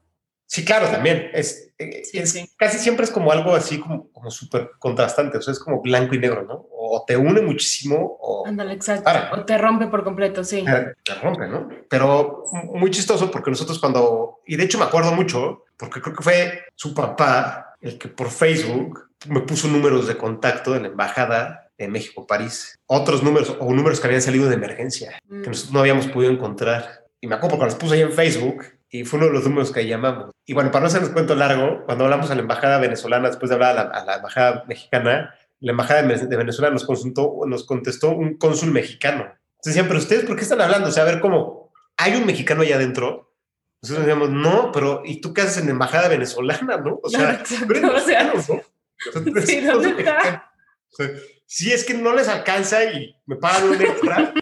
sí, 0.46 0.64
claro, 0.64 0.88
también. 0.88 1.30
Es, 1.34 1.72
Sí, 1.78 2.18
es- 2.20 2.32
sí. 2.32 2.50
Casi 2.58 2.78
siempre 2.78 3.04
es 3.04 3.12
como 3.12 3.32
algo 3.34 3.54
así 3.54 3.80
como, 3.80 4.10
como 4.14 4.32
súper 4.32 4.72
contrastante, 4.80 5.38
o 5.38 5.42
sea, 5.42 5.52
es 5.52 5.60
como 5.60 5.82
blanco 5.82 6.16
y 6.16 6.20
negro, 6.20 6.44
¿no? 6.44 6.66
O 6.88 7.04
te 7.06 7.18
une 7.18 7.42
muchísimo 7.42 8.18
o 8.20 8.46
Ándale, 8.48 8.74
exacto. 8.74 9.04
Para. 9.04 9.32
O 9.34 9.44
te 9.46 9.58
rompe 9.58 9.88
por 9.88 10.04
completo, 10.04 10.44
sí. 10.44 10.64
te 11.04 11.16
rompe, 11.16 11.48
¿no? 11.48 11.70
Pero 11.90 12.46
muy 12.74 12.92
chistoso 12.92 13.32
porque 13.32 13.50
nosotros 13.50 13.80
cuando, 13.80 14.40
y 14.46 14.56
de 14.56 14.64
hecho 14.64 14.78
me 14.78 14.86
acuerdo 14.86 15.12
mucho, 15.12 15.64
porque 15.78 16.02
creo 16.02 16.16
que 16.16 16.24
fue 16.24 16.64
su 16.76 16.94
papá 16.94 17.76
el 17.82 17.98
que 17.98 18.08
por 18.08 18.30
Facebook 18.30 19.10
me 19.28 19.42
puso 19.42 19.68
números 19.68 20.08
de 20.08 20.18
contacto 20.18 20.74
de 20.74 20.82
la 20.82 20.88
embajada 20.88 21.70
de 21.78 21.88
México, 21.88 22.26
París, 22.26 22.80
otros 22.86 23.24
números 23.24 23.56
o 23.60 23.74
números 23.74 24.00
que 24.00 24.08
habían 24.08 24.22
salido 24.22 24.48
de 24.48 24.56
emergencia. 24.56 25.20
Mm. 25.28 25.42
que 25.42 25.50
nosotros 25.50 25.74
no 25.74 25.80
habíamos 25.80 26.08
podido 26.08 26.32
encontrar. 26.32 27.06
Y 27.20 27.28
me 27.28 27.36
acuerdo 27.36 27.58
porque 27.58 27.74
los 27.74 27.80
puse 27.80 27.96
ahí 27.96 28.02
en 28.02 28.14
Facebook 28.14 28.66
y 28.90 29.04
fue 29.04 29.18
uno 29.18 29.28
de 29.28 29.34
los 29.34 29.44
números 29.44 29.72
que 29.72 29.86
llamamos. 29.86 30.32
Y 30.46 30.54
bueno, 30.54 30.72
para 30.72 30.82
no 30.82 30.88
hacernos 30.88 31.10
cuento 31.10 31.36
largo, 31.36 31.84
cuando 31.86 32.06
hablamos 32.06 32.30
a 32.32 32.36
la 32.36 32.42
embajada 32.42 32.78
venezolana, 32.78 33.28
después 33.28 33.50
de 33.50 33.56
hablar 33.56 33.78
a 33.78 33.84
la, 33.84 33.90
a 33.90 34.06
la 34.06 34.16
embajada 34.16 34.64
mexicana, 34.68 35.36
la 35.60 35.72
embajada 35.72 36.02
de 36.02 36.08
Ve- 36.08 36.28
de 36.28 36.38
Venezuela 36.38 36.72
nos, 36.72 36.86
consultó, 36.86 37.40
nos 37.48 37.66
contestó 37.66 38.12
un 38.12 38.38
cónsul 38.38 38.72
mexicano. 38.72 39.24
Entonces 39.24 39.74
decían, 39.74 39.88
pero 39.88 40.00
ustedes, 40.00 40.26
¿por 40.26 40.36
qué 40.36 40.44
están 40.44 40.62
hablando? 40.62 40.90
O 40.90 40.92
sea, 40.92 41.04
a 41.04 41.08
ver 41.08 41.20
cómo, 41.20 41.72
¿hay 41.98 42.16
un 42.16 42.26
mexicano 42.26 42.62
allá 42.62 42.76
adentro? 42.76 43.34
Nosotros 43.82 44.06
decíamos, 44.06 44.30
no, 44.32 44.72
pero 44.72 45.02
¿y 45.06 45.22
tú 45.22 45.34
qué 45.34 45.42
haces 45.42 45.58
en 45.58 45.66
la 45.66 45.72
embajada 45.72 46.08
venezolana, 46.08 46.78
no? 46.78 47.00
O 47.04 47.10
sea, 47.10 47.42
tú 47.44 47.56
eres 47.74 47.84
o 47.84 48.00
sea, 48.00 48.24
¿no? 48.34 48.34
Sí, 49.46 49.62
¿dónde 49.62 49.90
está? 49.90 50.52
O 50.92 50.96
sea, 50.96 51.10
si 51.46 51.72
es 51.72 51.84
que 51.84 51.94
no 51.94 52.14
les 52.16 52.28
alcanza 52.28 52.84
y 52.86 53.16
me 53.26 53.36
pagan 53.36 53.70
un 53.70 53.82
extra 53.82 54.34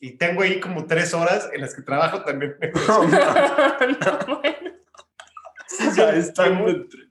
y 0.00 0.16
tengo 0.16 0.42
ahí 0.42 0.58
como 0.60 0.86
tres 0.86 1.12
horas 1.14 1.48
en 1.52 1.60
las 1.60 1.74
que 1.74 1.82
trabajo 1.82 2.22
también. 2.24 2.56
no, 2.88 3.02
bueno. 3.02 4.56
Ya 5.96 6.10
entre- 6.68 7.10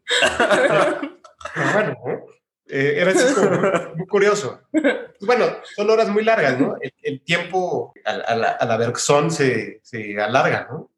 Pero 1.55 1.73
bueno, 1.73 1.95
¿no? 2.05 2.25
Eh, 2.69 2.95
era 2.97 3.11
así 3.11 3.33
como 3.33 3.49
muy, 3.49 3.69
muy 3.97 4.07
curioso. 4.07 4.61
Pues 4.71 4.95
bueno, 5.21 5.45
son 5.75 5.89
horas 5.89 6.09
muy 6.09 6.23
largas, 6.23 6.59
¿no? 6.59 6.75
El, 6.81 6.93
el 7.01 7.21
tiempo 7.23 7.93
a, 8.05 8.11
a 8.11 8.35
la, 8.35 8.47
a 8.51 8.65
la 8.65 8.77
Bergson 8.77 9.31
se, 9.31 9.79
se 9.83 10.21
alarga, 10.21 10.67
¿no? 10.69 10.91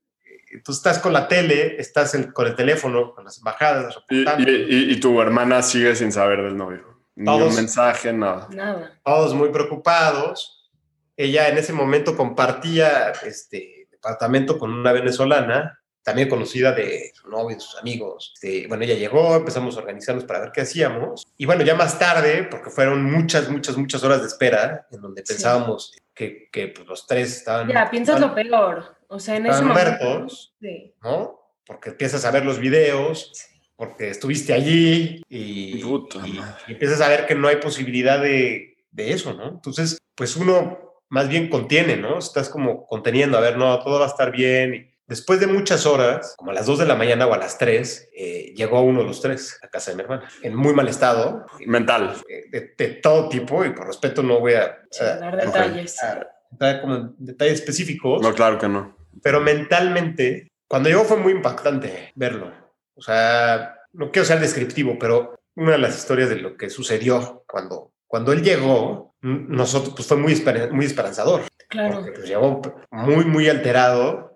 Tú 0.64 0.72
estás 0.72 0.98
con 0.98 1.14
la 1.14 1.28
tele, 1.28 1.76
estás 1.80 2.16
el- 2.16 2.34
con 2.34 2.48
el 2.48 2.56
teléfono, 2.56 3.14
con 3.14 3.24
las 3.24 3.38
embajadas, 3.38 3.96
Y, 4.10 4.22
y- 4.28 4.92
y- 4.94 5.00
tu 5.00 5.22
hermana 5.22 5.62
sigue 5.62 5.96
sin 5.96 6.12
saber 6.12 6.42
del 6.42 6.58
novio. 6.58 7.04
Ni 7.16 7.26
Todos. 7.26 7.50
un 7.50 7.56
mensaje, 7.56 8.12
nada. 8.14 8.48
Nada. 8.50 9.00
todos 9.04 9.34
muy 9.36 9.50
preocupados. 9.50 10.72
Ella 11.18 11.50
en 11.50 11.58
ese 11.58 11.74
momento 11.74 12.16
compartía 12.16 13.12
este 13.26 13.88
departamento 13.92 14.58
con 14.58 14.72
una 14.74 14.92
venezolana, 14.94 15.79
también 16.04 16.30
conocida 16.30 16.72
de 16.72 17.12
su 17.14 17.30
novio, 17.30 17.56
de 17.56 17.62
sus 17.62 17.78
amigos. 17.78 18.32
Este, 18.36 18.68
bueno, 18.68 18.84
ella 18.84 18.96
llegó, 18.96 19.36
empezamos 19.36 19.76
a 19.76 19.80
organizarnos 19.80 20.24
para 20.26 20.40
ver 20.40 20.52
qué 20.54 20.62
hacíamos. 20.62 21.28
Y 21.38 21.46
bueno, 21.46 21.64
ya 21.64 21.76
más 21.76 22.00
tarde, 22.00 22.44
porque 22.50 22.70
fueron 22.70 23.04
muchas, 23.04 23.50
muchas, 23.50 23.78
muchas 23.78 24.04
horas 24.04 24.22
de 24.22 24.28
espera, 24.28 24.88
en 24.92 25.02
donde 25.02 25.22
Sí. 25.26 25.34
pensábamos 25.34 25.94
que, 26.14 26.50
que, 26.52 26.68
pues, 26.70 26.88
los 26.88 27.06
tres 27.08 27.36
estaban... 27.38 27.68
Ya, 27.68 27.90
piensas 27.92 28.20
lo 28.20 28.34
peor. 28.34 28.96
O 29.08 29.20
sea, 29.20 29.36
en 29.38 29.46
ese 29.46 29.60
estaban 29.60 29.68
momento. 29.78 30.04
muertos, 30.06 30.54
Sí. 30.62 30.94
¿no? 31.04 31.40
Porque 31.66 31.90
empiezas 31.90 32.26
a 32.26 32.32
ver 32.32 32.44
los 32.46 32.60
videos, 32.60 33.32
porque 33.76 34.10
estuviste 34.10 34.54
allí 34.54 35.22
y, 35.30 35.82
Puta 35.84 36.20
y- 36.28 36.40
y 36.68 36.72
empiezas 36.74 37.00
a 37.02 37.08
ver 37.10 37.26
que 37.26 37.36
no 37.36 37.48
hay 37.48 37.58
posibilidad 37.58 38.20
de, 38.20 38.78
de 38.92 39.12
eso, 39.14 39.34
¿no? 39.34 39.48
Entonces, 39.50 39.98
pues 40.16 40.36
uno 40.36 40.80
más 41.10 41.30
bien 41.30 41.48
contiene, 41.50 41.96
¿no? 41.96 42.20
Estás 42.20 42.50
como 42.50 42.86
conteniendo, 42.86 43.38
a 43.38 43.42
ver, 43.42 43.58
no, 43.58 43.80
todo 43.84 44.00
va 44.00 44.06
a 44.06 44.10
estar 44.10 44.32
bien. 44.32 44.89
Después 45.10 45.40
de 45.40 45.48
muchas 45.48 45.86
horas, 45.86 46.36
como 46.38 46.52
a 46.52 46.54
las 46.54 46.66
2 46.68 46.80
de 46.80 46.86
la 46.86 46.96
mañana 46.96 47.26
o 47.28 47.34
a 47.34 47.38
las 47.38 47.58
3, 47.58 48.10
eh, 48.16 48.54
llegó 48.56 48.82
uno 48.82 49.00
de 49.02 49.08
los 49.08 49.22
tres 49.22 49.60
a 49.64 49.68
casa 49.68 49.90
de 49.92 49.98
mi 49.98 50.04
hermana, 50.04 50.30
en 50.44 50.56
muy 50.56 50.74
mal 50.74 50.88
estado, 50.88 51.46
Mental. 51.66 52.16
eh, 52.30 52.44
de, 52.52 52.74
de 52.78 52.88
todo 52.96 53.28
tipo, 53.28 53.66
y 53.66 53.72
por 53.72 53.88
respeto 53.88 54.22
no 54.24 54.40
voy 54.40 54.54
a, 54.54 54.78
Sí, 54.92 55.04
a- 55.04 55.16
dar 55.18 55.34
a- 55.40 55.46
detalles. 55.46 56.02
a- 56.04 56.28
entrar 56.52 56.82
como 56.82 56.96
en 56.96 57.16
detalles 57.18 57.56
específicos. 57.56 58.22
No, 58.22 58.34
claro 58.34 58.58
que 58.60 58.68
no. 58.70 58.96
Pero 59.24 59.42
mentalmente, 59.42 60.52
cuando 60.68 60.90
llegó 60.90 61.04
fue 61.04 61.18
muy 61.18 61.34
impactante 61.34 62.12
verlo. 62.16 62.52
O 62.96 63.02
sea, 63.02 63.76
no 63.94 64.12
quiero 64.12 64.26
ser 64.26 64.40
descriptivo, 64.40 64.98
pero 65.00 65.40
una 65.56 65.72
de 65.74 65.78
las 65.80 65.98
historias 65.98 66.30
de 66.30 66.36
lo 66.38 66.56
que 66.56 66.70
sucedió 66.70 67.44
cuando, 67.48 67.92
cuando 68.08 68.32
él 68.32 68.44
llegó, 68.44 69.16
nosotros, 69.22 69.94
pues 69.96 70.08
fue 70.08 70.18
muy, 70.18 70.34
muy 70.72 70.86
esperanzador. 70.86 71.42
Claro. 71.68 71.96
Porque 71.96 72.12
pues, 72.12 72.28
llegó 72.28 72.62
muy, 72.92 73.26
muy 73.26 73.50
alterado, 73.50 74.29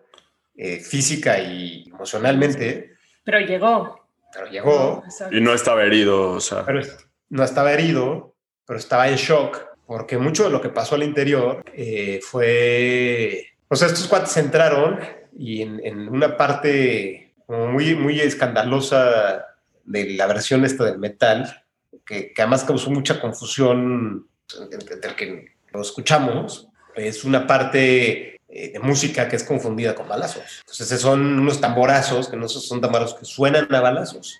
eh, 0.56 0.80
física 0.80 1.40
y 1.40 1.86
emocionalmente. 1.88 2.96
Pero 3.24 3.40
llegó. 3.40 4.08
Pero 4.34 4.48
llegó. 4.48 5.04
y 5.32 5.42
no 5.42 5.54
estaba 5.54 5.84
herido, 5.84 6.32
o 6.32 6.40
sea. 6.40 6.66
Pero 6.66 6.82
no 7.30 7.44
estaba 7.44 7.74
herido, 7.74 8.36
pero 8.66 8.80
estaba 8.80 9.08
en 9.08 9.16
shock, 9.16 9.66
porque 9.86 10.18
mucho 10.18 10.44
de 10.44 10.50
lo 10.50 10.62
que 10.62 10.70
pasó 10.70 10.96
al 10.96 11.04
interior 11.04 11.64
eh, 11.74 12.20
fue. 12.22 13.48
O 13.68 13.76
sea, 13.76 13.88
estos 13.88 14.08
cuates 14.08 14.36
entraron 14.38 15.00
y 15.36 15.62
en, 15.62 15.80
en 15.84 16.08
una 16.10 16.38
parte 16.38 17.34
como 17.48 17.68
muy, 17.68 17.96
muy 17.96 18.20
escandalosa 18.20 19.46
de 19.84 20.12
la 20.12 20.28
versión 20.28 20.64
esta 20.66 20.86
del 20.86 21.00
metal, 21.00 21.64
que, 22.06 22.34
que 22.34 22.42
además 22.42 22.64
causó 22.64 22.92
mucha 22.92 23.20
confusión 23.20 24.28
entre 24.72 25.10
el 25.10 25.16
que 25.16 25.56
lo 25.72 25.82
escuchamos, 25.82 26.70
es 26.96 27.24
una 27.24 27.48
parte 27.48 28.33
de 28.54 28.80
música 28.80 29.28
que 29.28 29.36
es 29.36 29.44
confundida 29.44 29.96
con 29.96 30.08
balazos. 30.08 30.44
Entonces 30.62 31.02
son 31.02 31.40
unos 31.40 31.60
tamborazos, 31.60 32.30
que 32.30 32.38
no 32.38 32.48
son 32.48 32.82
tamborazos 32.82 33.18
que 33.18 33.26
suenan 33.26 33.74
a 33.74 33.82
balazos. 33.82 34.40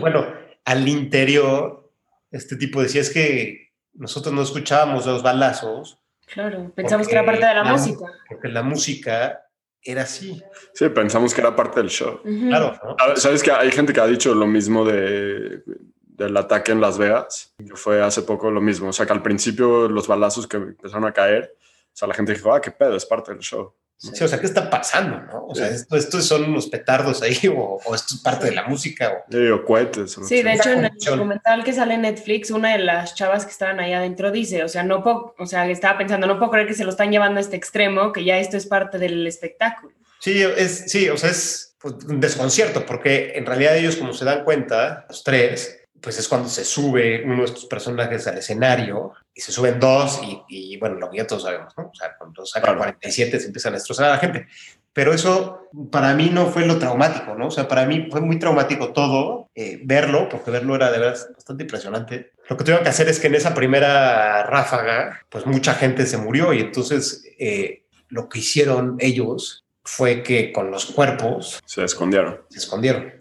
bueno, 0.00 0.26
al 0.64 0.88
interior, 0.88 1.90
este 2.30 2.56
tipo 2.56 2.82
decía, 2.82 3.00
es 3.00 3.10
que 3.10 3.72
nosotros 3.94 4.34
no 4.34 4.42
escuchábamos 4.42 5.06
los 5.06 5.22
balazos. 5.22 5.98
Claro, 6.26 6.72
pensamos 6.74 7.06
que 7.06 7.14
era 7.14 7.24
parte 7.24 7.46
de 7.46 7.54
la, 7.54 7.64
música. 7.64 8.04
Porque 8.28 8.48
la 8.48 8.62
música 8.62 9.46
era 9.82 10.02
así. 10.02 10.42
Sí, 10.74 10.88
pensamos 10.88 11.32
que 11.32 11.40
era 11.40 11.54
parte 11.54 11.80
del 11.80 11.88
show. 11.88 12.20
Claro. 12.22 12.78
Ah, 12.98 13.14
Sabes 13.16 13.42
que 13.42 13.50
hay 13.50 13.70
gente 13.70 13.92
que 13.92 14.00
ha 14.00 14.06
dicho 14.06 14.34
lo 14.34 14.46
mismo 14.46 14.84
de, 14.84 15.62
del 16.18 16.36
ataque 16.36 16.72
en 16.72 16.80
Las 16.80 16.98
Vegas, 16.98 17.54
que 17.56 17.76
fue 17.76 18.02
hace 18.02 18.22
poco 18.22 18.50
lo 18.50 18.60
mismo. 18.60 18.88
O 18.88 18.92
sea, 18.92 19.06
que 19.06 19.12
al 19.12 19.22
principio 19.22 19.88
los 19.88 20.08
balazos 20.08 20.46
que 20.46 20.56
empezaron 20.56 21.06
a 21.06 21.12
caer, 21.12 21.54
sea, 21.98 22.08
la 22.08 22.14
gente 22.14 22.32
dijo, 22.32 22.52
ah, 22.52 22.60
qué 22.60 22.70
pedo, 22.70 22.96
es 22.96 23.04
parte 23.04 23.32
del 23.32 23.40
show. 23.40 23.74
Sí, 23.96 24.22
o 24.22 24.28
sea, 24.28 24.38
¿qué 24.38 24.46
está 24.46 24.70
pasando? 24.70 25.18
No? 25.22 25.46
O 25.46 25.54
sea, 25.56 25.66
esto, 25.66 26.20
son 26.20 26.44
unos 26.44 26.68
petardos 26.68 27.20
ahí 27.20 27.36
o, 27.48 27.80
esto 27.92 28.14
es 28.14 28.20
parte 28.20 28.46
de 28.46 28.54
la 28.54 28.62
música. 28.62 29.24
O, 29.26 29.32
sí, 29.32 29.48
o 29.48 29.64
cohetes. 29.64 30.16
sí, 30.24 30.42
de 30.42 30.52
hecho, 30.52 30.70
en 30.70 30.84
el 30.84 30.92
documental 31.04 31.64
que 31.64 31.72
sale 31.72 31.94
en 31.94 32.02
Netflix, 32.02 32.52
una 32.52 32.74
de 32.74 32.78
las 32.78 33.16
chavas 33.16 33.44
que 33.44 33.50
estaban 33.50 33.80
ahí 33.80 33.92
adentro 33.92 34.30
dice, 34.30 34.62
o 34.62 34.68
sea, 34.68 34.84
no 34.84 35.02
puedo, 35.02 35.34
o 35.36 35.46
sea, 35.46 35.68
estaba 35.68 35.98
pensando, 35.98 36.28
no 36.28 36.38
puedo 36.38 36.52
creer 36.52 36.68
que 36.68 36.74
se 36.74 36.84
lo 36.84 36.90
están 36.90 37.10
llevando 37.10 37.38
a 37.38 37.40
este 37.40 37.56
extremo, 37.56 38.12
que 38.12 38.22
ya 38.22 38.38
esto 38.38 38.56
es 38.56 38.66
parte 38.66 38.98
del 38.98 39.26
espectáculo. 39.26 39.92
Sí, 40.20 40.44
es, 40.44 40.84
sí, 40.86 41.08
o 41.08 41.16
sea, 41.16 41.30
es 41.30 41.74
pues, 41.80 41.94
un 42.08 42.20
desconcierto, 42.20 42.86
porque 42.86 43.32
en 43.34 43.46
realidad 43.46 43.76
ellos, 43.76 43.96
como 43.96 44.12
se 44.12 44.24
dan 44.24 44.44
cuenta, 44.44 45.06
los 45.08 45.24
tres, 45.24 45.80
pues 46.00 46.18
es 46.20 46.28
cuando 46.28 46.48
se 46.48 46.64
sube 46.64 47.24
uno 47.24 47.38
de 47.38 47.44
estos 47.46 47.66
personajes 47.66 48.28
al 48.28 48.38
escenario 48.38 49.12
y 49.38 49.40
se 49.40 49.52
suben 49.52 49.78
dos 49.78 50.20
y, 50.48 50.76
bueno, 50.78 50.96
lo 50.96 51.08
que 51.08 51.18
ya 51.18 51.26
todos 51.26 51.44
sabemos, 51.44 51.72
¿no? 51.76 51.90
O 51.90 51.94
sea, 51.94 52.16
cuando 52.18 52.44
sacan 52.44 52.76
47 52.76 53.38
se 53.38 53.46
empiezan 53.46 53.72
a 53.72 53.76
destrozar 53.76 54.06
a 54.06 54.14
la 54.14 54.18
gente. 54.18 54.48
Pero 54.92 55.14
eso 55.14 55.68
para 55.92 56.12
mí 56.14 56.28
no 56.32 56.46
fue 56.46 56.66
lo 56.66 56.80
traumático, 56.80 57.36
¿no? 57.36 57.46
O 57.46 57.50
sea, 57.52 57.68
para 57.68 57.86
mí 57.86 58.08
fue 58.10 58.20
muy 58.20 58.40
traumático 58.40 58.92
todo, 58.92 59.48
eh, 59.54 59.80
verlo, 59.84 60.28
porque 60.28 60.50
verlo 60.50 60.74
era 60.74 60.90
de 60.90 60.98
verdad 60.98 61.16
bastante 61.36 61.62
impresionante. 61.62 62.32
Lo 62.48 62.56
que 62.56 62.64
tuvieron 62.64 62.82
que 62.82 62.90
hacer 62.90 63.08
es 63.08 63.20
que 63.20 63.28
en 63.28 63.36
esa 63.36 63.54
primera 63.54 64.42
ráfaga, 64.42 65.22
pues 65.28 65.46
mucha 65.46 65.74
gente 65.74 66.04
se 66.06 66.18
murió 66.18 66.52
y 66.52 66.58
entonces 66.58 67.22
eh, 67.38 67.84
lo 68.08 68.28
que 68.28 68.40
hicieron 68.40 68.96
ellos 68.98 69.64
fue 69.84 70.24
que 70.24 70.52
con 70.52 70.72
los 70.72 70.86
cuerpos... 70.86 71.60
Se 71.64 71.84
escondieron. 71.84 72.40
Se 72.50 72.58
escondieron 72.58 73.12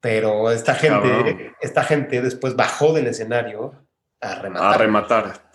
pero 0.00 0.50
esta 0.50 0.74
gente, 0.74 1.52
esta 1.60 1.84
gente 1.84 2.22
después 2.22 2.56
bajó 2.56 2.94
del 2.94 3.06
escenario 3.06 3.84
a 4.20 4.34
rematar. 4.36 4.74
A 4.74 4.78
rematar. 4.78 5.50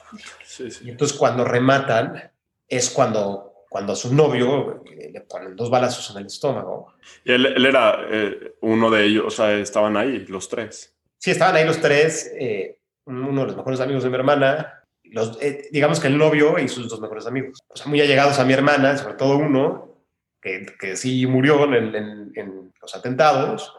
Y 0.81 0.89
entonces 0.89 1.17
cuando 1.17 1.43
rematan 1.43 2.31
es 2.67 2.89
cuando, 2.89 3.65
cuando 3.69 3.93
a 3.93 3.95
su 3.95 4.13
novio 4.13 4.83
le 4.85 5.21
ponen 5.21 5.55
dos 5.55 5.69
balazos 5.69 6.09
en 6.11 6.17
el 6.21 6.27
estómago. 6.27 6.93
Y 7.23 7.33
él, 7.33 7.65
era 7.65 8.05
eh, 8.09 8.55
uno 8.61 8.89
de 8.89 9.05
ellos, 9.05 9.25
o 9.27 9.29
sea, 9.29 9.53
estaban 9.53 9.97
ahí 9.97 10.25
los 10.27 10.49
tres. 10.49 10.95
Sí, 11.17 11.31
estaban 11.31 11.55
ahí 11.55 11.65
los 11.65 11.79
tres. 11.79 12.31
Eh, 12.39 12.79
uno 13.05 13.41
de 13.41 13.47
los 13.47 13.57
mejores 13.57 13.79
amigos 13.79 14.03
de 14.03 14.09
mi 14.09 14.15
hermana. 14.15 14.83
Los, 15.03 15.37
eh, 15.41 15.69
digamos 15.71 15.99
que 15.99 16.07
el 16.07 16.17
novio 16.17 16.57
y 16.57 16.67
sus 16.67 16.89
dos 16.89 16.99
mejores 16.99 17.27
amigos. 17.27 17.59
O 17.67 17.75
sea, 17.75 17.87
muy 17.87 18.01
allegados 18.01 18.39
a 18.39 18.45
mi 18.45 18.53
hermana, 18.53 18.97
sobre 18.97 19.13
todo 19.15 19.37
uno, 19.37 20.01
que, 20.41 20.65
que 20.79 20.95
sí 20.95 21.27
murió 21.27 21.65
en, 21.65 21.95
en, 21.95 22.31
en 22.35 22.73
los 22.81 22.95
atentados 22.95 23.73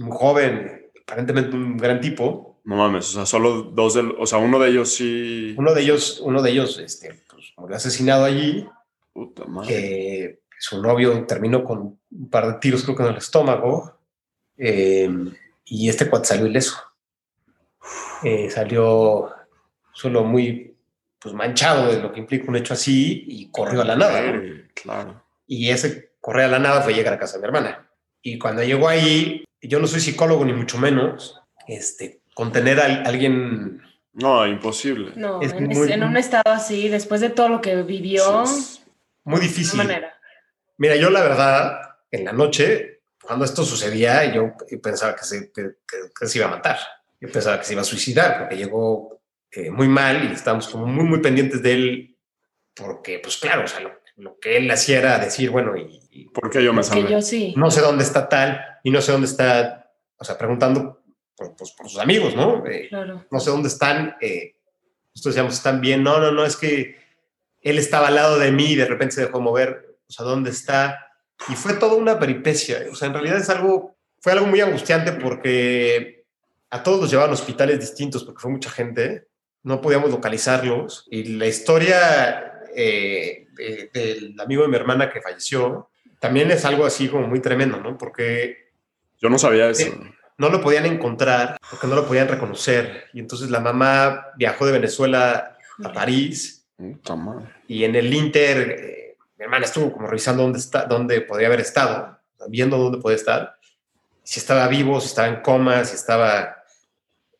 un 0.00 0.10
joven, 0.10 0.90
aparentemente 1.02 1.56
un 1.56 1.76
gran 1.76 2.00
tipo. 2.00 2.57
No 2.64 2.76
mames, 2.76 3.08
o 3.10 3.12
sea, 3.12 3.26
solo 3.26 3.62
dos, 3.62 3.94
de, 3.94 4.00
o 4.18 4.26
sea, 4.26 4.38
uno 4.38 4.58
de 4.58 4.70
ellos 4.70 4.94
sí. 4.94 5.54
Uno 5.56 5.74
de 5.74 5.82
ellos, 5.82 6.20
uno 6.22 6.42
de 6.42 6.50
ellos, 6.50 6.78
este, 6.78 7.14
pues, 7.30 7.52
murió 7.56 7.76
asesinado 7.76 8.24
allí. 8.24 8.68
Puta 9.12 9.44
madre. 9.46 9.68
Que 9.68 10.40
su 10.58 10.82
novio 10.82 11.24
terminó 11.26 11.64
con 11.64 11.98
un 12.10 12.30
par 12.30 12.46
de 12.46 12.58
tiros, 12.58 12.82
creo 12.82 12.96
que 12.96 13.02
en 13.04 13.10
el 13.10 13.16
estómago. 13.16 13.98
Em, 14.56 15.32
y 15.64 15.88
este 15.88 16.08
cuate 16.08 16.28
salió 16.28 16.46
ileso. 16.46 16.76
Eh, 18.22 18.50
salió 18.50 19.30
solo 19.92 20.24
muy 20.24 20.76
pues, 21.18 21.34
manchado 21.34 21.92
de 21.92 22.00
lo 22.00 22.12
que 22.12 22.20
implica 22.20 22.48
un 22.48 22.56
hecho 22.56 22.74
así 22.74 23.24
y 23.26 23.50
corrió 23.50 23.82
a 23.82 23.84
la 23.84 23.96
nada. 23.96 24.40
Claro. 24.74 25.22
Y 25.46 25.70
ese 25.70 26.12
correr 26.20 26.46
a 26.46 26.48
la 26.48 26.58
nada 26.58 26.82
fue 26.82 26.94
llegar 26.94 27.14
a 27.14 27.18
casa 27.18 27.34
de 27.34 27.40
mi 27.40 27.46
hermana. 27.46 27.90
Y 28.22 28.38
cuando 28.38 28.62
llegó 28.62 28.88
ahí, 28.88 29.44
yo 29.62 29.78
no 29.78 29.86
soy 29.86 30.00
psicólogo 30.00 30.44
ni 30.44 30.52
mucho 30.52 30.78
menos, 30.78 31.40
este, 31.66 32.17
contener 32.38 32.78
a 32.78 33.02
alguien... 33.02 33.82
No, 34.12 34.46
imposible. 34.46 35.10
No, 35.16 35.40
en, 35.42 36.04
un 36.04 36.16
estado 36.16 36.52
así, 36.52 36.88
después 36.88 37.20
de 37.20 37.30
todo 37.30 37.48
lo 37.48 37.60
que 37.60 37.82
vivió... 37.82 38.44
muy 39.24 39.40
difícil. 39.40 39.80
Mira, 40.76 40.94
yo 40.94 41.10
la 41.10 41.22
verdad, 41.22 41.80
en 42.12 42.26
la 42.26 42.32
noche, 42.32 43.00
cuando 43.20 43.44
esto 43.44 43.64
sucedía, 43.64 44.32
yo 44.32 44.52
pensaba 44.80 45.16
que 45.16 45.24
se, 45.24 45.50
se 45.52 46.38
iba 46.38 46.46
a 46.46 46.50
matar. 46.50 46.78
Yo 47.20 47.28
pensaba 47.28 47.58
que 47.58 47.64
se 47.64 47.72
iba 47.72 47.82
a 47.82 47.84
suicidar 47.84 48.38
porque 48.38 48.56
llegó 48.56 49.20
eh, 49.50 49.72
muy 49.72 49.88
mal 49.88 50.30
y 50.30 50.32
estábamos 50.32 50.68
como 50.68 50.86
muy, 50.86 51.06
muy 51.06 51.18
pendientes 51.18 51.60
de 51.60 51.72
él 51.72 52.16
porque, 52.72 53.18
pues 53.18 53.36
claro, 53.38 53.64
o 53.64 53.66
sea, 53.66 53.80
lo, 53.80 54.38
que 54.38 54.58
él 54.58 54.70
hacía 54.70 54.98
era 54.98 55.18
decir, 55.18 55.50
bueno, 55.50 55.76
y... 55.76 56.00
y 56.12 56.28
¿Por 56.28 56.50
qué 56.50 56.62
yo 56.62 56.72
me 56.72 56.84
salvé? 56.84 57.10
yo 57.10 57.20
sí. 57.20 57.52
No 57.56 57.68
sé 57.72 57.80
dónde 57.80 58.04
está 58.04 58.28
tal 58.28 58.64
y 58.84 58.92
no 58.92 59.00
sé 59.00 59.10
dónde 59.10 59.26
está, 59.26 59.90
o 60.16 60.24
sea, 60.24 60.38
preguntando 60.38 61.02
por, 61.38 61.56
pues, 61.56 61.70
por 61.70 61.88
sus 61.88 62.00
amigos, 62.00 62.34
¿no? 62.34 62.66
Eh, 62.66 62.88
claro. 62.88 63.24
No 63.30 63.40
sé 63.40 63.50
dónde 63.50 63.68
están, 63.68 64.16
eh, 64.20 64.56
nosotros 65.14 65.34
decíamos, 65.34 65.54
están 65.54 65.80
bien, 65.80 66.02
no, 66.02 66.18
no, 66.18 66.32
no, 66.32 66.44
es 66.44 66.56
que 66.56 66.96
él 67.60 67.78
estaba 67.78 68.08
al 68.08 68.16
lado 68.16 68.38
de 68.38 68.50
mí 68.50 68.72
y 68.72 68.76
de 68.76 68.84
repente 68.84 69.14
se 69.14 69.20
dejó 69.22 69.40
mover, 69.40 69.96
o 70.08 70.12
sea, 70.12 70.26
¿dónde 70.26 70.50
está? 70.50 71.12
Y 71.48 71.54
fue 71.54 71.74
toda 71.74 71.94
una 71.94 72.18
peripecia, 72.18 72.80
o 72.90 72.94
sea, 72.94 73.08
en 73.08 73.14
realidad 73.14 73.38
es 73.38 73.48
algo, 73.48 73.96
fue 74.20 74.32
algo 74.32 74.46
muy 74.46 74.60
angustiante 74.60 75.12
porque 75.12 76.24
a 76.70 76.82
todos 76.82 77.00
los 77.00 77.10
llevaban 77.10 77.30
a 77.30 77.34
hospitales 77.34 77.80
distintos 77.80 78.24
porque 78.24 78.40
fue 78.40 78.50
mucha 78.50 78.70
gente, 78.70 79.28
no 79.62 79.80
podíamos 79.80 80.10
localizarlos 80.10 81.06
y 81.10 81.24
la 81.36 81.46
historia 81.46 82.62
eh, 82.74 83.46
del 83.92 84.38
amigo 84.40 84.62
de 84.62 84.68
mi 84.68 84.76
hermana 84.76 85.10
que 85.10 85.20
falleció 85.20 85.88
también 86.18 86.50
es 86.50 86.64
algo 86.64 86.84
así 86.84 87.08
como 87.08 87.26
muy 87.28 87.40
tremendo, 87.40 87.78
¿no? 87.78 87.96
Porque 87.96 88.72
yo 89.20 89.28
no 89.28 89.38
sabía 89.38 89.70
eso. 89.70 89.92
No 90.38 90.48
lo 90.48 90.60
podían 90.60 90.86
encontrar 90.86 91.58
porque 91.68 91.86
no 91.88 91.96
lo 91.96 92.06
podían 92.06 92.28
reconocer. 92.28 93.06
Y 93.12 93.20
entonces 93.20 93.50
la 93.50 93.60
mamá 93.60 94.28
viajó 94.36 94.64
de 94.64 94.72
Venezuela 94.72 95.56
a 95.84 95.92
París. 95.92 96.64
Y 97.66 97.84
en 97.84 97.96
el 97.96 98.14
Inter, 98.14 98.70
eh, 98.70 99.16
mi 99.36 99.44
hermana 99.44 99.66
estuvo 99.66 99.92
como 99.92 100.06
revisando 100.06 100.44
dónde, 100.44 100.60
está, 100.60 100.86
dónde 100.86 101.20
podría 101.22 101.48
haber 101.48 101.60
estado, 101.60 102.18
viendo 102.48 102.78
dónde 102.78 102.98
podía 102.98 103.16
estar. 103.16 103.56
Si 104.22 104.38
estaba 104.38 104.68
vivo, 104.68 105.00
si 105.00 105.08
estaba 105.08 105.28
en 105.28 105.42
coma, 105.42 105.84
si 105.84 105.96
estaba... 105.96 106.56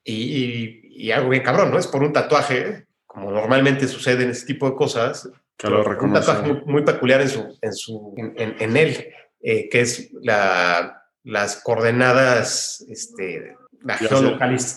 Y, 0.04 1.10
algo 1.12 1.28
bien 1.28 1.44
cabrón, 1.44 1.70
¿no? 1.70 1.78
Es 1.78 1.86
por 1.86 2.02
un 2.02 2.12
tatuaje, 2.12 2.86
como 3.06 3.30
normalmente 3.30 3.86
sucede 3.86 4.24
en 4.24 4.30
ese 4.30 4.46
tipo 4.46 4.68
de 4.68 4.74
cosas. 4.74 5.30
Que 5.56 5.68
lo 5.68 5.84
un 6.00 6.12
tatuaje 6.12 6.52
muy, 6.66 6.82
peculiar 6.82 7.20
en, 7.20 7.28
su, 7.28 7.58
en, 7.60 7.72
su, 7.72 8.14
en, 8.16 8.76
él, 8.76 9.12
eh, 9.40 9.68
que 9.68 9.80
es 9.80 10.10
la, 10.20 10.98
las 11.28 11.62
coordenadas, 11.62 12.82
este, 12.88 13.54
la, 13.82 13.98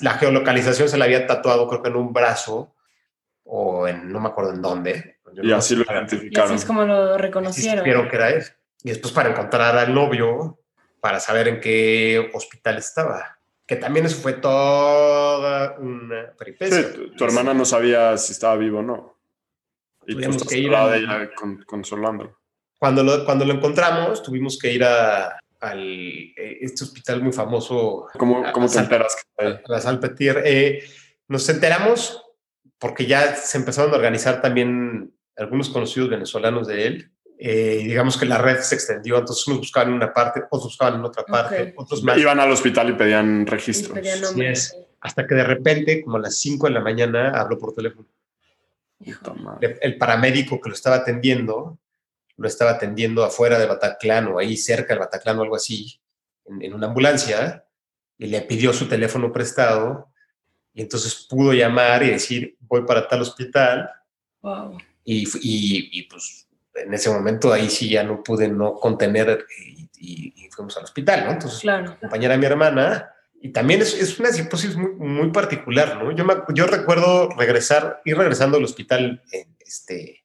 la, 0.02 0.14
geolocalización 0.18 0.90
se 0.90 0.98
la 0.98 1.06
había 1.06 1.26
tatuado 1.26 1.66
creo 1.70 1.82
que 1.82 1.88
en 1.90 1.96
un 1.96 2.12
brazo 2.12 2.76
o 3.46 3.88
en 3.88 4.12
no 4.12 4.20
me 4.20 4.28
acuerdo 4.28 4.52
en 4.54 4.62
dónde. 4.62 5.18
y 5.42 5.52
así 5.54 5.76
lo 5.78 5.86
identificaron. 5.90 6.50
así 6.52 6.56
es 6.56 6.66
como 6.66 6.84
lo 6.84 7.18
reconocieron. 7.18 7.86
Que 7.86 8.16
era 8.16 8.30
él. 8.32 8.44
Y 8.84 8.90
después 8.90 9.14
para 9.14 9.30
encontrar 9.30 9.78
al 9.78 9.94
novio, 9.94 10.60
para 11.00 11.22
saber 11.22 11.48
en 11.48 11.62
qué 11.62 12.30
hospital 12.34 12.78
estaba. 12.80 13.38
Que 13.66 13.78
también 13.78 14.06
eso 14.06 14.22
fue 14.22 14.34
toda 14.34 15.78
una 15.80 16.34
peripecia. 16.38 16.92
tu, 17.16 17.24
hermana 17.24 17.54
no 17.54 17.64
sabía 17.64 18.18
si 18.18 18.34
estaba 18.34 18.58
vivo 18.58 18.80
o 18.80 18.84
no. 18.84 19.18
Y 20.06 20.14
tú 20.14 20.18
Tuvimos 20.18 20.36
estás 20.36 20.50
que 20.50 20.58
ir 20.58 20.76
a- 20.76 20.90
de 20.90 20.98
ella 20.98 21.30
con- 21.34 21.64
consolándolo. 21.64 22.38
Cuando 22.78 23.04
lo, 23.04 23.24
cuando 23.24 23.46
lo 23.46 23.54
encontramos, 23.54 24.22
tuvimos 24.22 24.60
que 24.60 24.74
ir 24.74 24.84
a, 24.84 25.40
al 25.62 25.80
eh, 25.80 26.58
este 26.62 26.84
hospital 26.84 27.22
muy 27.24 27.32
famoso, 27.32 28.08
¿Cómo, 28.18 28.46
a- 28.46 28.52
cómo 28.52 28.66
a 28.66 28.70
te 28.70 28.76
Sal- 28.76 28.84
enteras 28.86 29.16
a 29.38 29.72
la 29.72 29.80
Salpetir. 29.80 30.42
Eh, 30.44 30.84
nos 31.28 31.48
enteramos 31.50 32.22
porque 32.78 33.06
ya 33.06 33.36
se 33.36 33.58
empezaron 33.58 33.92
a 33.94 33.96
organizar 33.96 34.42
también 34.42 35.14
algunos 35.38 35.70
conocidos 35.70 36.10
venezolanos 36.10 36.68
de 36.68 36.88
él. 36.88 37.12
Eh, 37.44 37.78
digamos 37.86 38.18
que 38.18 38.26
la 38.26 38.38
red 38.38 38.60
se 38.60 38.76
extendió, 38.76 39.18
entonces 39.18 39.48
unos 39.48 39.60
buscaban 39.62 39.90
en 39.90 39.96
una 39.96 40.14
parte, 40.14 40.42
otros 40.50 40.66
buscaban 40.66 40.96
en 41.00 41.06
otra 41.06 41.24
parte, 41.24 41.74
Ok. 41.76 41.82
otros 41.84 42.04
más. 42.04 42.18
Iban 42.18 42.40
al 42.40 42.52
hospital 42.52 42.90
y 42.90 42.94
pedían 42.94 43.42
Y 43.42 43.46
registros. 43.46 43.98
pedía 43.98 44.16
nombre. 44.18 44.52
es. 44.52 44.76
Hasta 45.00 45.26
que 45.26 45.34
de 45.34 45.44
repente, 45.44 46.04
como 46.04 46.18
a 46.18 46.20
las 46.20 46.36
5 46.40 46.68
de 46.68 46.74
la 46.74 46.80
mañana, 46.82 47.32
habló 47.32 47.58
por 47.58 47.74
teléfono. 47.74 48.08
El 49.82 49.98
paramédico 49.98 50.62
que 50.62 50.70
lo 50.70 50.76
estaba 50.76 50.98
atendiendo, 50.98 51.80
lo 52.42 52.48
estaba 52.48 52.72
atendiendo 52.72 53.24
afuera 53.24 53.58
de 53.60 53.68
Bataclan 53.68 54.28
o 54.28 54.40
ahí 54.40 54.58
cerca 54.58 54.94
del 54.94 55.00
Bataclan 55.00 55.38
o 55.40 55.44
algo 55.44 55.56
así, 55.56 56.02
en, 56.46 56.62
en 56.64 56.74
una 56.74 56.88
ambulancia, 56.88 57.66
y 58.18 58.28
le 58.28 58.42
pidió 58.42 58.74
su 58.74 58.88
teléfono 58.88 59.32
prestado, 59.32 60.12
y 60.74 60.82
entonces 60.82 61.28
pudo 61.30 61.54
llamar 61.54 62.04
y 62.04 62.10
decir, 62.12 62.56
voy 62.62 62.84
para 62.86 63.08
tal 63.08 63.22
hospital, 63.22 63.90
Wow. 64.42 64.78
y, 65.04 65.24
y, 65.42 66.00
y, 66.00 66.04
pues 66.10 66.48
en 66.74 66.94
ese 66.96 67.10
momento 67.12 67.54
ahí 67.54 67.70
sí 67.70 67.90
ya 67.90 68.04
no 68.04 68.24
pude 68.24 68.48
no 68.48 68.74
contener 68.74 69.46
y, 69.60 69.88
y- 70.00 70.34
y 70.46 70.50
fuimos 70.50 70.76
al 70.78 70.84
hospital, 70.86 71.26
¿no? 71.26 71.32
Entonces 71.34 71.60
Claro. 71.60 71.92
acompañar 71.92 72.32
a 72.32 72.38
mi 72.38 72.46
hermana. 72.48 73.08
Y 73.40 73.50
también 73.50 73.82
es, 73.82 73.94
es 73.94 74.20
una 74.20 74.32
psicosis 74.32 74.76
muy, 74.76 74.92
muy 74.94 75.32
particular, 75.32 76.02
¿no? 76.04 76.12
Yo, 76.12 76.26
me, 76.26 76.34
yo 76.56 76.66
recuerdo 76.66 77.30
regresar, 77.38 78.02
ir 78.06 78.18
regresando 78.18 78.58
al 78.58 78.64
hospital 78.64 79.22
en, 79.32 79.56
este, 79.60 80.24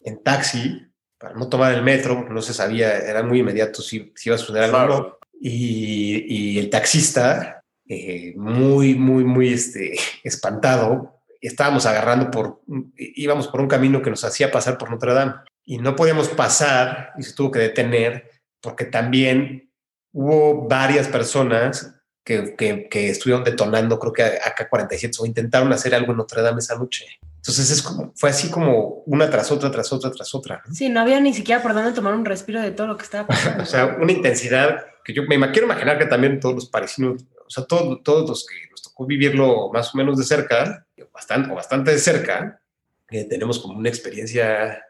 en 0.00 0.22
taxi 0.22 0.86
para 1.24 1.36
no 1.36 1.48
tomar 1.48 1.72
el 1.72 1.80
metro, 1.80 2.26
no 2.28 2.42
se 2.42 2.52
sabía, 2.52 2.98
era 2.98 3.22
muy 3.22 3.38
inmediato 3.40 3.80
si, 3.80 4.12
si 4.14 4.28
iba 4.28 4.36
a 4.36 4.38
suceder 4.38 4.64
algo 4.64 4.76
o 4.76 4.80
no. 4.80 4.86
Claro. 4.86 5.18
Y, 5.40 6.26
y 6.28 6.58
el 6.58 6.68
taxista, 6.68 7.64
eh, 7.88 8.34
muy, 8.36 8.94
muy, 8.94 9.24
muy 9.24 9.54
este, 9.54 9.94
espantado, 10.22 11.22
estábamos 11.40 11.86
agarrando 11.86 12.30
por, 12.30 12.60
íbamos 12.98 13.48
por 13.48 13.62
un 13.62 13.68
camino 13.68 14.02
que 14.02 14.10
nos 14.10 14.22
hacía 14.22 14.50
pasar 14.50 14.76
por 14.76 14.90
Notre 14.90 15.14
Dame 15.14 15.32
y 15.64 15.78
no 15.78 15.96
podíamos 15.96 16.28
pasar 16.28 17.14
y 17.18 17.22
se 17.22 17.32
tuvo 17.32 17.50
que 17.52 17.60
detener 17.60 18.30
porque 18.60 18.84
también 18.84 19.70
hubo 20.12 20.68
varias 20.68 21.08
personas 21.08 21.94
que, 22.22 22.54
que, 22.54 22.86
que 22.90 23.08
estuvieron 23.08 23.44
detonando, 23.44 23.98
creo 23.98 24.12
que 24.12 24.22
AK-47 24.24 25.20
o 25.20 25.26
intentaron 25.26 25.72
hacer 25.72 25.94
algo 25.94 26.12
en 26.12 26.18
Notre 26.18 26.42
Dame 26.42 26.58
esa 26.58 26.76
noche. 26.76 27.06
Entonces 27.44 27.70
es 27.70 27.82
como, 27.82 28.10
fue 28.16 28.30
así 28.30 28.50
como 28.50 29.02
una 29.04 29.28
tras 29.28 29.52
otra, 29.52 29.70
tras 29.70 29.92
otra, 29.92 30.10
tras 30.10 30.34
otra. 30.34 30.62
¿no? 30.66 30.74
Sí, 30.74 30.88
no 30.88 31.00
había 31.00 31.20
ni 31.20 31.34
siquiera 31.34 31.62
por 31.62 31.74
dónde 31.74 31.92
tomar 31.92 32.14
un 32.14 32.24
respiro 32.24 32.62
de 32.62 32.70
todo 32.70 32.86
lo 32.86 32.96
que 32.96 33.02
estaba 33.02 33.26
pasando. 33.26 33.62
O 33.62 33.66
sea, 33.66 33.98
una 34.00 34.12
intensidad 34.12 34.86
que 35.04 35.12
yo 35.12 35.24
me 35.24 35.38
quiero 35.52 35.66
imaginar 35.66 35.98
que 35.98 36.06
también 36.06 36.40
todos 36.40 36.54
los 36.54 36.66
parisinos, 36.70 37.22
o 37.46 37.50
sea, 37.50 37.66
todos, 37.66 38.02
todos 38.02 38.26
los 38.26 38.46
que 38.46 38.70
nos 38.70 38.80
tocó 38.80 39.04
vivirlo 39.04 39.70
más 39.74 39.94
o 39.94 39.98
menos 39.98 40.16
de 40.16 40.24
cerca, 40.24 40.86
bastante, 41.12 41.52
o 41.52 41.54
bastante 41.54 41.90
de 41.90 41.98
cerca, 41.98 42.62
eh, 43.10 43.24
tenemos 43.24 43.58
como 43.58 43.78
una 43.78 43.90
experiencia 43.90 44.82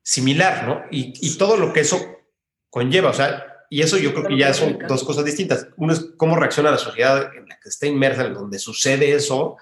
similar, 0.00 0.68
¿no? 0.68 0.84
Y, 0.92 1.12
y 1.20 1.36
todo 1.36 1.56
lo 1.56 1.72
que 1.72 1.80
eso 1.80 1.98
conlleva, 2.70 3.10
o 3.10 3.14
sea, 3.14 3.64
y 3.68 3.82
eso 3.82 3.98
yo 3.98 4.14
creo 4.14 4.28
que 4.28 4.38
ya 4.38 4.54
son 4.54 4.78
dos 4.88 5.02
cosas 5.02 5.24
distintas. 5.24 5.66
Uno 5.76 5.92
es 5.92 6.06
cómo 6.16 6.36
reacciona 6.36 6.70
la 6.70 6.78
sociedad 6.78 7.34
en 7.36 7.48
la 7.48 7.58
que 7.58 7.68
está 7.68 7.88
inmersa, 7.88 8.24
en 8.24 8.34
donde 8.34 8.60
sucede 8.60 9.12
eso, 9.12 9.56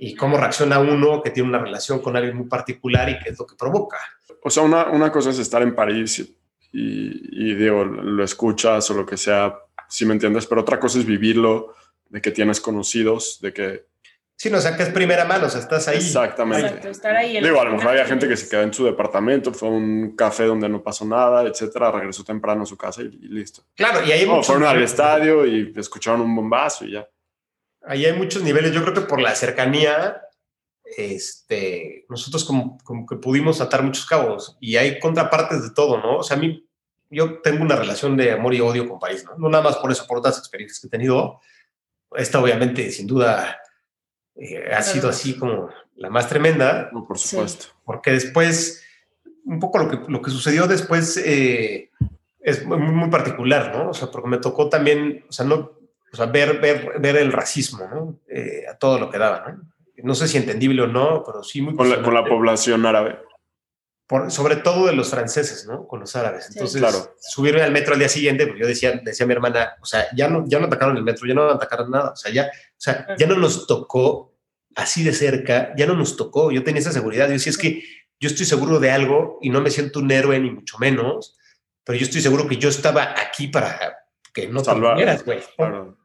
y 0.00 0.14
cómo 0.14 0.36
reacciona 0.38 0.78
uno 0.78 1.20
que 1.22 1.30
tiene 1.30 1.48
una 1.48 1.58
relación 1.58 1.98
con 2.00 2.16
alguien 2.16 2.36
muy 2.36 2.46
particular 2.46 3.08
y 3.10 3.18
qué 3.18 3.30
es 3.30 3.38
lo 3.38 3.46
que 3.46 3.56
provoca. 3.56 3.98
O 4.42 4.48
sea, 4.48 4.62
una, 4.62 4.86
una 4.86 5.10
cosa 5.10 5.30
es 5.30 5.38
estar 5.40 5.60
en 5.60 5.74
París 5.74 6.20
y, 6.20 6.36
y, 6.72 7.50
y, 7.50 7.54
digo, 7.54 7.84
lo 7.84 8.22
escuchas 8.22 8.88
o 8.90 8.94
lo 8.94 9.04
que 9.04 9.16
sea, 9.16 9.58
si 9.88 10.06
me 10.06 10.12
entiendes, 10.14 10.46
pero 10.46 10.60
otra 10.60 10.78
cosa 10.78 10.98
es 11.00 11.04
vivirlo, 11.04 11.74
de 12.08 12.22
que 12.22 12.30
tienes 12.30 12.60
conocidos, 12.60 13.38
de 13.42 13.52
que... 13.52 13.86
Sí, 14.36 14.50
no, 14.50 14.58
o 14.58 14.60
sea, 14.60 14.76
que 14.76 14.84
es 14.84 14.90
primera 14.90 15.24
mano, 15.24 15.46
o 15.46 15.50
sea, 15.50 15.60
estás 15.60 15.88
ahí. 15.88 15.96
Exactamente. 15.96 16.64
Exacto, 16.68 16.88
estar 16.90 17.16
ahí. 17.16 17.36
el- 17.36 17.42
Digo, 17.44 17.60
a 17.60 17.64
lo 17.64 17.72
mejor 17.72 17.88
había 17.88 18.04
gente 18.04 18.28
que 18.28 18.36
se 18.36 18.48
quedó 18.48 18.62
en 18.62 18.72
su 18.72 18.84
departamento, 18.84 19.52
fue 19.52 19.68
a 19.68 19.72
un 19.72 20.14
café 20.14 20.44
donde 20.44 20.68
no 20.68 20.80
pasó 20.80 21.04
nada, 21.04 21.42
etcétera, 21.42 21.90
regresó 21.90 22.22
temprano 22.22 22.62
a 22.62 22.66
su 22.66 22.76
casa 22.76 23.02
y, 23.02 23.06
y 23.06 23.28
listo. 23.28 23.64
Claro, 23.74 24.06
y 24.06 24.12
hay 24.12 24.24
O 24.26 24.28
muchos- 24.36 24.46
fueron 24.46 24.64
al 24.68 24.80
estadio 24.84 25.44
y 25.44 25.72
escucharon 25.76 26.20
un 26.20 26.36
bombazo 26.36 26.84
y 26.86 26.92
ya. 26.92 27.08
Ahí 27.86 28.04
hay 28.06 28.12
muchos 28.12 28.42
niveles. 28.42 28.72
Yo 28.72 28.82
creo 28.82 28.94
que 28.94 29.00
por 29.02 29.20
la 29.20 29.34
cercanía, 29.34 30.22
este, 30.96 32.06
nosotros 32.08 32.44
como, 32.44 32.78
como 32.84 33.06
que 33.06 33.16
pudimos 33.16 33.60
atar 33.60 33.82
muchos 33.82 34.06
cabos 34.06 34.56
y 34.60 34.76
hay 34.76 34.98
contrapartes 34.98 35.62
de 35.62 35.70
todo, 35.70 35.98
¿no? 35.98 36.18
O 36.18 36.22
sea, 36.22 36.36
a 36.36 36.40
mí, 36.40 36.66
yo 37.10 37.40
tengo 37.40 37.62
una 37.62 37.76
relación 37.76 38.16
de 38.16 38.32
amor 38.32 38.54
y 38.54 38.60
odio 38.60 38.88
con 38.88 38.98
París, 38.98 39.24
¿no? 39.24 39.36
No 39.38 39.48
nada 39.48 39.64
más 39.64 39.76
por 39.76 39.90
eso, 39.90 40.06
por 40.06 40.18
otras 40.18 40.38
experiencias 40.38 40.80
que 40.80 40.86
he 40.88 40.90
tenido. 40.90 41.40
Esta, 42.16 42.40
obviamente, 42.40 42.90
sin 42.90 43.06
duda, 43.06 43.58
eh, 44.34 44.70
ha 44.74 44.82
sido 44.82 45.08
así 45.08 45.36
como 45.36 45.68
la 45.96 46.10
más 46.10 46.28
tremenda, 46.28 46.90
No, 46.92 47.06
por 47.06 47.18
Sí. 47.18 47.28
supuesto. 47.28 47.66
porque 47.84 48.12
después, 48.12 48.82
un 49.44 49.58
poco 49.60 49.78
lo 49.78 49.88
que, 49.90 50.10
lo 50.10 50.20
que 50.22 50.30
sucedió 50.30 50.66
después 50.66 51.16
eh, 51.16 51.90
es 52.40 52.64
muy, 52.64 52.78
muy 52.78 53.10
particular, 53.10 53.74
¿no? 53.74 53.90
O 53.90 53.94
sea, 53.94 54.10
porque 54.10 54.28
me 54.28 54.38
tocó 54.38 54.68
también, 54.68 55.24
o 55.28 55.32
sea, 55.32 55.44
no, 55.46 55.77
o 56.12 56.16
sea, 56.16 56.26
ver, 56.26 56.60
ver, 56.60 56.98
ver 57.00 57.16
el 57.16 57.32
racismo, 57.32 57.86
¿no? 57.88 58.20
Eh, 58.28 58.64
a 58.70 58.76
todo 58.76 58.98
lo 58.98 59.10
que 59.10 59.18
daba, 59.18 59.44
¿no? 59.52 59.62
No 60.04 60.14
sé 60.14 60.28
si 60.28 60.36
entendible 60.38 60.82
o 60.82 60.86
no, 60.86 61.22
pero 61.26 61.42
sí 61.42 61.60
muy 61.60 61.74
Con 61.74 61.90
la, 61.90 62.02
con 62.02 62.14
la 62.14 62.24
población 62.24 62.86
árabe. 62.86 63.18
Por- 64.06 64.30
sobre 64.30 64.56
todo 64.56 64.86
de 64.86 64.92
los 64.94 65.10
franceses, 65.10 65.66
¿no? 65.66 65.86
Con 65.86 66.00
los 66.00 66.14
árabes. 66.16 66.46
Sí. 66.46 66.52
Entonces, 66.54 66.80
Claro. 66.80 67.14
subirme 67.20 67.62
al 67.62 67.72
metro 67.72 67.92
al 67.92 67.98
día 67.98 68.08
siguiente, 68.08 68.46
pues 68.46 68.58
yo 68.58 68.66
decía, 68.66 68.92
decía 69.02 69.24
a 69.24 69.26
mi 69.26 69.34
hermana, 69.34 69.72
o 69.82 69.84
sea, 69.84 70.06
ya 70.16 70.28
no, 70.28 70.44
ya 70.46 70.58
no 70.60 70.66
atacaron 70.66 70.96
el 70.96 71.02
metro, 71.02 71.26
ya 71.26 71.34
no 71.34 71.50
atacaron 71.50 71.90
nada, 71.90 72.12
o 72.12 72.16
sea, 72.16 72.32
ya, 72.32 72.44
o 72.46 72.48
sea, 72.80 73.06
ya 73.18 73.26
no 73.26 73.36
nos 73.36 73.66
tocó 73.66 74.34
así 74.76 75.02
de 75.04 75.12
cerca, 75.12 75.74
ya 75.76 75.84
no 75.86 75.94
nos 75.94 76.16
tocó, 76.16 76.50
yo 76.52 76.62
tenía 76.64 76.80
esa 76.80 76.92
seguridad, 76.92 77.26
yo 77.26 77.32
decía, 77.32 77.50
es 77.50 77.58
que 77.58 77.82
yo 78.20 78.28
estoy 78.28 78.46
seguro 78.46 78.78
de 78.78 78.90
algo 78.92 79.38
y 79.42 79.50
no 79.50 79.60
me 79.60 79.70
siento 79.70 79.98
un 79.98 80.10
héroe 80.10 80.38
ni 80.40 80.50
mucho 80.52 80.78
menos, 80.78 81.36
pero 81.84 81.98
yo 81.98 82.04
estoy 82.06 82.20
seguro 82.22 82.46
que 82.48 82.56
yo 82.56 82.68
estaba 82.70 83.14
aquí 83.20 83.48
para 83.48 83.98
que 84.32 84.46
no 84.48 84.60
te 84.60 84.66
Salvar. 84.66 84.92
murieras, 84.92 85.22
güey. 85.24 85.40
Claro. 85.56 85.97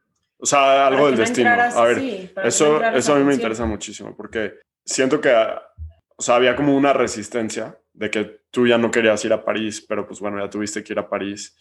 O 0.43 0.45
sea, 0.45 0.87
algo 0.87 1.07
del 1.07 1.15
destino. 1.15 1.51
a 1.51 1.85
ver, 1.85 1.97
así, 1.97 2.29
eso, 2.43 2.83
eso 2.83 3.13
a 3.13 3.17
mí 3.17 3.23
me 3.23 3.33
interesa 3.33 3.65
muchísimo 3.65 4.13
porque 4.13 4.55
siento 4.85 5.21
que, 5.21 5.33
o 5.33 6.21
sea, 6.21 6.35
había 6.35 6.57
como 6.57 6.75
una 6.75 6.91
resistencia 6.91 7.79
de 7.93 8.11
que 8.11 8.41
tú 8.51 8.67
ya 8.67 8.77
no 8.77 8.91
querías 8.91 9.23
ir 9.23 9.31
a 9.31 9.45
París, 9.45 9.85
pero 9.87 10.05
pues 10.05 10.19
bueno, 10.19 10.43
ya 10.43 10.49
tuviste 10.49 10.83
que 10.83 10.91
ir 10.91 10.99
a 10.99 11.07
París. 11.07 11.55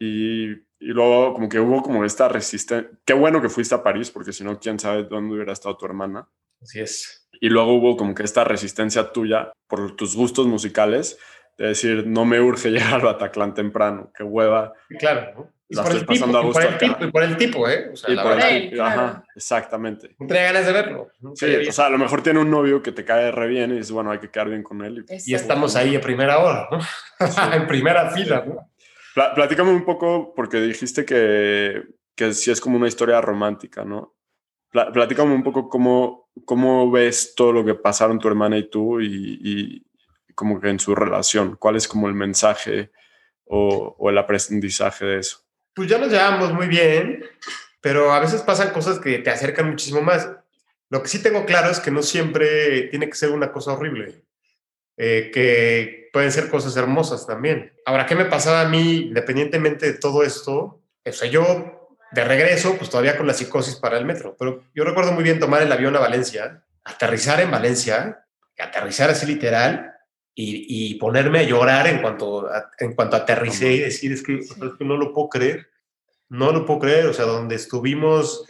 Y, 0.00 0.50
y 0.50 0.88
luego 0.88 1.32
como 1.32 1.48
que 1.48 1.60
hubo 1.60 1.80
como 1.80 2.04
esta 2.04 2.28
resistencia. 2.28 2.90
Qué 3.04 3.14
bueno 3.14 3.40
que 3.40 3.48
fuiste 3.48 3.76
a 3.76 3.84
París, 3.84 4.10
porque 4.10 4.32
si 4.32 4.42
no, 4.42 4.58
quién 4.58 4.80
sabe 4.80 5.04
dónde 5.04 5.36
hubiera 5.36 5.52
estado 5.52 5.76
tu 5.76 5.86
hermana. 5.86 6.28
Así 6.60 6.80
es. 6.80 7.28
Y 7.40 7.50
luego 7.50 7.74
hubo 7.74 7.96
como 7.96 8.16
que 8.16 8.24
esta 8.24 8.42
resistencia 8.42 9.12
tuya 9.12 9.52
por 9.68 9.94
tus 9.94 10.16
gustos 10.16 10.48
musicales, 10.48 11.20
de 11.56 11.68
decir, 11.68 12.04
no 12.08 12.24
me 12.24 12.40
urge 12.40 12.70
llegar 12.72 12.94
al 12.94 13.02
Bataclan 13.02 13.54
temprano, 13.54 14.10
qué 14.12 14.24
hueva. 14.24 14.72
Claro, 14.98 15.32
¿no? 15.36 15.53
Y 15.68 15.76
La 15.76 15.82
por, 15.82 15.92
estoy 15.92 16.00
el 16.02 16.06
tipo, 16.06 16.26
pasando 16.26 16.38
a 16.38 16.40
y 16.40 16.44
por 16.44 16.52
gusto 16.52 16.60
el 16.68 16.74
acá. 16.74 16.78
tipo, 16.78 17.04
y 17.04 17.10
por 17.10 17.22
el 17.22 17.36
tipo, 17.38 17.68
¿eh? 17.68 17.90
O 17.92 17.96
sea, 17.96 18.10
Y 18.10 18.14
la 18.16 18.22
por 18.22 18.32
verdad, 18.34 18.50
él, 18.50 18.68
el- 18.72 18.80
ajá, 18.80 18.94
claro. 18.94 19.24
exactamente. 19.34 20.16
no 20.18 20.26
tenía 20.26 20.42
ganas 20.44 20.66
de 20.66 20.72
verlo. 20.72 21.08
¿no? 21.20 21.34
Sí, 21.36 21.46
o 21.68 21.72
sea, 21.72 21.86
a 21.86 21.90
lo 21.90 21.98
mejor 21.98 22.22
tiene 22.22 22.38
un 22.40 22.50
novio 22.50 22.82
que 22.82 22.92
te 22.92 23.04
cae 23.04 23.30
re 23.30 23.48
bien 23.48 23.70
y 23.70 23.74
dices, 23.74 23.90
bueno, 23.92 24.10
hay 24.10 24.18
que 24.18 24.30
quedar 24.30 24.48
bien 24.50 24.62
con 24.62 24.84
él. 24.84 25.04
Y- 25.08 25.32
y 25.32 25.34
estamos 25.34 25.74
ahí 25.76 25.96
a 25.96 26.00
primera 26.00 26.38
hora, 26.38 26.68
¿no? 26.70 26.78
en 27.54 27.66
primera 27.66 28.10
fila, 28.10 28.44
¿no? 28.46 28.70
Pla- 29.14 29.32
platícame 29.34 29.70
un 29.70 29.84
poco, 29.84 30.34
porque 30.34 30.60
dijiste 30.60 31.04
que, 31.06 31.82
que 32.14 32.34
sí 32.34 32.50
es 32.50 32.60
como 32.60 32.76
una 32.76 32.88
historia 32.88 33.20
romántica, 33.22 33.84
¿no? 33.84 34.14
Pla- 34.70 34.92
platícame 34.92 35.32
un 35.34 35.42
poco 35.44 35.68
cómo, 35.70 36.30
cómo 36.44 36.90
ves 36.90 37.34
todo 37.34 37.52
lo 37.52 37.64
que 37.64 37.74
pasaron 37.74 38.18
tu 38.18 38.28
hermana 38.28 38.58
y 38.58 38.68
tú 38.68 39.00
y, 39.00 39.38
y 39.42 39.86
como 40.34 40.60
que 40.60 40.68
en 40.68 40.78
su 40.80 40.94
relación. 40.94 41.56
¿Cuál 41.56 41.76
es 41.76 41.86
como 41.88 42.06
el 42.08 42.14
mensaje 42.14 42.90
o, 43.46 43.94
o 43.98 44.10
el 44.10 44.18
aprendizaje 44.18 45.04
de 45.04 45.18
eso? 45.20 45.43
Pues 45.74 45.88
ya 45.88 45.98
nos 45.98 46.10
llevamos 46.10 46.52
muy 46.52 46.68
bien, 46.68 47.24
pero 47.80 48.12
a 48.12 48.20
veces 48.20 48.42
pasan 48.42 48.70
cosas 48.70 48.98
que 49.00 49.18
te 49.18 49.30
acercan 49.30 49.68
muchísimo 49.68 50.00
más. 50.00 50.30
Lo 50.88 51.02
que 51.02 51.08
sí 51.08 51.22
tengo 51.22 51.44
claro 51.44 51.70
es 51.70 51.80
que 51.80 51.90
no 51.90 52.02
siempre 52.02 52.82
tiene 52.82 53.08
que 53.08 53.16
ser 53.16 53.30
una 53.30 53.50
cosa 53.50 53.72
horrible, 53.72 54.24
eh, 54.96 55.30
que 55.34 56.08
pueden 56.12 56.30
ser 56.30 56.48
cosas 56.48 56.76
hermosas 56.76 57.26
también. 57.26 57.72
Ahora, 57.84 58.06
¿qué 58.06 58.14
me 58.14 58.26
pasaba 58.26 58.60
a 58.60 58.68
mí 58.68 59.08
independientemente 59.08 59.86
de 59.86 59.98
todo 59.98 60.22
esto? 60.22 60.80
O 61.04 61.24
yo 61.26 61.96
de 62.12 62.24
regreso, 62.24 62.76
pues 62.76 62.90
todavía 62.90 63.16
con 63.16 63.26
la 63.26 63.34
psicosis 63.34 63.74
para 63.76 63.98
el 63.98 64.04
metro, 64.04 64.36
pero 64.38 64.62
yo 64.74 64.84
recuerdo 64.84 65.10
muy 65.12 65.24
bien 65.24 65.40
tomar 65.40 65.62
el 65.62 65.72
avión 65.72 65.96
a 65.96 65.98
Valencia, 65.98 66.62
aterrizar 66.84 67.40
en 67.40 67.50
Valencia, 67.50 68.24
aterrizar 68.56 69.10
así 69.10 69.26
literal 69.26 69.93
y, 70.34 70.66
y 70.68 70.94
ponerme 70.94 71.40
a 71.40 71.42
llorar 71.44 71.86
en 71.86 72.00
cuanto, 72.02 72.48
a- 72.48 72.70
en 72.78 72.94
cuanto 72.94 73.16
aterricé 73.16 73.72
y 73.72 73.78
decir, 73.80 74.12
es 74.12 74.22
que, 74.22 74.38
es 74.38 74.50
que 74.78 74.84
no 74.84 74.96
lo 74.96 75.12
puedo 75.12 75.28
creer, 75.28 75.68
no 76.28 76.50
lo 76.52 76.66
puedo 76.66 76.80
creer, 76.80 77.06
o 77.06 77.12
sea, 77.14 77.24
donde 77.24 77.54
estuvimos 77.54 78.44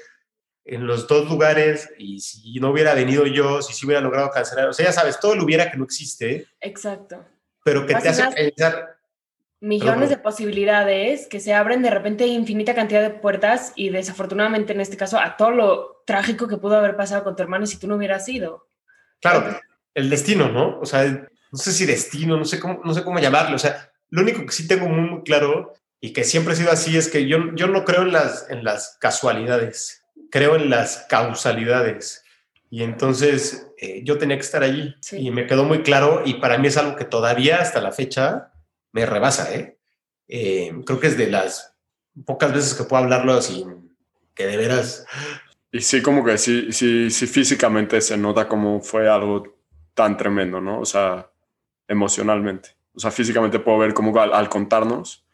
en 0.64 0.86
los 0.86 1.06
dos 1.06 1.28
lugares 1.28 1.90
y 1.98 2.20
si 2.20 2.54
no 2.58 2.70
hubiera 2.70 2.94
venido 2.94 3.26
yo, 3.26 3.60
si 3.60 3.74
sí 3.74 3.84
hubiera 3.84 4.00
logrado 4.00 4.30
cancelar, 4.30 4.68
o 4.68 4.72
sea, 4.72 4.86
ya 4.86 4.92
sabes, 4.92 5.20
todo 5.20 5.34
lo 5.34 5.44
hubiera 5.44 5.70
que 5.70 5.76
no 5.76 5.84
existe. 5.84 6.46
Exacto. 6.60 7.22
Pero 7.62 7.86
que 7.86 7.94
te 7.94 8.08
hace 8.08 8.30
pensar... 8.30 8.96
Millones 9.60 10.10
de 10.10 10.18
posibilidades 10.18 11.26
que 11.26 11.40
se 11.40 11.54
abren 11.54 11.80
de 11.80 11.88
repente 11.88 12.26
infinita 12.26 12.74
cantidad 12.74 13.00
de 13.00 13.08
puertas 13.10 13.72
y 13.74 13.88
desafortunadamente 13.88 14.74
en 14.74 14.80
este 14.82 14.98
caso 14.98 15.18
a 15.18 15.38
todo 15.38 15.52
lo 15.52 16.02
trágico 16.06 16.48
que 16.48 16.58
pudo 16.58 16.76
haber 16.76 16.96
pasado 16.96 17.24
con 17.24 17.34
tu 17.34 17.42
hermano 17.42 17.64
si 17.64 17.78
tú 17.78 17.86
no 17.86 17.96
hubieras 17.96 18.28
ido. 18.28 18.68
Claro, 19.22 19.58
el 19.94 20.10
destino, 20.10 20.50
¿no? 20.50 20.78
O 20.80 20.84
sea, 20.84 21.28
no 21.54 21.58
sé 21.58 21.72
si 21.72 21.86
destino, 21.86 22.36
no 22.36 22.44
sé 22.44 22.58
cómo, 22.58 22.80
no 22.84 22.92
sé 22.92 23.04
cómo 23.04 23.20
llamarlo, 23.20 23.54
o 23.54 23.60
sea, 23.60 23.92
lo 24.10 24.22
único 24.22 24.44
que 24.44 24.50
sí 24.50 24.66
tengo 24.66 24.88
muy, 24.88 25.08
muy 25.08 25.22
claro 25.22 25.72
y 26.00 26.12
que 26.12 26.24
siempre 26.24 26.52
ha 26.52 26.56
sido 26.56 26.72
así 26.72 26.96
es 26.96 27.08
que 27.08 27.28
yo, 27.28 27.54
yo 27.54 27.68
no 27.68 27.84
creo 27.84 28.02
en 28.02 28.12
las, 28.12 28.50
en 28.50 28.64
las 28.64 28.98
casualidades, 29.00 30.02
creo 30.32 30.56
en 30.56 30.68
las 30.68 31.06
causalidades. 31.08 32.24
Y 32.70 32.82
entonces 32.82 33.68
eh, 33.78 34.02
yo 34.02 34.18
tenía 34.18 34.36
que 34.36 34.42
estar 34.42 34.64
allí 34.64 34.96
y 35.12 35.30
me 35.30 35.46
quedó 35.46 35.62
muy 35.62 35.82
claro 35.82 36.22
y 36.24 36.34
para 36.34 36.58
mí 36.58 36.66
es 36.66 36.76
algo 36.76 36.96
que 36.96 37.04
todavía 37.04 37.60
hasta 37.60 37.80
la 37.80 37.92
fecha 37.92 38.50
me 38.90 39.06
rebasa. 39.06 39.54
¿eh? 39.54 39.78
Eh, 40.26 40.72
creo 40.84 40.98
que 40.98 41.06
es 41.06 41.16
de 41.16 41.30
las 41.30 41.76
pocas 42.26 42.52
veces 42.52 42.74
que 42.74 42.82
puedo 42.82 43.04
hablarlo 43.04 43.40
sin 43.40 43.96
que 44.34 44.48
de 44.48 44.56
veras... 44.56 45.06
Y 45.70 45.80
sí, 45.82 46.02
como 46.02 46.24
que 46.24 46.36
sí, 46.36 46.72
sí, 46.72 47.10
sí 47.10 47.28
físicamente 47.28 48.00
se 48.00 48.16
nota 48.16 48.48
como 48.48 48.80
fue 48.80 49.08
algo 49.08 49.44
tan 49.94 50.16
tremendo, 50.16 50.60
¿no? 50.60 50.80
O 50.80 50.84
sea, 50.84 51.30
emocionalmente. 51.88 52.70
O 52.94 53.00
sea, 53.00 53.10
físicamente 53.10 53.58
puedo 53.58 53.78
ver 53.78 53.94
como 53.94 54.18
al 54.20 54.48
contarnos 54.48 55.24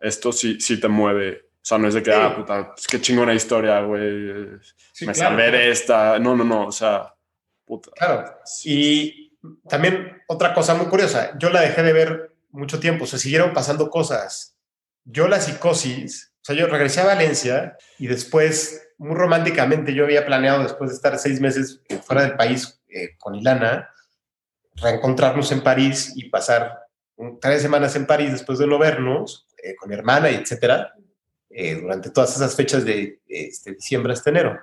esto 0.00 0.32
sí, 0.32 0.60
sí 0.60 0.80
te 0.80 0.88
mueve. 0.88 1.48
O 1.54 1.68
sea, 1.68 1.78
no 1.78 1.88
es 1.88 1.94
de 1.94 2.02
que, 2.02 2.12
ah, 2.12 2.34
puta, 2.34 2.74
es 2.76 2.86
que 2.86 3.00
chingona 3.00 3.34
historia, 3.34 3.80
güey. 3.80 4.02
me 4.02 5.12
claro, 5.12 5.36
de 5.36 5.70
esta. 5.70 6.18
No, 6.18 6.34
no, 6.36 6.44
no. 6.44 6.66
O 6.66 6.72
sea, 6.72 7.14
puta. 7.64 7.90
Claro. 7.96 8.38
Y 8.64 9.38
también 9.68 10.22
otra 10.28 10.54
cosa 10.54 10.74
muy 10.74 10.86
curiosa. 10.86 11.36
Yo 11.38 11.50
la 11.50 11.60
dejé 11.60 11.82
de 11.82 11.92
ver 11.92 12.36
mucho 12.50 12.80
tiempo. 12.80 13.06
Se 13.06 13.18
siguieron 13.18 13.52
pasando 13.52 13.90
cosas. 13.90 14.56
Yo 15.04 15.26
la 15.28 15.40
psicosis, 15.40 16.32
o 16.42 16.44
sea, 16.44 16.56
yo 16.56 16.66
regresé 16.66 17.00
a 17.00 17.06
Valencia 17.06 17.76
y 17.98 18.08
después, 18.08 18.90
muy 18.98 19.16
románticamente, 19.16 19.94
yo 19.94 20.04
había 20.04 20.26
planeado 20.26 20.62
después 20.62 20.90
de 20.90 20.96
estar 20.96 21.18
seis 21.18 21.40
meses 21.40 21.80
fuera 22.04 22.22
del 22.22 22.36
país 22.36 22.82
eh, 22.88 23.16
con 23.16 23.34
Ilana, 23.34 23.88
reencontrarnos 24.82 25.50
en 25.52 25.62
París 25.62 26.12
y 26.16 26.28
pasar 26.28 26.86
tres 27.40 27.62
semanas 27.62 27.96
en 27.96 28.06
París 28.06 28.32
después 28.32 28.58
de 28.58 28.66
no 28.66 28.78
vernos 28.78 29.46
eh, 29.62 29.74
con 29.74 29.88
mi 29.88 29.94
hermana 29.94 30.30
etcétera, 30.30 30.94
eh, 31.50 31.74
durante 31.74 32.10
todas 32.10 32.34
esas 32.36 32.54
fechas 32.54 32.84
de 32.84 33.20
este, 33.26 33.72
diciembre 33.72 34.12
hasta 34.12 34.30
enero. 34.30 34.58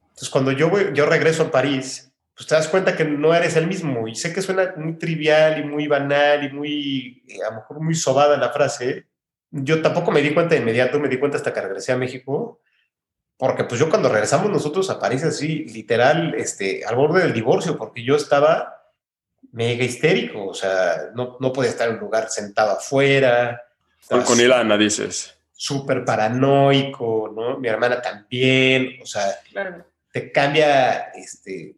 Entonces, 0.00 0.28
cuando 0.28 0.52
yo, 0.52 0.70
yo 0.92 1.06
regreso 1.06 1.44
a 1.44 1.50
París, 1.50 2.12
pues 2.34 2.46
te 2.46 2.54
das 2.54 2.68
cuenta 2.68 2.96
que 2.96 3.04
no 3.04 3.34
eres 3.34 3.56
el 3.56 3.66
mismo. 3.66 4.08
Y 4.08 4.14
sé 4.14 4.32
que 4.32 4.42
suena 4.42 4.74
muy 4.76 4.98
trivial 4.98 5.60
y 5.60 5.64
muy 5.64 5.86
banal 5.88 6.44
y 6.44 6.52
muy, 6.52 7.24
eh, 7.28 7.42
a 7.42 7.50
lo 7.50 7.56
mejor 7.56 7.80
muy 7.80 7.94
sobada 7.94 8.36
la 8.36 8.50
frase. 8.50 9.06
Yo 9.50 9.80
tampoco 9.80 10.10
me 10.10 10.20
di 10.20 10.34
cuenta 10.34 10.54
de 10.54 10.60
inmediato, 10.60 11.00
me 11.00 11.08
di 11.08 11.18
cuenta 11.18 11.38
hasta 11.38 11.52
que 11.52 11.60
regresé 11.60 11.92
a 11.92 11.96
México, 11.96 12.60
porque 13.38 13.64
pues 13.64 13.80
yo 13.80 13.88
cuando 13.88 14.10
regresamos 14.10 14.50
nosotros 14.50 14.90
a 14.90 14.98
París 14.98 15.24
así, 15.24 15.64
literal, 15.66 16.34
este, 16.34 16.84
al 16.84 16.96
borde 16.96 17.22
del 17.22 17.32
divorcio, 17.32 17.78
porque 17.78 18.02
yo 18.04 18.16
estaba 18.16 18.75
mega 19.56 19.84
histérico, 19.84 20.48
o 20.48 20.54
sea, 20.54 21.10
no, 21.14 21.38
no 21.40 21.50
podía 21.50 21.70
estar 21.70 21.88
en 21.88 21.94
un 21.94 22.00
lugar 22.00 22.28
sentado 22.28 22.72
afuera, 22.72 23.62
con, 24.08 24.38
Ilana, 24.38 24.76
dices. 24.76 25.34
Súper 25.50 26.04
paranoico, 26.04 27.32
¿no? 27.34 27.58
Mi 27.58 27.68
hermana 27.68 28.00
también, 28.02 28.98
o 29.02 29.06
sea, 29.06 29.24
te 30.12 30.30
cambia, 30.30 31.10
este... 31.14 31.74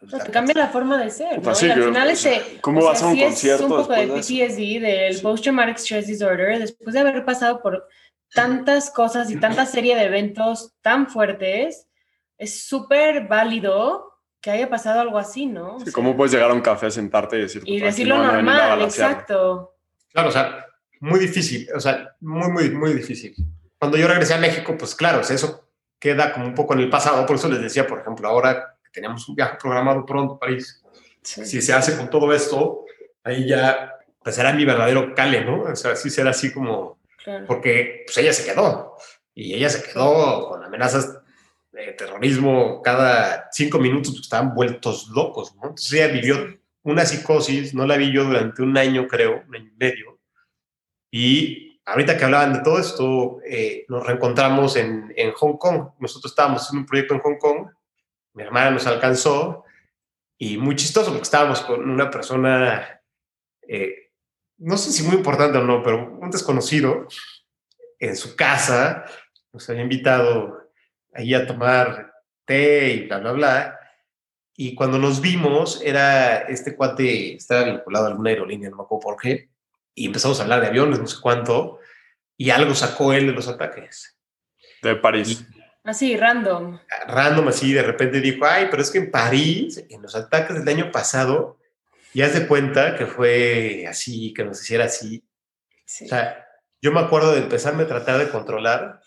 te 0.00 0.30
cambia 0.30 0.54
la 0.54 0.68
forma 0.68 1.02
de 1.02 1.10
ser, 1.10 1.42
¿no? 1.42 1.48
al 1.48 1.56
final 1.56 2.10
ese, 2.10 2.58
¿Cómo 2.60 2.84
vas 2.84 3.02
a 3.02 3.06
un 3.06 3.18
concierto? 3.18 3.64
Es 3.64 3.70
un 3.70 3.76
poco 3.78 3.92
de 3.94 4.06
PTSD, 4.06 4.82
del 4.82 5.20
Post 5.22 5.44
Traumatic 5.44 5.78
Stress 5.78 6.06
Disorder, 6.06 6.58
después 6.58 6.92
de 6.92 7.00
haber 7.00 7.24
pasado 7.24 7.62
por 7.62 7.88
tantas 8.34 8.90
cosas 8.90 9.30
y 9.30 9.40
tanta 9.40 9.64
serie 9.64 9.96
de 9.96 10.04
eventos 10.04 10.74
tan 10.82 11.08
fuertes, 11.08 11.88
es 12.36 12.64
súper 12.64 13.26
válido 13.26 14.13
que 14.44 14.50
haya 14.50 14.68
pasado 14.68 15.00
algo 15.00 15.16
así, 15.16 15.46
¿no? 15.46 15.80
Sí, 15.80 15.90
¿Cómo 15.90 16.14
puedes 16.14 16.30
llegar 16.30 16.50
a 16.50 16.52
un 16.52 16.60
café, 16.60 16.90
sentarte 16.90 17.38
y 17.38 17.40
decir... 17.40 17.62
Y 17.64 17.80
decirlo 17.80 18.22
normal, 18.22 18.82
exacto. 18.82 19.74
Claro, 20.12 20.28
o 20.28 20.32
sea, 20.32 20.66
muy 21.00 21.18
difícil, 21.18 21.66
o 21.74 21.80
sea, 21.80 22.14
muy, 22.20 22.50
muy, 22.50 22.70
muy 22.70 22.92
difícil. 22.92 23.34
Cuando 23.78 23.96
yo 23.96 24.06
regresé 24.06 24.34
a 24.34 24.38
México, 24.38 24.76
pues 24.78 24.94
claro, 24.94 25.22
eso 25.22 25.66
queda 25.98 26.30
como 26.30 26.44
un 26.44 26.54
poco 26.54 26.74
en 26.74 26.80
el 26.80 26.90
pasado, 26.90 27.24
por 27.24 27.36
eso 27.36 27.48
les 27.48 27.62
decía, 27.62 27.86
por 27.86 28.00
ejemplo, 28.00 28.28
ahora 28.28 28.76
que 28.84 28.90
tenemos 28.92 29.26
un 29.30 29.34
viaje 29.34 29.56
programado 29.58 30.04
pronto 30.04 30.34
a 30.34 30.38
París, 30.38 30.84
si 31.22 31.62
se 31.62 31.72
hace 31.72 31.96
con 31.96 32.10
todo 32.10 32.30
esto, 32.34 32.84
ahí 33.22 33.48
ya, 33.48 33.94
pues 34.22 34.36
será 34.36 34.52
mi 34.52 34.66
verdadero 34.66 35.14
cale, 35.14 35.42
¿no? 35.42 35.62
O 35.62 35.74
sea, 35.74 35.96
sí 35.96 36.10
será 36.10 36.30
así 36.30 36.52
como, 36.52 36.98
porque 37.46 38.02
pues 38.04 38.18
ella 38.18 38.34
se 38.34 38.44
quedó, 38.44 38.98
y 39.34 39.54
ella 39.54 39.70
se 39.70 39.82
quedó 39.82 40.50
con 40.50 40.62
amenazas 40.62 41.23
de 41.74 41.92
terrorismo 41.92 42.80
cada 42.82 43.48
cinco 43.52 43.78
minutos, 43.78 44.12
pues 44.12 44.22
estaban 44.22 44.54
vueltos 44.54 45.08
locos, 45.08 45.54
¿no? 45.56 45.62
Entonces 45.62 45.92
ella 45.92 46.08
vivió 46.08 46.58
una 46.82 47.04
psicosis, 47.04 47.74
no 47.74 47.86
la 47.86 47.96
vi 47.96 48.12
yo 48.12 48.24
durante 48.24 48.62
un 48.62 48.76
año, 48.78 49.08
creo, 49.08 49.42
un 49.46 49.56
año 49.56 49.70
y 49.72 49.76
medio, 49.76 50.20
y 51.10 51.80
ahorita 51.84 52.16
que 52.16 52.24
hablaban 52.24 52.54
de 52.54 52.60
todo 52.60 52.78
esto, 52.78 53.38
eh, 53.46 53.84
nos 53.88 54.06
reencontramos 54.06 54.76
en, 54.76 55.12
en, 55.16 55.32
Hong 55.32 55.56
Kong. 55.58 55.90
Nosotros 55.98 56.32
estábamos 56.32 56.70
en 56.72 56.78
un 56.78 56.86
proyecto 56.86 57.14
en 57.14 57.20
Hong 57.20 57.38
Kong, 57.38 57.68
mi 58.34 58.42
hermana 58.42 58.72
nos 58.72 58.86
alcanzó 58.86 59.64
y 60.38 60.56
muy 60.58 60.76
chistoso 60.76 61.10
porque 61.10 61.22
estábamos 61.22 61.60
con 61.60 61.88
una 61.88 62.10
persona, 62.10 63.00
eh, 63.68 64.10
no 64.58 64.76
sé 64.76 64.90
si 64.90 65.02
muy 65.04 65.16
importante 65.16 65.58
o 65.58 65.62
no, 65.62 65.82
pero 65.82 66.18
un 66.18 66.30
desconocido 66.30 67.06
en 67.98 68.16
su 68.16 68.34
casa, 68.34 69.04
nos 69.52 69.68
había 69.70 69.82
invitado 69.82 70.63
ahí 71.14 71.34
a 71.34 71.46
tomar 71.46 72.12
té 72.44 72.90
y 72.90 73.06
bla, 73.06 73.18
bla, 73.18 73.32
bla. 73.32 73.80
Y 74.56 74.74
cuando 74.74 74.98
nos 74.98 75.20
vimos, 75.20 75.80
era 75.84 76.38
este 76.42 76.76
cuate, 76.76 77.34
estaba 77.34 77.64
vinculado 77.64 78.06
a 78.06 78.08
alguna 78.08 78.30
aerolínea, 78.30 78.70
no 78.70 78.76
me 78.76 78.82
acuerdo 78.82 79.02
por 79.02 79.20
qué, 79.20 79.48
y 79.94 80.06
empezamos 80.06 80.38
a 80.38 80.44
hablar 80.44 80.60
de 80.60 80.68
aviones, 80.68 81.00
no 81.00 81.06
sé 81.06 81.16
cuánto, 81.20 81.80
y 82.36 82.50
algo 82.50 82.74
sacó 82.74 83.12
él 83.12 83.26
de 83.26 83.32
los 83.32 83.48
ataques. 83.48 84.16
De 84.82 84.96
París. 84.96 85.44
Así, 85.82 86.16
random. 86.16 86.78
Random, 87.08 87.48
así, 87.48 87.72
de 87.72 87.82
repente 87.82 88.20
dijo, 88.20 88.44
ay, 88.46 88.68
pero 88.70 88.82
es 88.82 88.90
que 88.90 88.98
en 88.98 89.10
París, 89.10 89.84
en 89.88 90.02
los 90.02 90.14
ataques 90.14 90.56
del 90.56 90.68
año 90.68 90.90
pasado, 90.90 91.58
ya 92.14 92.28
se 92.28 92.46
cuenta 92.46 92.96
que 92.96 93.06
fue 93.06 93.86
así, 93.88 94.32
que 94.32 94.44
nos 94.44 94.62
hiciera 94.62 94.84
así. 94.84 95.24
O 95.84 96.06
sea, 96.06 96.46
yo 96.80 96.92
me 96.92 97.00
acuerdo 97.00 97.32
de 97.32 97.40
empezarme 97.40 97.82
a 97.82 97.88
tratar 97.88 98.18
de 98.18 98.30
controlar. 98.30 99.00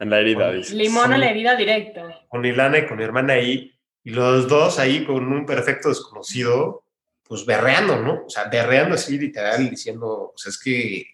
En 0.00 0.08
la 0.08 0.18
herida, 0.18 0.50
dice. 0.50 0.74
Limón 0.74 1.12
en 1.12 1.20
la 1.20 1.28
herida 1.28 1.54
directo. 1.54 2.08
Con 2.28 2.44
Ilana 2.44 2.78
y 2.78 2.86
con 2.86 2.96
mi 2.96 3.04
hermana 3.04 3.34
ahí, 3.34 3.78
y 4.02 4.10
los 4.10 4.48
dos 4.48 4.78
ahí 4.78 5.04
con 5.04 5.30
un 5.30 5.44
perfecto 5.44 5.90
desconocido, 5.90 6.84
pues 7.22 7.44
berreando, 7.44 8.00
¿no? 8.00 8.24
O 8.24 8.30
sea, 8.30 8.44
berreando 8.44 8.94
así 8.94 9.18
literal, 9.18 9.68
diciendo, 9.68 10.32
o 10.34 10.36
sea, 10.36 10.50
es 10.50 10.58
que, 10.58 11.04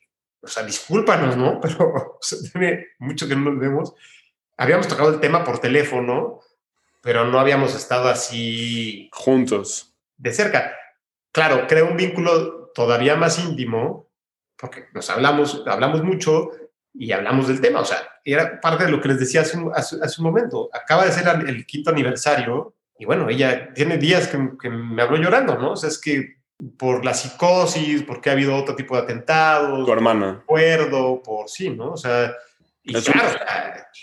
o 0.40 0.46
sea, 0.46 0.62
discúlpanos, 0.62 1.36
¿no? 1.36 1.60
Pero 1.62 2.20
tiene 2.52 2.86
mucho 3.00 3.26
que 3.26 3.34
no 3.34 3.50
nos 3.50 3.60
vemos. 3.60 3.94
Habíamos 4.56 4.86
tocado 4.86 5.10
el 5.10 5.20
tema 5.20 5.44
por 5.44 5.58
teléfono, 5.58 6.40
pero 7.02 7.26
no 7.26 7.38
habíamos 7.38 7.74
estado 7.74 8.08
así... 8.08 9.10
Juntos. 9.12 9.94
De 10.16 10.32
cerca. 10.32 10.74
Claro, 11.30 11.66
crea 11.66 11.84
un 11.84 11.96
vínculo 11.96 12.70
todavía 12.74 13.16
más 13.16 13.38
íntimo, 13.38 14.08
porque 14.56 14.86
nos 14.94 15.10
hablamos, 15.10 15.62
hablamos 15.66 16.02
mucho 16.02 16.50
y 16.98 17.12
hablamos 17.12 17.48
del 17.48 17.60
tema. 17.60 17.80
O 17.80 17.84
sea, 17.84 17.98
era 18.24 18.60
parte 18.60 18.84
de 18.84 18.90
lo 18.90 19.00
que 19.00 19.08
les 19.08 19.20
decía 19.20 19.42
hace 19.42 19.56
un, 19.56 19.72
hace 19.74 19.96
un 20.18 20.24
momento. 20.24 20.68
Acaba 20.72 21.04
de 21.04 21.12
ser 21.12 21.26
el 21.46 21.66
quinto 21.66 21.90
aniversario 21.90 22.74
y 22.98 23.04
bueno, 23.04 23.28
ella 23.28 23.72
tiene 23.74 23.98
días 23.98 24.28
que, 24.28 24.68
me 24.68 25.02
habló 25.02 25.18
llorando, 25.18 25.56
¿no? 25.58 25.72
O 25.72 25.76
sea, 25.76 25.88
es 25.88 26.00
que 26.00 26.36
por 26.78 27.04
la 27.04 27.12
psicosis, 27.12 28.02
porque 28.02 28.30
ha 28.30 28.32
habido 28.32 28.56
otro 28.56 28.74
tipo 28.74 28.96
de 28.96 29.02
atentados. 29.02 29.84
Tu 29.84 29.92
hermana. 29.92 30.40
Acuerdo, 30.42 31.22
por 31.22 31.48
sí, 31.48 31.70
¿no? 31.70 31.92
O 31.92 31.96
sea, 31.96 32.34
y 32.82 32.94
claro, 32.94 33.38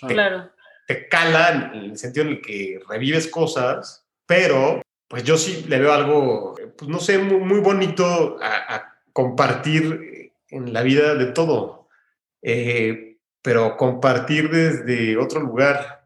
te, 0.02 0.08
claro, 0.08 0.52
te 0.88 1.08
cala 1.08 1.72
en 1.74 1.80
el 1.92 1.98
sentido 1.98 2.26
en 2.28 2.34
el 2.34 2.42
que 2.42 2.80
revives 2.88 3.28
cosas, 3.28 4.06
pero 4.28 4.82
pues 5.08 5.24
yo 5.24 5.38
sí 5.38 5.66
le 5.68 5.80
veo 5.80 5.94
algo, 5.94 6.56
pues 6.78 6.90
no 6.90 7.00
sé, 7.00 7.18
muy, 7.18 7.40
muy 7.40 7.60
bonito 7.60 8.38
a, 8.42 8.90
compartir 9.14 10.32
en 10.50 10.74
la 10.74 10.82
vida 10.82 11.14
de 11.14 11.28
todo, 11.28 11.83
eh, 12.44 13.18
pero 13.42 13.76
compartir 13.78 14.52
desde 14.52 15.18
otro 15.18 15.40
lugar, 15.40 16.04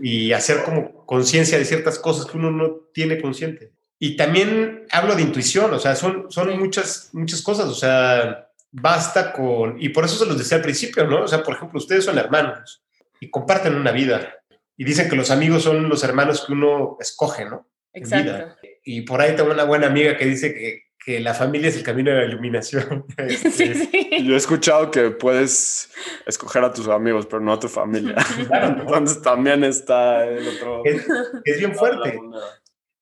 y 0.00 0.32
hacer 0.32 0.62
como 0.64 1.06
conciencia 1.06 1.56
de 1.56 1.64
ciertas 1.64 1.98
cosas 1.98 2.26
que 2.26 2.36
uno 2.36 2.50
no 2.50 2.70
tiene 2.92 3.20
consciente. 3.20 3.70
Y 3.98 4.16
también 4.16 4.86
hablo 4.90 5.14
de 5.14 5.22
intuición, 5.22 5.72
o 5.72 5.78
sea, 5.78 5.94
son, 5.94 6.30
son 6.30 6.58
muchas, 6.58 7.10
muchas 7.12 7.40
cosas, 7.42 7.66
o 7.66 7.74
sea, 7.74 8.48
basta 8.72 9.32
con, 9.32 9.80
y 9.80 9.90
por 9.90 10.04
eso 10.04 10.16
se 10.16 10.26
los 10.26 10.36
decía 10.36 10.56
al 10.56 10.62
principio, 10.62 11.06
¿no? 11.06 11.22
O 11.22 11.28
sea, 11.28 11.42
por 11.42 11.54
ejemplo, 11.54 11.78
ustedes 11.78 12.04
son 12.04 12.18
hermanos 12.18 12.82
y 13.20 13.30
comparten 13.30 13.76
una 13.76 13.92
vida. 13.92 14.38
y 14.76 14.84
dicen 14.84 15.08
que 15.08 15.14
los 15.14 15.30
amigos 15.30 15.62
son 15.62 15.88
los 15.88 16.02
hermanos 16.02 16.44
que 16.44 16.52
uno 16.52 16.96
escoge, 16.98 17.44
¿no? 17.44 17.68
Exacto. 17.92 18.56
Y 18.84 19.02
por 19.02 19.20
ahí 19.20 19.36
tengo 19.36 19.52
una 19.52 19.64
buena 19.64 19.86
amiga 19.86 20.16
que 20.16 20.24
dice 20.24 20.52
que, 20.52 20.86
que 21.04 21.18
la 21.20 21.34
familia 21.34 21.68
es 21.68 21.76
el 21.76 21.82
camino 21.82 22.10
de 22.10 22.18
la 22.18 22.24
iluminación. 22.26 23.04
Sí, 23.38 23.50
sí. 23.50 24.24
Yo 24.24 24.34
he 24.34 24.36
escuchado 24.36 24.90
que 24.90 25.10
puedes 25.10 25.90
escoger 26.26 26.64
a 26.64 26.72
tus 26.72 26.88
amigos, 26.88 27.26
pero 27.26 27.40
no 27.40 27.52
a 27.52 27.60
tu 27.60 27.68
familia. 27.68 28.16
Claro, 28.46 28.68
¿no? 28.76 28.82
Entonces 28.82 29.22
también 29.22 29.64
está 29.64 30.24
el 30.26 30.46
otro. 30.46 30.82
es, 30.84 31.06
es 31.44 31.58
bien 31.58 31.74
fuerte. 31.74 32.18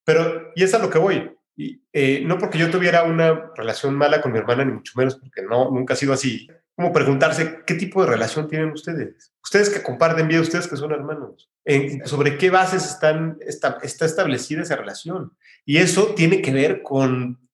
Pero, 0.05 0.51
y 0.55 0.62
es 0.62 0.74
a 0.74 0.78
lo 0.78 0.90
que 0.90 0.98
voy. 0.98 1.30
Y, 1.57 1.82
eh, 1.92 2.22
no 2.24 2.38
porque 2.38 2.59
yo 2.59 2.70
tuviera 2.70 3.03
una 3.05 3.53
relación 3.55 3.94
mala 3.94 4.20
con 4.22 4.32
mi 4.32 4.38
hermana, 4.38 4.64
ni 4.64 4.72
mucho 4.72 4.92
menos, 4.96 5.16
porque 5.16 5.42
no, 5.42 5.70
nunca 5.70 5.94
ha 5.94 5.96
sido 5.96 6.12
así. 6.14 6.48
Como 6.74 6.92
preguntarse, 6.94 7.59
¿qué 7.66 7.74
tipo 7.74 8.03
de 8.03 8.09
relación 8.11 8.48
tienen 8.48 8.70
ustedes? 8.70 9.34
Ustedes 9.42 9.68
que 9.68 9.82
comparten 9.82 10.26
vida, 10.28 10.40
ustedes 10.40 10.66
que 10.66 10.76
son 10.76 10.92
hermanos. 10.92 11.51
En- 11.66 12.07
¿Sobre 12.07 12.38
qué 12.38 12.48
bases 12.48 12.86
están, 12.86 13.36
está, 13.46 13.78
está 13.82 14.07
establecida 14.07 14.62
esa 14.62 14.76
relación? 14.76 15.36
Y 15.66 15.76
eso 15.76 16.14
tiene 16.14 16.40
que 16.40 16.53
ver 16.53 16.80
con, 16.82 17.49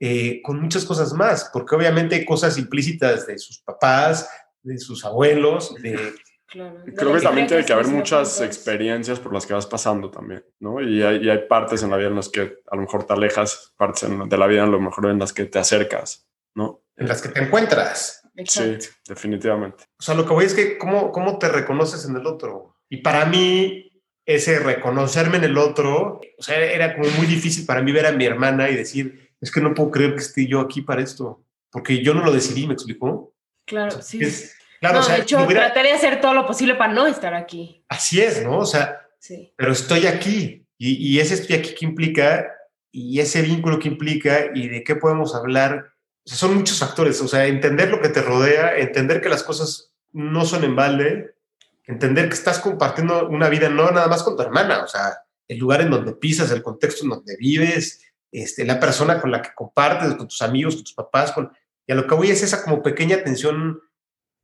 eh, 0.00 0.40
con 0.42 0.60
muchas 0.60 0.84
cosas 0.84 1.12
más, 1.12 1.50
porque 1.52 1.74
obviamente 1.74 2.14
hay 2.16 2.24
cosas 2.24 2.58
implícitas 2.58 3.26
de 3.26 3.38
sus 3.38 3.60
papás, 3.60 4.28
de 4.62 4.78
sus 4.78 5.04
abuelos, 5.04 5.74
de, 5.80 6.12
Claro. 6.48 6.78
De 6.84 6.94
Creo 6.94 7.12
que 7.12 7.20
también 7.20 7.48
tiene 7.48 7.64
que 7.64 7.72
haber 7.72 7.88
muchas 7.88 8.40
experiencias 8.40 9.18
por 9.18 9.32
las 9.34 9.44
que 9.44 9.52
vas 9.52 9.66
pasando 9.66 10.12
también, 10.12 10.44
¿no? 10.60 10.80
Y 10.80 11.02
hay, 11.02 11.24
y 11.24 11.28
hay 11.28 11.40
partes 11.48 11.82
en 11.82 11.90
la 11.90 11.96
vida 11.96 12.06
en 12.06 12.14
las 12.14 12.28
que 12.28 12.58
a 12.70 12.76
lo 12.76 12.82
mejor 12.82 13.04
te 13.04 13.12
alejas, 13.14 13.74
partes 13.76 14.04
en- 14.04 14.28
de 14.28 14.38
la 14.38 14.46
vida 14.46 14.62
a 14.62 14.66
lo 14.66 14.80
mejor 14.80 15.10
en 15.10 15.18
las 15.18 15.32
que 15.32 15.46
te 15.46 15.58
acercas, 15.58 16.28
¿no? 16.54 16.82
en 16.96 17.08
las 17.08 17.20
que 17.20 17.28
te 17.30 17.40
encuentras. 17.42 18.22
Sí, 18.36 18.40
Exacto. 18.62 18.86
definitivamente. 19.08 19.84
O 19.98 20.02
sea, 20.02 20.14
lo 20.14 20.24
que 20.24 20.32
voy 20.32 20.44
es 20.44 20.54
que 20.54 20.78
cómo, 20.78 21.10
cómo 21.12 21.38
te 21.38 21.48
reconoces 21.48 22.06
en 22.08 22.16
el 22.16 22.26
otro. 22.26 22.76
Y 22.88 22.98
para 22.98 23.26
mí, 23.26 24.00
ese 24.24 24.58
reconocerme 24.60 25.36
en 25.38 25.44
el 25.44 25.58
otro, 25.58 26.20
o 26.38 26.42
sea, 26.42 26.58
era 26.58 26.94
como 26.96 27.10
muy 27.10 27.26
difícil 27.26 27.66
para 27.66 27.82
mí 27.82 27.92
ver 27.92 28.06
a 28.06 28.12
mi 28.12 28.24
hermana 28.24 28.70
y 28.70 28.76
decir, 28.76 29.25
es 29.40 29.50
que 29.50 29.60
no 29.60 29.74
puedo 29.74 29.90
creer 29.90 30.12
que 30.14 30.20
esté 30.22 30.46
yo 30.46 30.60
aquí 30.60 30.82
para 30.82 31.02
esto, 31.02 31.42
porque 31.70 32.02
yo 32.02 32.14
no 32.14 32.24
lo 32.24 32.32
decidí, 32.32 32.66
¿me 32.66 32.74
explicó? 32.74 33.34
Claro, 33.64 34.00
sí. 34.02 34.22
Es- 34.22 34.54
claro, 34.80 34.96
no, 34.96 35.00
o 35.00 35.04
sea, 35.04 35.16
de 35.16 35.22
hecho, 35.22 35.44
hubiera- 35.44 35.66
trataré 35.66 35.88
de 35.90 35.94
hacer 35.96 36.20
todo 36.20 36.34
lo 36.34 36.46
posible 36.46 36.74
para 36.74 36.92
no 36.92 37.06
estar 37.06 37.34
aquí. 37.34 37.84
así 37.88 38.20
es, 38.20 38.42
¿no? 38.44 38.58
O 38.58 38.66
sea, 38.66 39.00
Sí. 39.18 39.52
pero 39.56 39.72
estoy 39.72 40.06
aquí. 40.06 40.64
Y, 40.78 40.94
y 41.14 41.20
ese 41.20 41.34
estoy 41.34 41.56
aquí 41.56 41.74
que 41.74 41.84
implica, 41.86 42.46
y 42.92 43.18
ese 43.20 43.42
vínculo 43.42 43.78
que 43.78 43.88
implica, 43.88 44.46
y 44.54 44.68
de 44.68 44.84
qué 44.84 44.94
podemos 44.96 45.34
hablar. 45.34 45.86
O 46.24 46.28
sea, 46.28 46.36
son 46.38 46.54
muchos 46.54 46.78
factores. 46.78 47.20
O 47.22 47.28
sea, 47.28 47.46
entender 47.46 47.88
lo 47.90 48.00
que 48.00 48.08
te 48.10 48.20
rodea, 48.22 48.76
entender 48.78 49.20
que 49.20 49.28
las 49.28 49.42
cosas 49.42 49.92
no 50.12 50.44
son 50.44 50.64
en 50.64 50.76
balde, 50.76 51.34
entender 51.86 52.28
que 52.28 52.34
estás 52.34 52.58
compartiendo 52.58 53.28
una 53.28 53.48
vida 53.48 53.68
no 53.68 53.90
nada 53.90 54.06
más 54.08 54.22
con 54.22 54.36
tu 54.36 54.42
hermana, 54.42 54.82
o 54.84 54.88
sea, 54.88 55.18
el 55.48 55.58
lugar 55.58 55.80
en 55.82 55.90
donde 55.90 56.12
pisas, 56.14 56.50
el 56.50 56.62
contexto 56.62 57.04
en 57.04 57.10
donde 57.10 57.36
vives, 57.38 58.02
este, 58.32 58.64
la 58.64 58.80
persona 58.80 59.20
con 59.20 59.30
la 59.30 59.42
que 59.42 59.50
compartes, 59.54 60.14
con 60.14 60.28
tus 60.28 60.42
amigos, 60.42 60.74
con 60.74 60.84
tus 60.84 60.94
papás, 60.94 61.32
con, 61.32 61.52
y 61.86 61.92
a 61.92 61.94
lo 61.94 62.06
que 62.06 62.14
voy 62.14 62.30
es 62.30 62.42
esa 62.42 62.62
como 62.62 62.82
pequeña 62.82 63.16
atención 63.16 63.80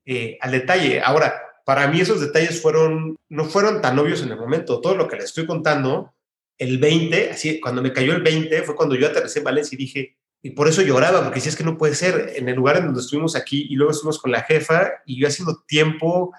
eh, 0.06 0.38
al 0.40 0.52
detalle. 0.52 1.00
Ahora, 1.00 1.34
para 1.64 1.86
mí 1.88 2.00
esos 2.00 2.20
detalles 2.20 2.60
fueron, 2.60 3.16
no 3.28 3.44
fueron 3.44 3.80
tan 3.80 3.98
obvios 3.98 4.22
en 4.22 4.30
el 4.30 4.38
momento. 4.38 4.80
Todo 4.80 4.94
lo 4.94 5.08
que 5.08 5.16
les 5.16 5.26
estoy 5.26 5.46
contando, 5.46 6.14
el 6.58 6.78
20, 6.78 7.30
así, 7.30 7.60
cuando 7.60 7.82
me 7.82 7.92
cayó 7.92 8.12
el 8.12 8.22
20, 8.22 8.62
fue 8.62 8.76
cuando 8.76 8.94
yo 8.94 9.06
aterricé 9.06 9.40
en 9.40 9.44
Valencia 9.44 9.76
y 9.76 9.78
dije, 9.78 10.16
y 10.42 10.50
por 10.50 10.68
eso 10.68 10.82
lloraba, 10.82 11.22
porque 11.22 11.36
decía, 11.36 11.50
es 11.50 11.56
que 11.56 11.64
no 11.64 11.78
puede 11.78 11.94
ser, 11.94 12.32
en 12.34 12.48
el 12.48 12.56
lugar 12.56 12.76
en 12.76 12.86
donde 12.86 13.00
estuvimos 13.00 13.36
aquí 13.36 13.66
y 13.70 13.76
luego 13.76 13.92
estuvimos 13.92 14.18
con 14.20 14.32
la 14.32 14.42
jefa 14.42 14.90
y 15.06 15.20
yo 15.20 15.28
haciendo 15.28 15.62
tiempo 15.66 16.32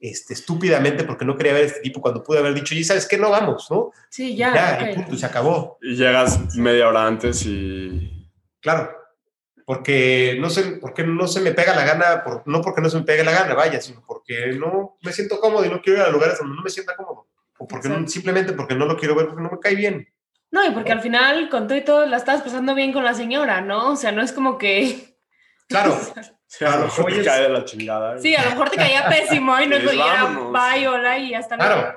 este, 0.00 0.32
estúpidamente 0.34 1.04
porque 1.04 1.24
no 1.24 1.36
quería 1.36 1.52
ver 1.52 1.64
a 1.64 1.66
este 1.66 1.80
tipo 1.80 2.00
cuando 2.00 2.22
pude 2.22 2.38
haber 2.38 2.54
dicho, 2.54 2.74
y 2.74 2.82
sabes 2.82 3.06
qué, 3.06 3.18
no 3.18 3.30
vamos, 3.30 3.70
¿no? 3.70 3.92
Sí, 4.08 4.34
Ya, 4.34 4.54
ya. 4.54 4.86
y 4.86 4.88
ok. 4.90 4.94
punto, 4.96 5.14
y 5.14 5.18
se 5.18 5.26
acabó. 5.26 5.78
Y 5.82 5.94
llegas 5.96 6.54
media 6.56 6.88
hora 6.88 7.06
antes 7.06 7.44
y... 7.46 8.26
Claro, 8.60 8.90
porque 9.64 10.36
no 10.40 10.50
se, 10.50 10.62
porque 10.78 11.04
no 11.04 11.26
se 11.28 11.40
me 11.40 11.52
pega 11.52 11.74
la 11.76 11.84
gana, 11.84 12.24
por, 12.24 12.42
no 12.46 12.60
porque 12.60 12.80
no 12.80 12.90
se 12.90 12.96
me 12.98 13.04
pegue 13.04 13.22
la 13.24 13.32
gana, 13.32 13.54
vaya, 13.54 13.80
sino 13.80 14.02
porque 14.06 14.48
no 14.58 14.96
me 15.02 15.12
siento 15.12 15.38
cómodo 15.38 15.64
y 15.64 15.68
no 15.68 15.80
quiero 15.80 16.00
ir 16.00 16.04
a 16.06 16.10
lugares 16.10 16.38
donde 16.38 16.56
no 16.56 16.62
me 16.62 16.70
sienta 16.70 16.96
cómodo. 16.96 17.28
O 17.58 17.66
porque 17.68 17.88
no- 17.88 18.08
simplemente 18.08 18.52
porque 18.54 18.74
no 18.74 18.86
lo 18.86 18.96
quiero 18.96 19.14
ver, 19.14 19.26
porque 19.26 19.42
no 19.42 19.50
me 19.50 19.58
cae 19.60 19.74
bien. 19.74 20.08
No, 20.50 20.66
y 20.66 20.70
porque 20.72 20.90
al 20.90 21.00
final, 21.00 21.48
con 21.48 21.68
todo 21.68 21.78
y 21.78 21.84
todo, 21.84 22.06
la 22.06 22.16
estabas 22.16 22.42
pasando 22.42 22.74
bien 22.74 22.92
con 22.92 23.04
la 23.04 23.14
señora, 23.14 23.60
¿no? 23.60 23.92
O 23.92 23.96
sea, 23.96 24.10
no 24.12 24.22
es 24.22 24.32
como 24.32 24.58
que. 24.58 25.09
Claro, 25.70 25.98
Sí, 26.46 26.64
a 26.64 26.76
lo 26.76 26.84
mejor 26.86 27.06
te 27.12 27.22
cae 27.24 27.42
de 27.42 27.48
la 27.48 27.64
chingada. 27.64 28.18
Sí, 28.18 28.34
a 28.34 28.42
lo 28.44 28.50
mejor 28.50 28.70
te 28.70 28.76
caía 28.76 29.08
pésimo 29.08 29.58
y 29.60 29.66
no 29.68 29.76
vámonos. 29.96 30.52
bye, 30.52 30.88
hola 30.88 31.16
y 31.18 31.32
hasta 31.32 31.56
Claro. 31.56 31.94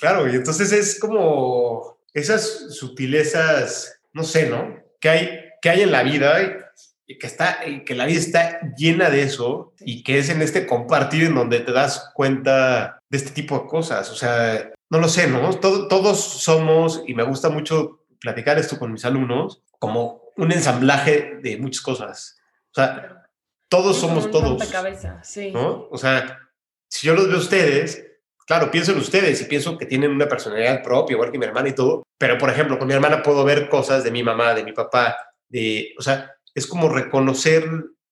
claro, 0.00 0.28
y 0.28 0.34
entonces 0.34 0.72
es 0.72 0.98
como 0.98 1.96
esas 2.12 2.74
sutilezas, 2.74 4.00
no 4.12 4.24
sé, 4.24 4.48
¿no? 4.50 4.76
Que 5.00 5.08
hay, 5.08 5.40
que 5.62 5.70
hay 5.70 5.82
en 5.82 5.92
la 5.92 6.02
vida 6.02 6.42
y, 6.42 7.12
y 7.12 7.18
que, 7.18 7.26
está, 7.28 7.60
y 7.66 7.84
que 7.84 7.94
la 7.94 8.06
vida 8.06 8.18
está 8.18 8.60
llena 8.76 9.10
de 9.10 9.22
eso 9.22 9.72
y 9.80 10.02
que 10.02 10.18
es 10.18 10.28
en 10.28 10.42
este 10.42 10.66
compartir 10.66 11.24
en 11.24 11.36
donde 11.36 11.60
te 11.60 11.72
das 11.72 12.10
cuenta 12.14 12.98
de 13.08 13.16
este 13.18 13.30
tipo 13.30 13.58
de 13.60 13.66
cosas. 13.68 14.10
O 14.10 14.16
sea, 14.16 14.70
no 14.90 14.98
lo 14.98 15.08
sé, 15.08 15.28
¿no? 15.28 15.54
Todo- 15.60 15.86
todos 15.88 16.20
somos, 16.20 17.02
y 17.06 17.14
me 17.14 17.22
gusta 17.22 17.48
mucho 17.48 18.00
platicar 18.20 18.58
esto 18.58 18.78
con 18.78 18.92
mis 18.92 19.04
alumnos, 19.04 19.62
como 19.78 20.22
un 20.36 20.50
ensamblaje 20.50 21.38
de 21.42 21.56
muchas 21.58 21.82
cosas. 21.82 22.38
O 22.74 22.80
sea, 22.80 23.26
todos 23.68 23.96
somos 23.98 24.30
todos. 24.30 24.64
cabeza, 24.70 25.22
sí. 25.22 25.50
¿no? 25.52 25.86
O 25.90 25.96
sea, 25.98 26.40
si 26.88 27.06
yo 27.06 27.14
los 27.14 27.28
veo 27.28 27.36
a 27.36 27.40
ustedes, 27.40 28.04
claro, 28.46 28.70
pienso 28.70 28.92
en 28.92 28.98
ustedes 28.98 29.40
y 29.40 29.44
pienso 29.44 29.78
que 29.78 29.86
tienen 29.86 30.10
una 30.10 30.26
personalidad 30.28 30.82
propia, 30.82 31.14
igual 31.14 31.30
que 31.30 31.38
mi 31.38 31.44
hermana 31.46 31.68
y 31.68 31.74
todo, 31.74 32.02
pero 32.18 32.36
por 32.38 32.50
ejemplo, 32.50 32.78
con 32.78 32.88
mi 32.88 32.94
hermana 32.94 33.22
puedo 33.22 33.44
ver 33.44 33.68
cosas 33.68 34.02
de 34.04 34.10
mi 34.10 34.22
mamá, 34.22 34.54
de 34.54 34.64
mi 34.64 34.72
papá, 34.72 35.16
de, 35.48 35.94
o 35.98 36.02
sea, 36.02 36.32
es 36.54 36.66
como 36.66 36.88
reconocer, 36.88 37.64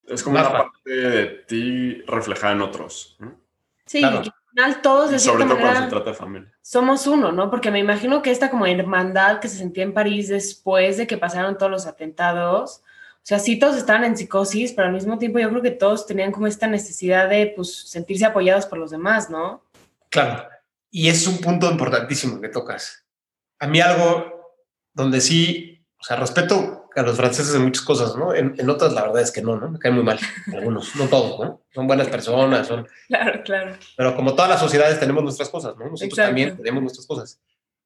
Es 0.08 0.22
como 0.22 0.38
una 0.38 0.50
parte 0.50 0.90
de 0.90 1.26
ti 1.46 2.02
reflejada 2.08 2.52
en 2.54 2.62
otros. 2.62 3.16
Sí, 3.86 4.00
Claro. 4.00 4.18
y 4.18 4.22
que 4.24 4.28
al 4.30 4.50
final 4.50 4.82
todos 4.82 5.10
de 5.10 5.16
Y 5.16 5.18
sobre 5.20 5.44
todo 5.44 5.54
cuando 5.54 5.66
se 5.68 5.74
manera 5.74 5.88
trata 5.88 6.10
de 6.10 6.16
familia. 6.16 6.52
somos 6.60 7.06
uno, 7.06 7.30
¿no? 7.32 7.50
Porque 7.50 7.70
me 7.70 7.78
imagino 7.78 8.20
que 8.20 8.30
esta 8.32 8.50
como 8.50 8.66
hermandad 8.66 9.38
que 9.40 9.48
se 9.48 9.58
sentía 9.58 9.84
en 9.84 9.94
París 9.94 10.28
después 10.28 10.96
de 10.96 11.06
que 11.06 11.16
pasaron 11.18 11.56
todos 11.56 11.70
los 11.70 11.86
atentados, 11.86 12.82
o 13.22 13.24
sea, 13.24 13.38
sí 13.38 13.56
todos 13.56 13.76
estaban 13.76 14.02
en 14.02 14.16
psicosis, 14.16 14.72
pero 14.72 14.88
al 14.88 14.94
mismo 14.94 15.16
tiempo 15.16 15.38
yo 15.38 15.48
creo 15.48 15.62
que 15.62 15.70
todos 15.70 16.06
tenían 16.06 16.32
como 16.32 16.48
esta 16.48 16.66
necesidad 16.66 17.28
de 17.28 17.52
pues 17.54 17.88
sentirse 17.88 18.24
apoyados 18.24 18.66
por 18.66 18.78
los 18.78 18.90
demás, 18.90 19.30
¿no? 19.30 19.62
claro, 20.10 20.48
y 20.90 21.08
es 21.08 21.26
un 21.26 21.38
punto 21.38 21.70
importantísimo 21.70 22.40
que 22.40 22.48
tocas. 22.48 23.06
A 23.60 23.66
mí 23.68 23.80
algo 23.80 24.58
donde 24.92 25.20
sí, 25.20 25.86
o 25.98 26.02
sea, 26.02 26.16
respeto 26.16 26.90
a 26.94 27.02
los 27.02 27.16
franceses 27.16 27.54
en 27.54 27.62
muchas 27.62 27.82
cosas, 27.82 28.16
¿no? 28.16 28.34
En, 28.34 28.54
en 28.58 28.68
otras 28.68 28.92
la 28.92 29.02
verdad 29.02 29.22
es 29.22 29.30
que 29.30 29.40
no, 29.40 29.56
¿no? 29.56 29.70
Me 29.70 29.78
caen 29.78 29.94
muy 29.94 30.04
mal, 30.04 30.18
algunos, 30.52 30.94
no 30.96 31.06
todos, 31.06 31.40
¿no? 31.40 31.62
Son 31.72 31.86
buenas 31.86 32.08
personas, 32.08 32.66
son, 32.66 32.86
Claro, 33.06 33.42
claro. 33.44 33.76
Pero 33.96 34.16
como 34.16 34.34
todas 34.34 34.50
las 34.50 34.60
sociedades 34.60 34.98
tenemos 34.98 35.22
nuestras 35.22 35.48
cosas, 35.48 35.76
¿no? 35.76 35.84
Nosotros 35.84 36.10
Exacto. 36.10 36.28
también 36.28 36.56
tenemos 36.56 36.82
nuestras 36.82 37.06
cosas. 37.06 37.40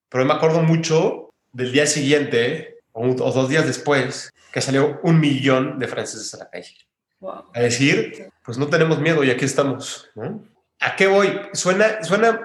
Pero 0.08 0.24
me 0.24 0.32
acuerdo 0.32 0.62
mucho 0.62 1.28
del 1.52 1.72
día 1.72 1.86
siguiente 1.86 2.78
o, 2.92 3.02
o 3.06 3.32
dos 3.32 3.48
días 3.48 3.66
después 3.66 4.32
que 4.56 4.62
salió 4.62 4.98
un 5.02 5.20
millón 5.20 5.78
de 5.78 5.86
franceses 5.86 6.32
a 6.32 6.38
la 6.38 6.48
calle 6.48 6.74
Wow. 7.20 7.50
a 7.54 7.60
decir, 7.60 8.30
pues 8.42 8.56
no 8.56 8.68
tenemos 8.68 8.98
miedo 8.98 9.22
y 9.22 9.30
aquí 9.30 9.44
estamos, 9.44 10.08
¿no? 10.14 10.48
¿A 10.80 10.96
qué 10.96 11.06
voy? 11.08 11.38
Suena, 11.52 12.02
suena 12.02 12.40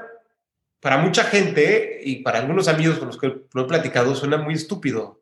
para 0.82 0.97
mucha 0.97 1.24
gente 1.24 2.01
y 2.03 2.18
para 2.18 2.39
algunos 2.39 2.68
amigos 2.68 2.97
con 2.99 3.07
los 3.07 3.18
que 3.18 3.43
lo 3.53 3.62
he 3.62 3.66
platicado, 3.66 4.14
suena 4.14 4.36
muy 4.36 4.55
estúpido. 4.55 5.22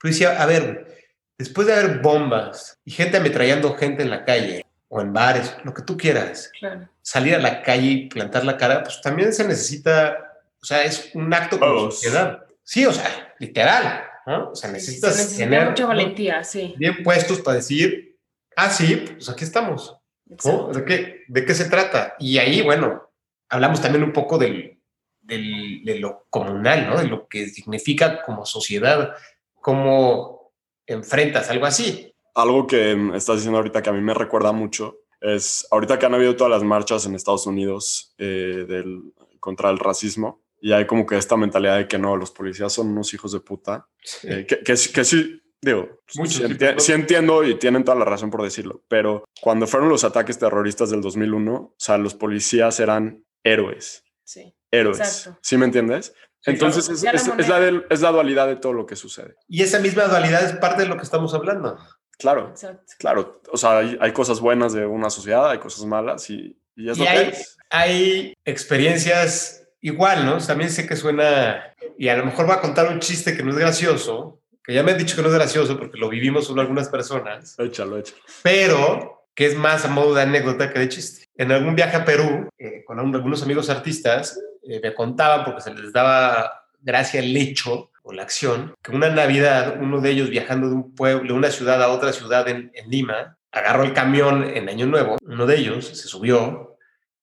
Pero 0.00 0.12
decía, 0.12 0.40
a 0.40 0.46
ver, 0.46 0.96
después 1.36 1.66
de 1.66 1.74
haber 1.74 1.98
bombas 1.98 2.78
y 2.84 2.92
gente 2.92 3.16
ametrallando 3.16 3.74
gente 3.74 4.04
en 4.04 4.10
la 4.10 4.24
calle 4.24 4.64
o 4.86 5.00
en 5.00 5.12
bares, 5.12 5.56
lo 5.64 5.74
que 5.74 5.82
tú 5.82 5.96
quieras, 5.96 6.52
Claro. 6.60 6.88
salir 7.02 7.34
a 7.34 7.38
la 7.40 7.62
calle 7.64 7.86
y 7.88 8.08
plantar 8.08 8.44
la 8.44 8.56
cara, 8.56 8.84
pues 8.84 9.00
también 9.02 9.32
se 9.32 9.44
necesita, 9.44 10.38
o 10.62 10.64
sea, 10.64 10.84
es 10.84 11.10
un 11.14 11.34
acto 11.34 11.58
como 11.58 11.90
sociedad. 11.90 12.44
Sí, 12.62 12.86
o 12.86 12.92
sea, 12.92 13.34
literal, 13.40 14.04
¿no? 14.28 14.50
O 14.50 14.54
sea, 14.54 14.68
Se 14.70 14.74
necesitas 14.76 15.16
necesita 15.16 15.44
tener 15.44 15.68
mucha 15.70 15.82
¿no? 15.84 15.88
valentía, 15.88 16.44
sí. 16.44 16.74
bien 16.76 17.02
puestos 17.02 17.40
para 17.40 17.56
decir, 17.56 18.16
ah, 18.56 18.70
sí, 18.70 19.04
pues 19.14 19.28
aquí 19.28 19.44
estamos, 19.44 19.96
¿no? 20.44 20.68
¿De 20.68 20.84
qué, 20.84 21.24
¿De 21.28 21.44
qué 21.44 21.54
se 21.54 21.64
trata? 21.70 22.14
Y 22.18 22.38
ahí, 22.38 22.60
bueno, 22.62 23.10
hablamos 23.48 23.80
también 23.80 24.04
un 24.04 24.12
poco 24.12 24.36
del, 24.38 24.78
del- 25.20 25.82
de 25.84 25.98
lo 25.98 26.26
comunal, 26.30 26.88
¿no? 26.88 26.98
De 27.00 27.08
lo 27.08 27.26
que 27.28 27.48
significa 27.48 28.22
como 28.22 28.44
sociedad, 28.44 29.14
cómo 29.54 30.52
enfrentas 30.86 31.50
algo 31.50 31.66
así. 31.66 32.14
Algo 32.34 32.66
que 32.66 32.92
estás 33.14 33.36
diciendo 33.36 33.58
ahorita 33.58 33.82
que 33.82 33.90
a 33.90 33.92
mí 33.92 34.00
me 34.00 34.14
recuerda 34.14 34.52
mucho 34.52 34.98
es 35.20 35.66
ahorita 35.70 35.98
que 35.98 36.06
han 36.06 36.14
habido 36.14 36.36
todas 36.36 36.50
las 36.52 36.62
marchas 36.62 37.04
en 37.04 37.14
Estados 37.16 37.46
Unidos 37.46 38.14
eh, 38.18 38.64
del, 38.68 39.02
contra 39.40 39.68
el 39.70 39.78
racismo 39.78 40.40
y 40.60 40.72
hay 40.72 40.86
como 40.86 41.06
que 41.06 41.16
esta 41.16 41.36
mentalidad 41.36 41.76
de 41.78 41.88
que 41.88 41.98
no, 41.98 42.16
los 42.16 42.30
policías 42.30 42.72
son 42.72 42.88
unos 42.88 43.12
hijos 43.14 43.32
de 43.32 43.40
puta. 43.40 43.86
Eh, 44.24 44.44
que, 44.46 44.60
que, 44.60 44.76
sí- 44.76 44.92
que 44.92 45.04
sí, 45.04 45.40
digo, 45.62 46.00
Muchos, 46.16 46.34
sí, 46.36 46.42
sí, 46.42 46.48
enti- 46.48 46.78
sí 46.78 46.92
entiendo 46.92 47.44
y 47.44 47.54
tienen 47.56 47.84
toda 47.84 47.98
la 47.98 48.04
razón 48.04 48.30
por 48.30 48.42
decirlo, 48.42 48.82
pero 48.88 49.24
cuando 49.40 49.66
fueron 49.66 49.88
los 49.88 50.04
ataques 50.04 50.38
terroristas 50.38 50.90
del 50.90 51.00
2001, 51.00 51.54
o 51.54 51.74
sea, 51.78 51.98
los 51.98 52.14
policías 52.14 52.78
eran 52.80 53.24
héroes. 53.44 54.02
Sí. 54.24 54.54
héroes. 54.70 54.98
Exacto. 54.98 55.38
¿Sí 55.42 55.56
me 55.56 55.64
entiendes? 55.64 56.12
Sí, 56.40 56.50
Entonces 56.52 56.84
claro. 56.86 56.96
es, 56.96 57.02
la 57.02 57.10
es- 57.12 57.22
es 57.22 57.28
moneda. 57.28 57.48
la 57.48 57.60
del- 57.60 57.86
es 57.90 58.00
la 58.00 58.10
dualidad 58.10 58.46
de 58.46 58.56
todo 58.56 58.72
lo 58.74 58.84
que 58.86 58.94
sucede. 58.96 59.36
Y 59.48 59.62
esa 59.62 59.78
misma 59.80 60.04
dualidad 60.04 60.44
es 60.44 60.52
parte 60.58 60.82
de 60.82 60.88
lo 60.88 60.96
que 60.96 61.02
estamos 61.02 61.32
hablando. 61.34 61.78
Claro, 62.18 62.48
Exacto. 62.50 62.82
claro. 62.98 63.40
O 63.52 63.56
sea, 63.56 63.78
hay, 63.78 63.96
hay 64.00 64.12
cosas 64.12 64.40
buenas 64.40 64.72
de 64.72 64.84
una 64.86 65.08
sociedad, 65.08 65.50
hay 65.50 65.58
cosas 65.58 65.84
malas 65.86 66.28
y, 66.30 66.60
y 66.76 66.90
es 66.90 66.96
Y 66.96 67.00
lo 67.00 67.06
que 67.06 67.10
hay, 67.10 67.26
es. 67.28 67.56
hay 67.70 68.34
experiencias 68.44 69.67
igual, 69.80 70.24
¿no? 70.26 70.38
También 70.38 70.70
sé 70.70 70.86
que 70.86 70.96
suena, 70.96 71.74
y 71.96 72.08
a 72.08 72.16
lo 72.16 72.24
mejor 72.24 72.48
va 72.48 72.54
a 72.54 72.60
contar 72.60 72.88
un 72.88 73.00
chiste 73.00 73.36
que 73.36 73.42
no 73.42 73.50
es 73.50 73.58
gracioso, 73.58 74.40
que 74.64 74.74
ya 74.74 74.82
me 74.82 74.92
han 74.92 74.98
dicho 74.98 75.16
que 75.16 75.22
no 75.22 75.28
es 75.28 75.34
gracioso 75.34 75.78
porque 75.78 75.98
lo 75.98 76.08
vivimos 76.08 76.46
solo 76.46 76.60
algunas 76.60 76.88
personas, 76.88 77.56
Échalo, 77.58 77.98
échalo. 77.98 78.22
pero 78.42 79.24
que 79.34 79.46
es 79.46 79.56
más 79.56 79.84
a 79.84 79.88
modo 79.88 80.14
de 80.14 80.22
anécdota 80.22 80.72
que 80.72 80.80
de 80.80 80.88
chiste. 80.88 81.26
En 81.36 81.52
algún 81.52 81.74
viaje 81.76 81.96
a 81.96 82.04
Perú, 82.04 82.48
eh, 82.58 82.82
con 82.84 82.98
un- 82.98 83.14
algunos 83.14 83.42
amigos 83.42 83.70
artistas, 83.70 84.38
eh, 84.68 84.80
me 84.82 84.92
contaban, 84.94 85.44
porque 85.44 85.60
se 85.60 85.72
les 85.72 85.92
daba 85.92 86.64
gracia 86.80 87.20
el 87.20 87.36
hecho 87.36 87.90
o 88.02 88.12
la 88.12 88.22
acción, 88.22 88.74
que 88.82 88.90
una 88.90 89.08
Navidad, 89.10 89.76
uno 89.80 90.00
de 90.00 90.10
ellos 90.10 90.28
viajando 90.30 90.68
de 90.68 90.74
un 90.74 90.94
pueblo, 90.94 91.32
de 91.32 91.38
una 91.38 91.50
ciudad 91.50 91.80
a 91.82 91.88
otra 91.88 92.12
ciudad 92.12 92.48
en, 92.48 92.70
en 92.74 92.90
Lima, 92.90 93.36
agarró 93.52 93.84
el 93.84 93.92
camión 93.94 94.44
en 94.44 94.68
Año 94.68 94.86
Nuevo, 94.86 95.16
uno 95.22 95.46
de 95.46 95.56
ellos 95.56 95.86
se 95.86 96.08
subió 96.08 96.76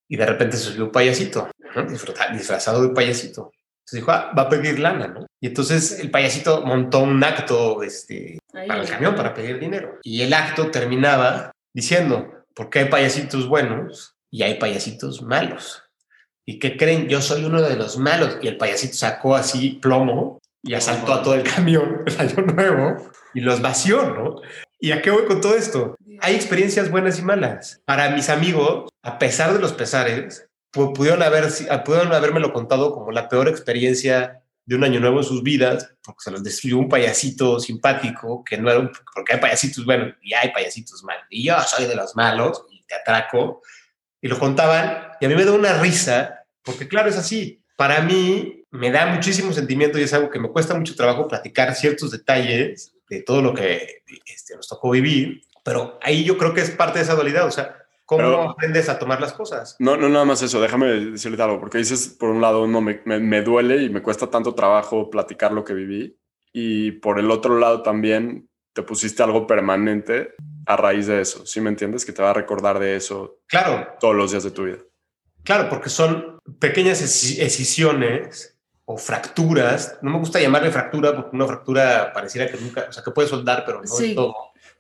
y 0.08 0.16
de 0.18 0.26
repente 0.26 0.58
se 0.58 0.64
subió 0.72 0.86
un 0.86 0.91
payasito, 0.91 1.49
¿no? 1.76 1.84
Disfrazado 1.84 2.82
de 2.82 2.93
payasito. 2.93 3.51
Entonces 3.86 4.01
dijo, 4.01 4.11
ah, 4.11 4.32
va 4.36 4.43
a 4.43 4.49
pedir 4.49 4.80
lana, 4.80 5.07
¿no? 5.07 5.28
Y 5.39 5.47
entonces 5.47 5.99
el 5.99 6.09
payasito 6.09 6.65
montó 6.65 7.01
un 7.01 7.23
acto 7.23 7.84
este, 7.84 8.39
Ahí. 8.53 8.67
para 8.67 8.82
el 8.82 8.89
camión 8.89 9.15
para 9.15 9.34
pedir 9.34 9.59
dinero. 9.59 9.99
Y 10.01 10.21
el 10.21 10.34
acto 10.34 10.71
terminaba 10.71 11.51
diciendo, 11.71 12.45
porque 12.55 12.80
hay 12.80 12.86
payasitos 12.86 13.47
buenos 13.47 14.15
y 14.32 14.41
hay 14.41 14.55
payasitos 14.55 15.21
malos. 15.21 15.84
¿Y 16.47 16.57
qué 16.57 16.78
creen? 16.78 17.09
Yo 17.09 17.21
soy 17.21 17.43
uno 17.43 17.61
de 17.61 17.76
los 17.76 17.97
malos. 17.97 18.38
Y 18.41 18.47
el 18.47 18.57
payasito 18.57 18.95
sacó 18.95 19.36
así 19.36 19.80
plomo 19.82 20.39
y 20.63 20.73
asaltó 20.73 21.13
a 21.13 21.21
todo 21.21 21.36
el 21.36 21.43
camión 21.43 22.03
el 22.07 22.19
año 22.19 22.41
nuevo 22.41 23.11
y 23.34 23.41
los 23.41 23.61
vació, 23.61 24.09
¿no? 24.13 24.41
¿Y 24.80 24.91
a 24.91 25.01
qué 25.01 25.11
voy 25.11 25.26
con 25.26 25.41
todo 25.41 25.55
esto? 25.55 25.95
Hay 26.21 26.36
experiencias 26.36 26.89
buenas 26.89 27.19
y 27.19 27.21
malas. 27.21 27.82
Para 27.86 28.09
mis 28.09 28.30
amigos, 28.30 28.89
a 29.03 29.19
pesar 29.19 29.53
de 29.53 29.59
los 29.59 29.73
pesares, 29.73 30.45
pudieron, 30.76 31.23
haber, 31.23 31.47
pudieron 31.86 32.13
habérmelo 32.13 32.51
contado 32.51 32.93
como 32.93 33.11
la 33.11 33.30
peor 33.30 33.47
experiencia 33.47 34.41
de 34.65 34.76
un 34.76 34.84
año 34.84 34.99
nuevo 34.99 35.19
en 35.19 35.23
sus 35.23 35.43
vidas, 35.43 35.93
porque 36.03 36.23
se 36.23 36.32
los 36.32 36.43
destruyó 36.43 36.78
un 36.78 36.89
payasito 36.89 37.59
simpático, 37.59 38.43
que 38.43 38.57
no 38.57 38.69
era 38.69 38.80
un, 38.80 38.91
porque 39.13 39.34
hay 39.34 39.39
payasitos 39.39 39.86
buenos 39.86 40.15
y 40.21 40.34
hay 40.34 40.51
payasitos 40.51 41.03
malos, 41.03 41.23
y 41.30 41.45
yo 41.45 41.55
soy 41.61 41.86
de 41.86 41.95
los 41.95 42.15
malos, 42.15 42.65
y 42.71 42.84
te 42.84 42.95
atraco, 42.95 43.61
y 44.21 44.28
lo 44.28 44.39
contaban, 44.39 45.11
y 45.21 45.26
a 45.26 45.30
mí 45.30 45.36
me 45.36 45.45
da 45.45 45.51
una 45.51 45.80
risa, 45.80 46.45
porque 46.63 46.88
claro, 46.88 47.09
es 47.09 47.17
así, 47.17 47.63
para 47.78 48.01
mí 48.01 48.63
me 48.71 48.91
da 48.91 49.05
muchísimo 49.05 49.53
sentimiento 49.53 49.99
y 49.99 50.03
es 50.03 50.13
algo 50.13 50.30
que 50.30 50.39
me 50.39 50.49
cuesta 50.49 50.73
mucho 50.73 50.95
trabajo 50.95 51.28
platicar 51.28 51.76
ciertos 51.76 52.11
detalles 52.11 52.93
de 53.07 53.21
todo 53.21 53.41
lo 53.41 53.53
que 53.53 54.01
este, 54.26 54.55
nos 54.55 54.67
tocó 54.67 54.89
vivir, 54.89 55.43
pero 55.63 55.99
ahí 56.01 56.23
yo 56.23 56.38
creo 56.38 56.53
que 56.53 56.61
es 56.61 56.71
parte 56.71 56.99
de 56.99 57.05
esa 57.05 57.13
dualidad, 57.13 57.45
o 57.45 57.51
sea, 57.51 57.84
¿cómo 58.06 58.20
Pero- 58.20 58.49
aprendes 58.51 58.88
a 58.89 58.97
tomar 58.99 59.20
las 59.22 59.34
cosas? 59.34 59.76
No, 59.80 59.97
no, 59.97 60.08
nada 60.10 60.26
más 60.26 60.41
eso. 60.41 60.62
Déjame 60.62 60.88
decirte 60.88 61.41
algo, 61.41 61.60
porque 61.60 61.78
dices, 61.80 62.16
por 62.20 62.30
un 62.30 62.41
lado, 62.41 62.68
no, 62.68 62.82
me, 62.82 63.01
me, 63.06 63.20
me 63.20 63.41
duele 63.41 63.84
y 63.84 63.89
me 63.89 64.01
cuesta 64.01 64.28
tanto 64.28 64.53
trabajo 64.56 65.10
platicar 65.10 65.51
lo 65.51 65.64
que 65.64 65.74
viví. 65.74 66.18
Y 66.53 66.91
por 66.93 67.20
el 67.20 67.30
otro 67.32 67.60
lado 67.60 67.82
también 67.82 68.49
te 68.74 68.82
pusiste 68.84 69.24
algo 69.24 69.45
permanente 69.47 70.34
a 70.66 70.76
raíz 70.78 71.08
de 71.08 71.22
eso. 71.22 71.45
¿Sí 71.45 71.60
me 71.62 71.70
entiendes? 71.70 72.06
Que 72.06 72.12
te 72.14 72.22
va 72.22 72.30
a 72.32 72.34
recordar 72.34 72.80
de 72.80 72.95
eso 72.95 73.39
Claro, 73.47 73.88
todos 73.99 74.16
los 74.16 74.32
días 74.32 74.43
de 74.43 74.51
tu 74.51 74.64
vida. 74.64 74.78
Claro, 75.43 75.70
porque 75.70 75.89
son 75.89 76.39
pequeñas 76.60 77.01
escisiones 77.01 78.58
o 78.86 78.97
fracturas. 78.97 79.97
No 80.01 80.12
me 80.12 80.20
gusta 80.20 80.39
llamarle 80.39 80.72
fractura 80.72 81.16
porque 81.16 81.36
una 81.36 81.47
fractura 81.47 82.12
pareciera 82.14 82.49
que 82.51 82.58
nunca, 82.58 82.86
o 82.89 82.91
sea, 82.91 83.03
que 83.03 83.12
puede 83.12 83.28
soldar, 83.28 83.64
pero 83.66 83.82
no 83.82 83.88
Sí. 83.88 84.08
del 84.08 84.16
todo. 84.16 84.36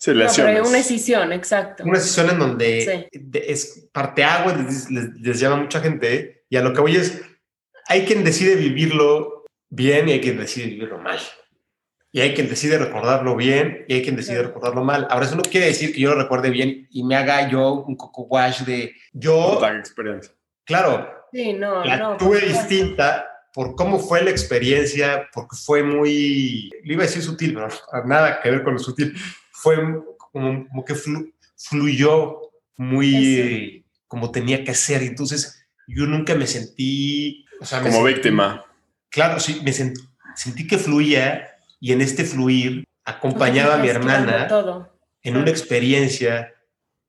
Sí, 0.05 0.17
No, 0.17 0.23
lesiones. 0.23 0.67
una 0.69 0.77
escisión, 0.77 1.33
exacto. 1.33 1.83
Una 1.83 1.97
escisión 1.97 2.29
en 2.29 2.39
donde 2.39 3.09
de- 3.11 3.45
es 3.51 3.87
parteagua, 3.91 4.53
les, 4.55 4.89
les, 4.91 5.05
les 5.19 5.39
llama 5.39 5.57
mucha 5.57 5.79
gente, 5.81 6.43
y 6.49 6.57
a 6.57 6.61
lo 6.61 6.73
que 6.73 6.81
voy 6.81 6.95
es, 6.95 7.21
hay 7.87 8.05
quien 8.05 8.23
decide 8.23 8.55
vivirlo 8.55 9.45
bien 9.69 10.07
y 10.09 10.13
hay 10.13 10.21
quien 10.21 10.37
decide 10.37 10.67
vivirlo 10.67 10.97
mal. 10.99 11.19
Y 12.11 12.21
hay 12.21 12.33
quien 12.33 12.47
decide 12.47 12.77
recordarlo 12.77 13.35
bien 13.35 13.83
y 13.89 13.95
hay 13.95 14.01
quien 14.03 14.15
decide 14.15 14.35
Claro. 14.35 14.47
recordarlo 14.49 14.83
mal. 14.85 15.05
Ahora, 15.09 15.25
eso 15.25 15.35
no 15.35 15.41
quiere 15.41 15.65
decir 15.67 15.93
que 15.93 15.99
yo 15.99 16.13
lo 16.15 16.21
recuerde 16.21 16.49
bien 16.49 16.87
y 16.89 17.03
me 17.03 17.15
haga 17.17 17.49
yo 17.49 17.73
un 17.85 17.97
coco 17.97 18.21
wash 18.23 18.61
de 18.61 18.93
yo, 19.11 19.35
Otra 19.37 19.77
experiencia. 19.77 20.33
claro, 20.63 21.09
Sí, 21.33 21.51
no, 21.53 21.83
la 21.83 21.97
no. 21.97 22.15
tuve 22.17 22.39
supuesto. 22.39 22.67
distinta 22.69 23.27
por 23.53 23.75
cómo 23.75 23.99
fue 23.99 24.23
la 24.23 24.29
experiencia, 24.31 25.27
porque 25.33 25.55
fue 25.57 25.83
muy, 25.83 26.69
le 26.83 26.93
iba 26.93 27.03
a 27.03 27.05
decir 27.07 27.21
sutil, 27.21 27.53
pero 27.53 27.67
no, 27.67 28.03
nada 28.05 28.39
que 28.41 28.49
ver 28.51 28.63
con 28.63 28.73
lo 28.73 28.79
sutil, 28.79 29.13
fue 29.65 29.77
como, 30.31 30.67
como 30.67 30.85
que 30.85 30.93
flu- 30.93 31.33
fluyó 31.57 32.39
muy 32.77 33.39
eh, 33.39 33.83
como 34.07 34.29
tenía 34.31 34.63
que 34.63 34.75
ser, 34.75 35.01
y 35.01 35.07
entonces 35.07 35.65
yo 35.87 36.05
nunca 36.05 36.35
me 36.35 36.45
sentí, 36.45 37.45
o 37.59 37.65
sea, 37.65 37.79
me 37.81 37.89
Como 37.89 38.01
sentí- 38.05 38.13
víctima. 38.13 38.63
Claro, 39.09 39.39
sí, 39.39 39.59
me 39.63 39.71
sent- 39.71 39.97
sentí 40.35 40.67
que 40.67 40.77
fluía 40.77 41.47
y 41.79 41.93
en 41.93 42.01
este 42.01 42.25
fluir 42.25 42.83
acompañaba 43.05 43.75
a 43.75 43.77
mi 43.77 43.87
hermana 43.89 44.47
Todo. 44.47 44.95
en 45.23 45.37
una 45.37 45.49
experiencia 45.49 46.53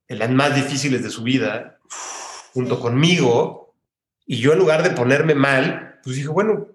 de 0.09 0.15
las 0.17 0.31
más 0.31 0.55
difíciles 0.55 1.03
de 1.03 1.11
su 1.11 1.23
vida, 1.23 1.79
junto 2.55 2.77
Sí. 2.77 2.83
conmigo, 2.83 3.75
y 4.25 4.39
yo 4.39 4.53
en 4.55 4.59
lugar 4.61 4.83
de 4.83 4.91
ponerme 4.91 5.35
mal, 5.35 6.01
pues 6.03 6.17
dije, 6.17 6.29
bueno, 6.29 6.69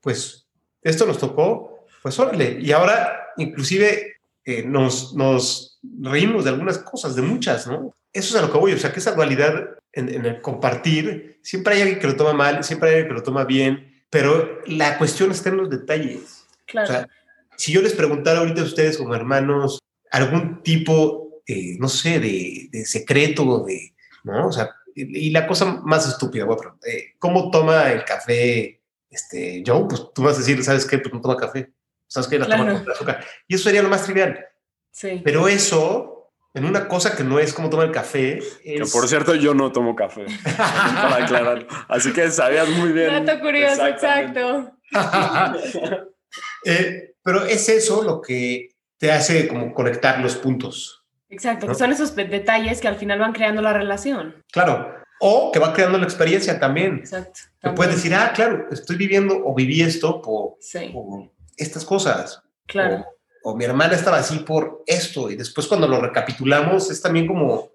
pues 0.00 0.46
esto 0.82 1.04
nos 1.06 1.18
tocó, 1.18 1.84
pues 2.02 2.16
órale, 2.18 2.58
y 2.60 2.70
ahora 2.72 3.16
inclusive 3.38 4.19
eh, 4.58 4.64
nos, 4.64 5.14
nos 5.14 5.78
reímos 5.82 6.44
de 6.44 6.50
algunas 6.50 6.78
cosas, 6.78 7.14
de 7.16 7.22
muchas, 7.22 7.66
¿no? 7.66 7.94
Eso 8.12 8.36
es 8.36 8.42
a 8.42 8.46
lo 8.46 8.52
que 8.52 8.58
voy, 8.58 8.72
o 8.72 8.78
sea, 8.78 8.92
que 8.92 9.00
esa 9.00 9.14
dualidad 9.14 9.70
en, 9.92 10.08
en 10.08 10.26
el 10.26 10.40
compartir, 10.40 11.38
siempre 11.42 11.74
hay 11.74 11.82
alguien 11.82 12.00
que 12.00 12.06
lo 12.06 12.16
toma 12.16 12.32
mal, 12.32 12.64
siempre 12.64 12.88
hay 12.88 12.94
alguien 12.96 13.08
que 13.08 13.20
lo 13.20 13.22
toma 13.22 13.44
bien, 13.44 14.04
pero 14.10 14.60
la 14.66 14.98
cuestión 14.98 15.30
está 15.30 15.50
en 15.50 15.58
los 15.58 15.70
detalles. 15.70 16.44
Claro. 16.66 16.88
O 16.88 16.92
sea, 16.92 17.08
si 17.56 17.72
yo 17.72 17.82
les 17.82 17.92
preguntara 17.92 18.40
ahorita 18.40 18.62
a 18.62 18.64
ustedes 18.64 18.98
como 18.98 19.14
hermanos 19.14 19.78
algún 20.10 20.62
tipo, 20.62 21.42
eh, 21.46 21.76
no 21.78 21.88
sé, 21.88 22.18
de, 22.18 22.68
de 22.70 22.84
secreto, 22.84 23.64
de, 23.64 23.94
¿no? 24.24 24.48
O 24.48 24.52
sea, 24.52 24.70
y, 24.94 25.30
la 25.30 25.46
cosa 25.46 25.80
más 25.84 26.08
estúpida, 26.08 26.44
preguntar, 26.44 26.88
eh, 26.88 27.14
¿cómo 27.18 27.50
toma 27.50 27.92
el 27.92 28.04
café 28.04 28.80
este, 29.08 29.62
Joe? 29.64 29.86
Pues 29.88 30.02
tú 30.14 30.22
vas 30.22 30.36
a 30.36 30.38
decir, 30.38 30.62
¿sabes 30.64 30.84
qué? 30.84 30.98
Pues 30.98 31.14
no 31.14 31.20
toma 31.20 31.36
café. 31.36 31.72
¿Sabes 32.10 32.28
qué? 32.28 32.40
La 32.40 32.46
toma 32.46 32.82
con 32.82 32.90
azúcar. 32.90 33.24
Y 33.46 33.54
eso 33.54 33.64
sería 33.64 33.82
lo 33.82 33.88
más 33.88 34.04
trivial. 34.04 34.44
sí. 34.90 35.20
Pero 35.22 35.46
eso, 35.46 36.32
en 36.52 36.64
una 36.64 36.88
cosa 36.88 37.16
que 37.16 37.22
no 37.22 37.38
es 37.38 37.54
como 37.54 37.70
toma 37.70 37.84
el 37.84 37.92
café, 37.92 38.40
Que 38.64 38.82
por 38.92 39.06
cierto, 39.06 39.36
yo 39.36 39.54
no 39.54 39.70
tomo 39.70 39.94
café. 39.94 40.26
para 40.56 41.24
aclarar. 41.24 41.68
Así 41.86 42.12
que 42.12 42.28
sabías 42.32 42.68
muy 42.68 42.90
bien. 42.90 43.24
Dato 43.24 43.40
curioso, 43.40 43.86
exacto. 43.86 44.72
Eh, 46.64 47.14
pero 47.24 47.44
es 47.44 47.68
eso 47.68 48.04
lo 48.04 48.20
que 48.20 48.68
te 48.98 49.10
hace 49.10 49.48
como 49.48 49.74
conectar 49.74 50.20
los 50.20 50.36
puntos. 50.36 51.04
Exacto, 51.28 51.66
¿No? 51.66 51.72
que 51.72 51.78
son 51.78 51.90
esos 51.90 52.14
detalles 52.14 52.80
que 52.80 52.86
al 52.86 52.94
final 52.96 53.18
van 53.18 53.32
creando 53.32 53.62
la 53.62 53.72
relación. 53.72 54.44
Claro. 54.52 54.94
O 55.18 55.50
que 55.50 55.58
va 55.58 55.72
creando 55.72 55.98
la 55.98 56.04
experiencia 56.04 56.60
también. 56.60 56.98
Exacto. 56.98 57.40
También. 57.58 57.74
puedes 57.74 57.96
decir, 57.96 58.14
ah, 58.14 58.32
claro, 58.32 58.68
estoy 58.70 58.94
viviendo 58.96 59.42
o 59.44 59.54
viví 59.54 59.80
esto 59.82 60.22
por, 60.22 60.56
Sí, 60.60 60.90
por 60.92 61.30
estas 61.56 61.84
cosas. 61.84 62.42
claro. 62.66 63.04
O, 63.42 63.52
o 63.52 63.56
mi 63.56 63.64
hermana 63.64 63.94
estaba 63.94 64.18
así 64.18 64.40
por 64.40 64.82
esto. 64.86 65.30
Y 65.30 65.36
después 65.36 65.66
cuando 65.66 65.88
lo 65.88 65.98
recapitulamos 66.00 66.90
es 66.90 67.00
también 67.00 67.26
como 67.26 67.70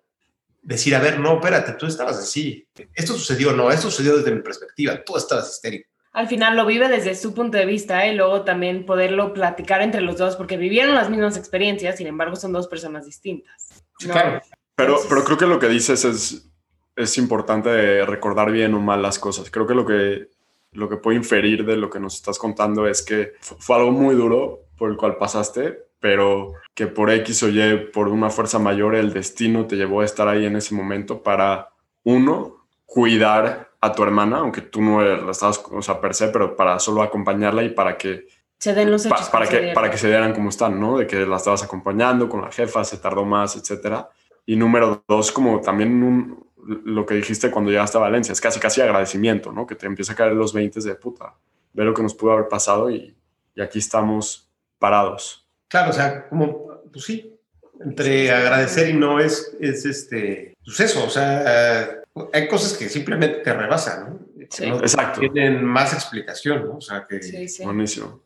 decir, 0.62 0.96
a 0.96 1.00
ver, 1.00 1.20
no, 1.20 1.36
espérate, 1.36 1.74
tú 1.74 1.86
estabas 1.88 2.18
así. 2.18 2.68
Esto 2.94 3.14
sucedió, 3.14 3.52
no, 3.54 3.72
esto 3.72 3.90
sucedió 3.90 4.18
desde 4.18 4.32
mi 4.32 4.42
perspectiva. 4.42 5.04
Tú 5.04 5.18
estabas 5.18 5.50
histérico. 5.52 5.90
Al 6.14 6.28
final 6.28 6.56
lo 6.56 6.66
vive 6.66 6.88
desde 6.88 7.14
su 7.16 7.34
punto 7.34 7.58
de 7.58 7.66
vista 7.66 8.06
¿eh? 8.06 8.14
y 8.14 8.16
luego 8.16 8.44
también 8.44 8.86
poderlo 8.86 9.34
platicar 9.34 9.82
entre 9.82 10.02
los 10.02 10.18
dos 10.18 10.36
porque 10.36 10.56
vivieron 10.56 10.96
las 10.96 11.10
mismas 11.10 11.36
experiencias, 11.36 11.98
sin 11.98 12.08
embargo 12.08 12.36
son 12.36 12.54
dos 12.54 12.68
personas 12.68 13.06
distintas. 13.06 13.84
Claro. 14.00 14.42
Pero, 14.76 14.90
Entonces- 14.90 15.10
pero 15.10 15.24
creo 15.26 15.38
que 15.38 15.46
lo 15.46 15.60
que 15.60 15.68
dices 15.68 16.06
es, 16.06 16.48
es 16.96 17.18
importante 17.18 18.06
recordar 18.06 18.52
bien 18.52 18.74
o 18.76 18.80
mal 18.80 19.02
las 19.02 19.20
cosas. 19.20 19.50
Creo 19.52 19.68
que 19.68 19.74
lo 19.74 19.86
que 19.86 20.30
lo 20.76 20.88
que 20.90 20.98
puedo 20.98 21.18
inferir 21.18 21.66
de 21.66 21.78
lo 21.78 21.90
que 21.90 22.00
nos 22.00 22.16
estás 22.16 22.38
contando 22.38 22.88
es 22.88 23.02
que 23.02 23.34
fu- 23.40 23.56
fue 23.60 23.76
algo 23.78 23.92
muy 23.92 24.16
duro 24.16 24.60
por 24.78 24.90
el 24.92 24.98
cual 24.98 25.18
pasaste, 25.18 25.86
pero 26.00 26.54
que 26.74 26.88
por 26.88 27.10
X 27.10 27.44
o 27.44 27.50
Y, 27.50 27.88
por 27.94 28.08
una 28.10 28.30
fuerza 28.30 28.60
mayor, 28.60 28.96
el 28.96 29.14
destino 29.14 29.66
te 29.66 29.76
llevó 29.76 30.02
a 30.02 30.06
estar 30.06 30.28
ahí 30.28 30.46
en 30.46 30.56
ese 30.56 30.76
momento 30.76 31.24
para, 31.24 31.70
uno, 32.04 32.66
cuidar 32.86 33.72
a 33.82 33.92
tu 33.94 34.04
hermana, 34.04 34.38
aunque 34.40 34.62
tú 34.62 34.82
no 34.82 35.02
la 35.02 35.32
estabas, 35.32 35.64
o 35.72 35.82
sea, 35.82 36.00
per 36.00 36.14
se, 36.14 36.28
pero 36.30 36.56
para 36.56 36.80
solo 36.80 37.02
acompañarla 37.02 37.64
y 37.64 37.70
para 37.70 37.98
que 37.98 38.26
Se 38.60 38.74
den 38.74 38.90
los 38.92 39.06
pa- 39.08 39.16
hechos. 39.16 39.30
para, 39.30 39.46
se 39.46 39.60
que, 39.62 39.74
para 39.74 39.90
que 39.92 39.98
se 39.98 40.08
dieran 40.08 40.34
como 40.34 40.50
están, 40.50 40.80
¿no? 40.80 40.98
De 40.98 41.06
que 41.08 41.26
la 41.26 41.38
estabas 41.38 41.64
acompañando 41.64 42.30
con 42.30 42.42
la 42.42 42.52
jefa, 42.52 42.84
se 42.84 42.98
tardó 42.98 43.26
más, 43.26 43.56
etcétera. 43.56 44.10
Y 44.46 44.56
número 44.56 45.04
dos, 45.08 45.32
como 45.32 45.60
también 45.62 46.02
un- 46.04 46.45
lo 46.66 47.06
que 47.06 47.16
dijiste 47.16 47.52
cuando 47.52 47.72
llegaste 47.72 47.98
a 47.98 48.02
Valencia, 48.02 48.32
es 48.34 48.42
casi 48.42 48.60
casi 48.60 48.82
agradecimiento, 48.82 49.52
¿no? 49.52 49.68
Que 49.68 49.76
te 49.76 49.86
empieza 49.86 50.14
a 50.14 50.16
caer 50.16 50.34
los 50.34 50.54
20 50.54 50.80
de 50.82 50.96
puta, 50.96 51.36
ver 51.74 51.86
lo 51.86 51.94
que 51.94 52.02
nos 52.04 52.14
pudo 52.14 52.32
haber 52.32 52.48
pasado 52.48 52.90
y, 52.90 53.16
y 53.56 53.62
aquí 53.62 53.80
estamos 53.80 54.50
parados. 54.80 55.48
Claro, 55.68 55.92
o 55.92 55.94
sea, 55.94 56.28
como, 56.30 56.82
pues 56.92 57.06
sí, 57.06 57.36
entre 57.84 58.32
agradecer 58.32 58.90
y 58.90 58.94
no 58.94 59.20
es, 59.20 59.56
es 59.60 59.86
este, 59.86 60.56
pues 60.64 60.80
eso, 60.80 61.04
o 61.06 61.10
sea, 61.10 62.02
hay 62.34 62.48
cosas 62.48 62.74
que 62.78 62.88
simplemente 62.90 63.40
te 63.40 63.54
rebasan, 63.54 64.10
¿no? 64.10 64.26
Sí. 64.50 64.70
No 64.70 64.80
Exacto. 64.80 65.22
Tienen 65.22 65.64
más 65.64 65.94
explicación, 65.94 66.66
¿no? 66.66 66.78
O 66.78 66.82
sea, 66.82 67.06
que, 67.10 67.22
Sí, 67.22 67.48
sí. 67.48 67.64
Buenísimo. 67.64 68.24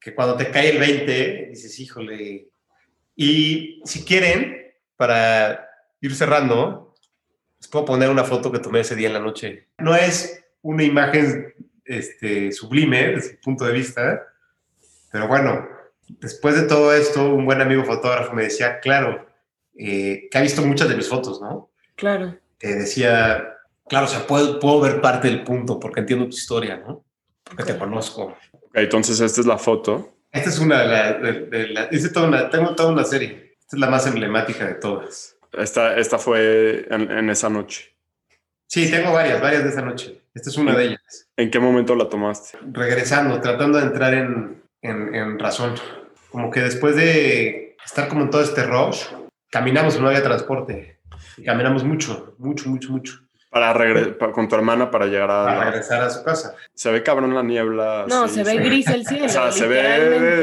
que 0.00 0.14
cuando 0.14 0.36
te 0.36 0.50
cae 0.50 0.70
el 0.70 0.78
20, 0.78 1.46
dices, 1.50 1.78
híjole. 1.78 2.48
Y 3.14 3.80
si 3.84 4.04
quieren, 4.04 4.74
para 4.96 5.68
ir 6.00 6.14
cerrando, 6.14 6.89
les 7.60 7.68
puedo 7.68 7.84
poner 7.84 8.08
una 8.08 8.24
foto 8.24 8.50
que 8.50 8.58
tomé 8.58 8.80
ese 8.80 8.96
día 8.96 9.08
en 9.08 9.14
la 9.14 9.20
noche. 9.20 9.68
No 9.78 9.94
es 9.94 10.42
una 10.62 10.82
imagen 10.82 11.54
este, 11.84 12.52
sublime 12.52 13.08
desde 13.08 13.34
su 13.34 13.40
punto 13.40 13.64
de 13.66 13.72
vista, 13.72 14.22
pero 15.12 15.28
bueno, 15.28 15.68
después 16.08 16.54
de 16.56 16.62
todo 16.62 16.94
esto, 16.94 17.28
un 17.34 17.44
buen 17.44 17.60
amigo 17.60 17.84
fotógrafo 17.84 18.32
me 18.32 18.44
decía, 18.44 18.80
claro, 18.80 19.26
eh, 19.76 20.28
que 20.30 20.38
ha 20.38 20.42
visto 20.42 20.62
muchas 20.62 20.88
de 20.88 20.96
mis 20.96 21.08
fotos, 21.08 21.40
¿no? 21.40 21.70
Claro. 21.96 22.36
Te 22.58 22.74
decía, 22.76 23.56
claro, 23.88 24.06
o 24.06 24.08
sea, 24.08 24.26
puedo, 24.26 24.58
puedo 24.58 24.80
ver 24.80 25.00
parte 25.00 25.28
del 25.28 25.44
punto 25.44 25.78
porque 25.78 26.00
entiendo 26.00 26.24
tu 26.26 26.36
historia, 26.36 26.76
¿no? 26.78 27.04
Porque 27.44 27.64
te 27.64 27.72
Ok. 27.72 27.78
conozco. 27.78 28.36
Ok, 28.52 28.70
entonces 28.74 29.20
esta 29.20 29.40
es 29.40 29.46
la 29.46 29.58
foto. 29.58 30.14
Esta 30.32 30.48
es 30.48 30.58
una 30.60 30.80
de 30.82 30.86
las... 30.88 31.22
De, 31.22 31.32
de 31.46 31.68
la- 31.68 31.88
hice 31.90 32.08
toda 32.10 32.28
una- 32.28 32.48
tengo 32.50 32.74
toda 32.74 32.90
una 32.92 33.04
serie. 33.04 33.56
Esta 33.60 33.76
es 33.76 33.80
la 33.80 33.90
más 33.90 34.06
emblemática 34.06 34.66
de 34.66 34.74
todas. 34.74 35.36
Esta, 35.52 35.96
esta 35.96 36.18
fue 36.18 36.86
en, 36.90 37.10
en 37.10 37.30
esa 37.30 37.48
noche. 37.48 37.96
Sí, 38.68 38.90
tengo 38.90 39.12
varias, 39.12 39.40
varias 39.40 39.64
de 39.64 39.70
esa 39.70 39.82
noche. 39.82 40.22
Esta 40.32 40.50
es 40.50 40.56
una 40.56 40.76
de 40.76 40.84
ellas. 40.84 41.28
¿En 41.36 41.50
qué 41.50 41.58
momento 41.58 41.96
la 41.96 42.08
tomaste? 42.08 42.56
Regresando, 42.70 43.40
tratando 43.40 43.78
de 43.78 43.86
entrar 43.86 44.14
en, 44.14 44.62
en, 44.80 45.14
en 45.14 45.38
razón. 45.38 45.74
Como 46.30 46.50
que 46.50 46.60
después 46.60 46.94
de 46.94 47.76
estar 47.84 48.08
como 48.08 48.22
en 48.22 48.30
todo 48.30 48.42
este 48.42 48.62
rush, 48.62 49.06
caminamos, 49.50 49.98
no 49.98 50.06
había 50.06 50.22
transporte. 50.22 51.00
Y 51.36 51.44
caminamos 51.44 51.82
mucho, 51.82 52.36
mucho, 52.38 52.68
mucho, 52.68 52.92
mucho. 52.92 53.28
Para 53.50 53.74
regre- 53.74 54.16
pa- 54.16 54.30
con 54.30 54.48
tu 54.48 54.54
hermana 54.54 54.90
para 54.92 55.06
llegar 55.06 55.28
a... 55.30 55.44
Para 55.44 55.64
regresar 55.64 56.02
a 56.02 56.10
su 56.10 56.22
casa. 56.22 56.54
Se 56.72 56.90
ve 56.92 57.02
cabrón 57.02 57.34
la 57.34 57.42
niebla. 57.42 58.06
No, 58.08 58.28
sí, 58.28 58.36
se 58.36 58.44
ve 58.44 58.58
gris 58.58 58.86
el 58.86 59.04
cielo. 59.06 59.26
O 59.26 59.28
sea, 59.28 59.50
se 59.50 59.66
ve 59.66 59.82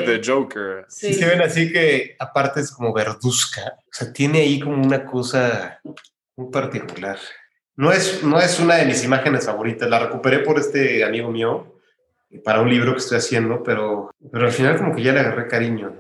de 0.06 0.22
Joker. 0.26 0.86
Sí. 0.90 1.14
Sí. 1.14 1.20
se 1.20 1.26
ven 1.26 1.42
así 1.42 1.72
que 1.72 2.16
aparte 2.20 2.60
es 2.60 2.70
como 2.72 2.92
verduzca. 2.94 3.62
O 3.80 3.90
sea, 3.92 4.12
tiene 4.12 4.42
ahí 4.42 4.60
como 4.60 4.76
una 4.84 5.06
cosa 5.06 5.80
muy 6.36 6.52
particular. 6.52 7.18
No 7.78 7.94
es, 7.94 8.24
no 8.24 8.40
es 8.42 8.60
una 8.60 8.76
de 8.76 8.86
mis 8.86 9.04
imágenes 9.06 9.46
favoritas. 9.46 9.90
La 9.90 10.00
recuperé 10.00 10.40
por 10.40 10.60
este 10.60 11.06
amigo 11.06 11.32
mío 11.32 11.80
eh, 12.30 12.40
para 12.40 12.60
un 12.60 12.70
libro 12.70 12.92
que 12.92 12.98
estoy 13.00 13.20
haciendo, 13.20 13.64
pero, 13.64 14.12
pero 14.32 14.48
al 14.48 14.52
final 14.52 14.78
como 14.78 14.94
que 14.94 15.04
ya 15.04 15.14
le 15.14 15.22
agarré 15.22 15.48
cariño. 15.48 15.94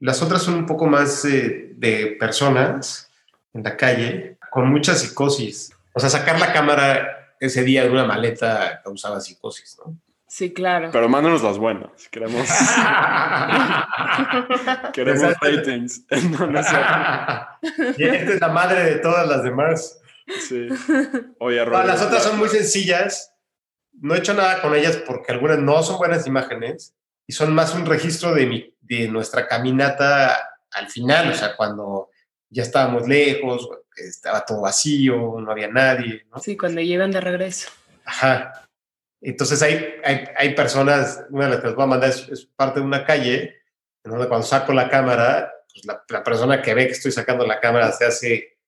Las 0.00 0.20
otras 0.22 0.42
son 0.42 0.54
un 0.54 0.66
poco 0.66 0.86
más 0.86 1.24
eh, 1.24 1.68
de 1.76 2.16
personas 2.18 3.12
en 3.54 3.62
la 3.62 3.76
calle 3.76 4.38
con 4.50 4.68
mucha 4.70 4.94
psicosis. 4.96 5.72
O 5.92 6.00
sea, 6.00 6.10
sacar 6.10 6.40
la 6.40 6.52
cámara 6.52 7.34
ese 7.40 7.64
día 7.64 7.82
de 7.82 7.90
una 7.90 8.04
maleta 8.04 8.80
causaba 8.82 9.20
psicosis, 9.20 9.78
¿no? 9.84 9.96
Sí, 10.28 10.54
claro. 10.54 10.88
Pero 10.90 11.10
mándanos 11.10 11.42
las 11.42 11.58
buenas. 11.58 11.90
Queremos, 12.10 12.48
queremos 14.94 15.34
ratings. 15.40 16.06
No, 16.30 16.46
no 16.46 16.60
y 17.98 18.04
esta 18.04 18.32
es 18.32 18.40
la 18.40 18.48
madre 18.48 18.84
de 18.84 18.96
todas 18.96 19.28
las 19.28 19.44
demás. 19.44 20.00
Sí. 20.48 20.68
Oye, 21.38 21.58
No, 21.58 21.64
Rodrigo, 21.66 21.86
las 21.86 22.00
otras 22.00 22.22
son 22.22 22.38
muy 22.38 22.48
sencillas. 22.48 23.34
No 24.00 24.14
he 24.14 24.18
hecho 24.18 24.32
nada 24.32 24.62
con 24.62 24.74
ellas 24.74 24.96
porque 25.06 25.32
algunas 25.32 25.58
no 25.58 25.82
son 25.82 25.98
buenas 25.98 26.26
imágenes 26.26 26.94
y 27.26 27.34
son 27.34 27.54
más 27.54 27.74
un 27.74 27.84
registro 27.84 28.34
de, 28.34 28.46
mi, 28.46 28.74
de 28.80 29.08
nuestra 29.08 29.46
caminata 29.46 30.48
al 30.70 30.88
final, 30.88 31.30
o 31.30 31.34
sea, 31.34 31.56
cuando 31.56 32.08
ya 32.48 32.62
estábamos 32.62 33.06
lejos, 33.06 33.68
estaba 33.96 34.44
todo 34.44 34.62
vacío, 34.62 35.40
no 35.40 35.50
había 35.50 35.68
nadie, 35.68 36.26
¿no? 36.30 36.38
Sí, 36.38 36.56
cuando 36.56 36.80
llegan 36.80 37.10
de 37.10 37.20
regreso. 37.20 37.68
Ajá. 38.04 38.68
Entonces 39.20 39.62
hay, 39.62 39.94
hay, 40.04 40.24
hay 40.36 40.54
personas, 40.54 41.24
una 41.30 41.44
de 41.44 41.50
las 41.52 41.60
que 41.60 41.66
les 41.68 41.76
voy 41.76 41.84
a 41.84 41.88
mandar 41.88 42.10
es, 42.10 42.28
es 42.28 42.46
parte 42.46 42.80
de 42.80 42.86
una 42.86 43.04
calle, 43.04 43.62
en 44.04 44.10
donde 44.10 44.28
cuando 44.28 44.46
saco 44.46 44.72
la 44.72 44.88
cámara, 44.88 45.52
pues 45.72 45.84
la, 45.84 46.02
la 46.08 46.24
persona 46.24 46.60
que 46.60 46.74
ve 46.74 46.86
que 46.86 46.92
estoy 46.92 47.12
sacando 47.12 47.46
la 47.46 47.60
cámara 47.60 47.92
se 47.92 48.04
hace 48.04 48.58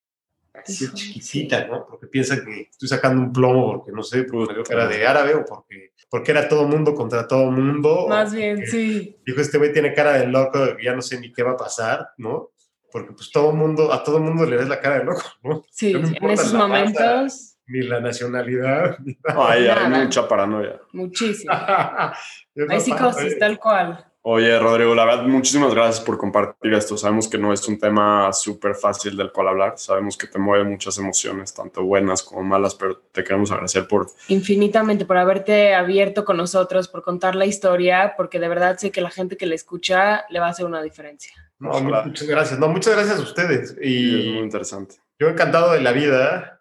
así 0.52 0.84
Híjole, 0.84 0.98
chiquitita, 0.98 1.66
¿no? 1.66 1.86
Porque 1.86 2.06
piensa 2.06 2.42
que 2.44 2.68
estoy 2.70 2.88
sacando 2.88 3.20
un 3.20 3.32
plomo 3.32 3.72
porque 3.72 3.92
no 3.92 4.02
sé, 4.02 4.22
porque 4.24 4.72
era 4.72 4.86
de 4.86 5.06
árabe 5.06 5.34
o 5.34 5.44
porque, 5.44 5.92
porque 6.08 6.30
era 6.30 6.48
todo 6.48 6.66
mundo 6.66 6.94
contra 6.94 7.26
todo 7.26 7.50
mundo. 7.50 8.06
Más 8.08 8.32
bien, 8.32 8.64
sí. 8.66 9.18
Dijo, 9.26 9.40
este 9.40 9.58
güey 9.58 9.72
tiene 9.72 9.92
cara 9.92 10.12
de 10.12 10.28
loco, 10.28 10.78
ya 10.82 10.94
no 10.94 11.02
sé 11.02 11.18
ni 11.18 11.32
qué 11.32 11.42
va 11.42 11.52
a 11.52 11.56
pasar, 11.56 12.10
¿no? 12.18 12.52
Porque 12.94 13.12
pues 13.12 13.32
todo 13.32 13.50
mundo, 13.50 13.92
a 13.92 14.04
todo 14.04 14.20
mundo 14.20 14.46
le 14.46 14.56
ves 14.56 14.68
la 14.68 14.80
cara 14.80 15.00
de 15.00 15.04
loco, 15.04 15.24
¿no? 15.42 15.64
Sí, 15.68 15.94
No 15.94 16.06
en 16.06 16.30
esos 16.30 16.52
la 16.52 16.58
raza. 16.60 16.68
momentos, 16.68 17.56
Ni 17.66 17.82
la 17.82 17.98
nacionalidad, 17.98 18.96
ni 19.00 19.18
No, 19.34 19.44
hay, 19.44 19.68
mucha 19.90 20.28
paranoia. 20.28 20.80
muchísimo. 20.92 21.52
Hay 21.52 22.80
psicosis, 22.80 23.34
paro, 23.34 23.38
tal 23.40 23.58
cual. 23.58 24.06
Oye, 24.22 24.56
Rodrigo, 24.60 24.94
la 24.94 25.06
verdad, 25.06 25.24
muchísimas 25.24 25.74
gracias 25.74 26.04
por 26.04 26.18
compartir 26.18 26.72
esto. 26.72 26.96
Sabemos 26.96 27.26
que 27.26 27.36
no 27.36 27.52
es 27.52 27.66
un 27.66 27.80
tema 27.80 28.32
súper 28.32 28.76
fácil 28.76 29.16
del 29.16 29.32
cual 29.32 29.48
hablar. 29.48 29.74
Sabemos 29.76 30.16
que 30.16 30.28
te 30.28 30.38
mueve 30.38 30.62
muchas 30.62 30.96
emociones, 30.96 31.52
tanto 31.52 31.82
buenas 31.82 32.22
como 32.22 32.44
malas, 32.44 32.76
pero 32.76 32.96
te 33.10 33.24
queremos 33.24 33.50
agradecer 33.50 33.88
por... 33.88 34.06
Infinitamente 34.28 35.04
por 35.04 35.16
haberte 35.16 35.74
abierto 35.74 36.24
con 36.24 36.36
nosotros, 36.36 36.86
por 36.86 37.02
contar 37.02 37.34
la 37.34 37.44
historia, 37.44 38.14
porque 38.16 38.38
de 38.38 38.48
verdad 38.48 38.78
sé 38.78 38.92
que 38.92 39.00
la 39.00 39.10
gente 39.10 39.36
que 39.36 39.46
le 39.46 39.56
escucha 39.56 40.24
le 40.30 40.38
va 40.38 40.46
a 40.46 40.50
hacer 40.50 40.64
una 40.64 40.80
diferencia. 40.80 41.32
No, 41.64 41.70
Ojalá. 41.70 42.02
muchas 42.04 42.28
gracias. 42.28 42.58
No, 42.58 42.68
muchas 42.68 42.94
gracias 42.94 43.18
a 43.18 43.22
ustedes. 43.22 43.76
Y 43.80 44.20
es 44.28 44.32
muy 44.34 44.42
interesante. 44.42 44.96
yo 45.18 45.28
encantado 45.28 45.72
de 45.72 45.80
la 45.80 45.92
vida. 45.92 46.60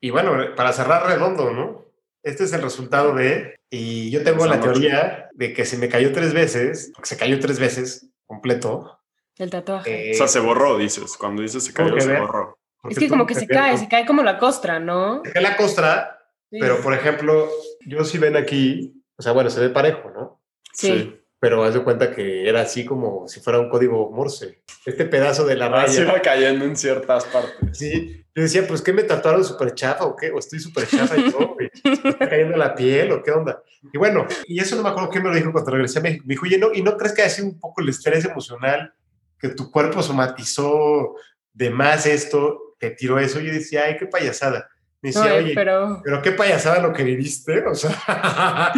Y 0.00 0.10
bueno, 0.10 0.36
para 0.56 0.72
cerrar 0.72 1.06
redondo, 1.06 1.50
¿no? 1.52 1.84
Este 2.22 2.44
es 2.44 2.52
el 2.52 2.62
resultado 2.62 3.14
de... 3.14 3.56
Y 3.70 4.10
yo 4.10 4.22
tengo 4.22 4.38
Esa 4.44 4.48
la 4.48 4.56
noche. 4.56 4.70
teoría 4.72 5.28
de 5.32 5.52
que 5.54 5.64
se 5.64 5.78
me 5.78 5.88
cayó 5.88 6.12
tres 6.12 6.34
veces, 6.34 6.92
se 7.02 7.16
cayó 7.16 7.38
tres 7.40 7.58
veces 7.58 8.08
completo. 8.26 8.98
El 9.38 9.48
tatuaje. 9.50 10.10
eh, 10.10 10.12
O 10.12 10.14
sea, 10.18 10.28
se 10.28 10.40
borró, 10.40 10.76
dices. 10.76 11.16
Cuando 11.16 11.40
dices 11.42 11.64
se 11.64 11.72
cayó, 11.72 11.98
se 12.00 12.08
ver. 12.08 12.20
borró. 12.20 12.58
porque 12.80 12.94
es 12.94 12.98
que 12.98 13.08
como 13.08 13.26
que 13.26 13.34
se 13.34 13.46
cae, 13.46 13.78
se 13.78 13.88
cae 13.88 14.04
como 14.04 14.22
la 14.22 14.38
costra, 14.38 14.78
¿no? 14.80 15.22
Se 15.24 15.32
cae 15.32 15.42
la 15.42 15.56
costra, 15.56 16.18
Sí. 16.50 16.58
pero 16.60 16.80
por 16.82 16.92
ejemplo, 16.92 17.48
yo 17.86 18.04
si 18.04 18.18
ven 18.18 18.36
aquí, 18.36 19.02
o 19.16 19.22
sea, 19.22 19.32
bueno, 19.32 19.48
se 19.48 19.60
ve 19.60 19.70
parejo, 19.70 20.10
¿no? 20.10 20.42
Sí. 20.74 21.18
Pero 21.42 21.64
haz 21.64 21.74
de 21.74 21.82
cuenta 21.82 22.14
que 22.14 22.48
era 22.48 22.60
así 22.60 22.84
como 22.84 23.26
si 23.26 23.40
fuera 23.40 23.58
un 23.58 23.68
código 23.68 24.12
Morse. 24.12 24.62
Este 24.86 25.06
pedazo 25.06 25.44
de 25.44 25.56
la 25.56 25.66
Así 25.82 25.98
raya. 25.98 26.12
va 26.12 26.22
cayendo 26.22 26.64
en 26.64 26.76
ciertas 26.76 27.24
partes. 27.24 27.76
Sí, 27.76 28.24
yo 28.32 28.42
decía, 28.44 28.64
pues, 28.64 28.80
¿qué 28.80 28.92
me 28.92 29.02
tatuaron 29.02 29.44
súper 29.44 29.74
chafa 29.74 30.04
o 30.04 30.14
qué? 30.14 30.30
¿O 30.30 30.38
estoy 30.38 30.60
súper 30.60 30.86
chafa 30.86 31.16
y 31.16 31.32
todo? 31.32 31.54
güey? 31.54 31.68
¿Se 31.74 31.88
me 32.00 32.10
está 32.10 32.28
cayendo 32.28 32.56
la 32.56 32.76
piel 32.76 33.10
o 33.10 33.24
qué 33.24 33.32
onda? 33.32 33.60
Y 33.92 33.98
bueno, 33.98 34.24
y 34.46 34.60
eso 34.60 34.76
no 34.76 34.84
me 34.84 34.90
acuerdo 34.90 35.10
quién 35.10 35.24
me 35.24 35.30
lo 35.30 35.34
dijo 35.34 35.50
cuando 35.50 35.72
regresé 35.72 35.98
a 35.98 36.02
México. 36.02 36.22
Me 36.28 36.34
dijo, 36.34 36.46
oye, 36.46 36.58
¿no? 36.58 36.72
¿y 36.72 36.80
no 36.80 36.96
crees 36.96 37.12
que 37.12 37.22
ha 37.22 37.28
sido 37.28 37.48
un 37.48 37.58
poco 37.58 37.82
el 37.82 37.88
estrés 37.88 38.24
emocional 38.24 38.94
que 39.36 39.48
tu 39.48 39.72
cuerpo 39.72 40.00
somatizó 40.00 41.16
de 41.52 41.70
más 41.70 42.06
esto, 42.06 42.76
te 42.78 42.90
tiró 42.90 43.18
eso? 43.18 43.40
Y 43.40 43.46
yo 43.48 43.52
decía, 43.52 43.86
ay, 43.86 43.96
qué 43.96 44.06
payasada. 44.06 44.68
Me 45.00 45.08
decía, 45.08 45.34
oye, 45.34 45.54
pero 45.56 46.00
pero 46.04 46.22
qué 46.22 46.30
payasada 46.30 46.80
lo 46.80 46.92
que 46.92 47.02
viviste, 47.02 47.66
o 47.66 47.74
sea, 47.74 48.70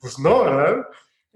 pues 0.00 0.20
no, 0.20 0.44
¿verdad? 0.44 0.86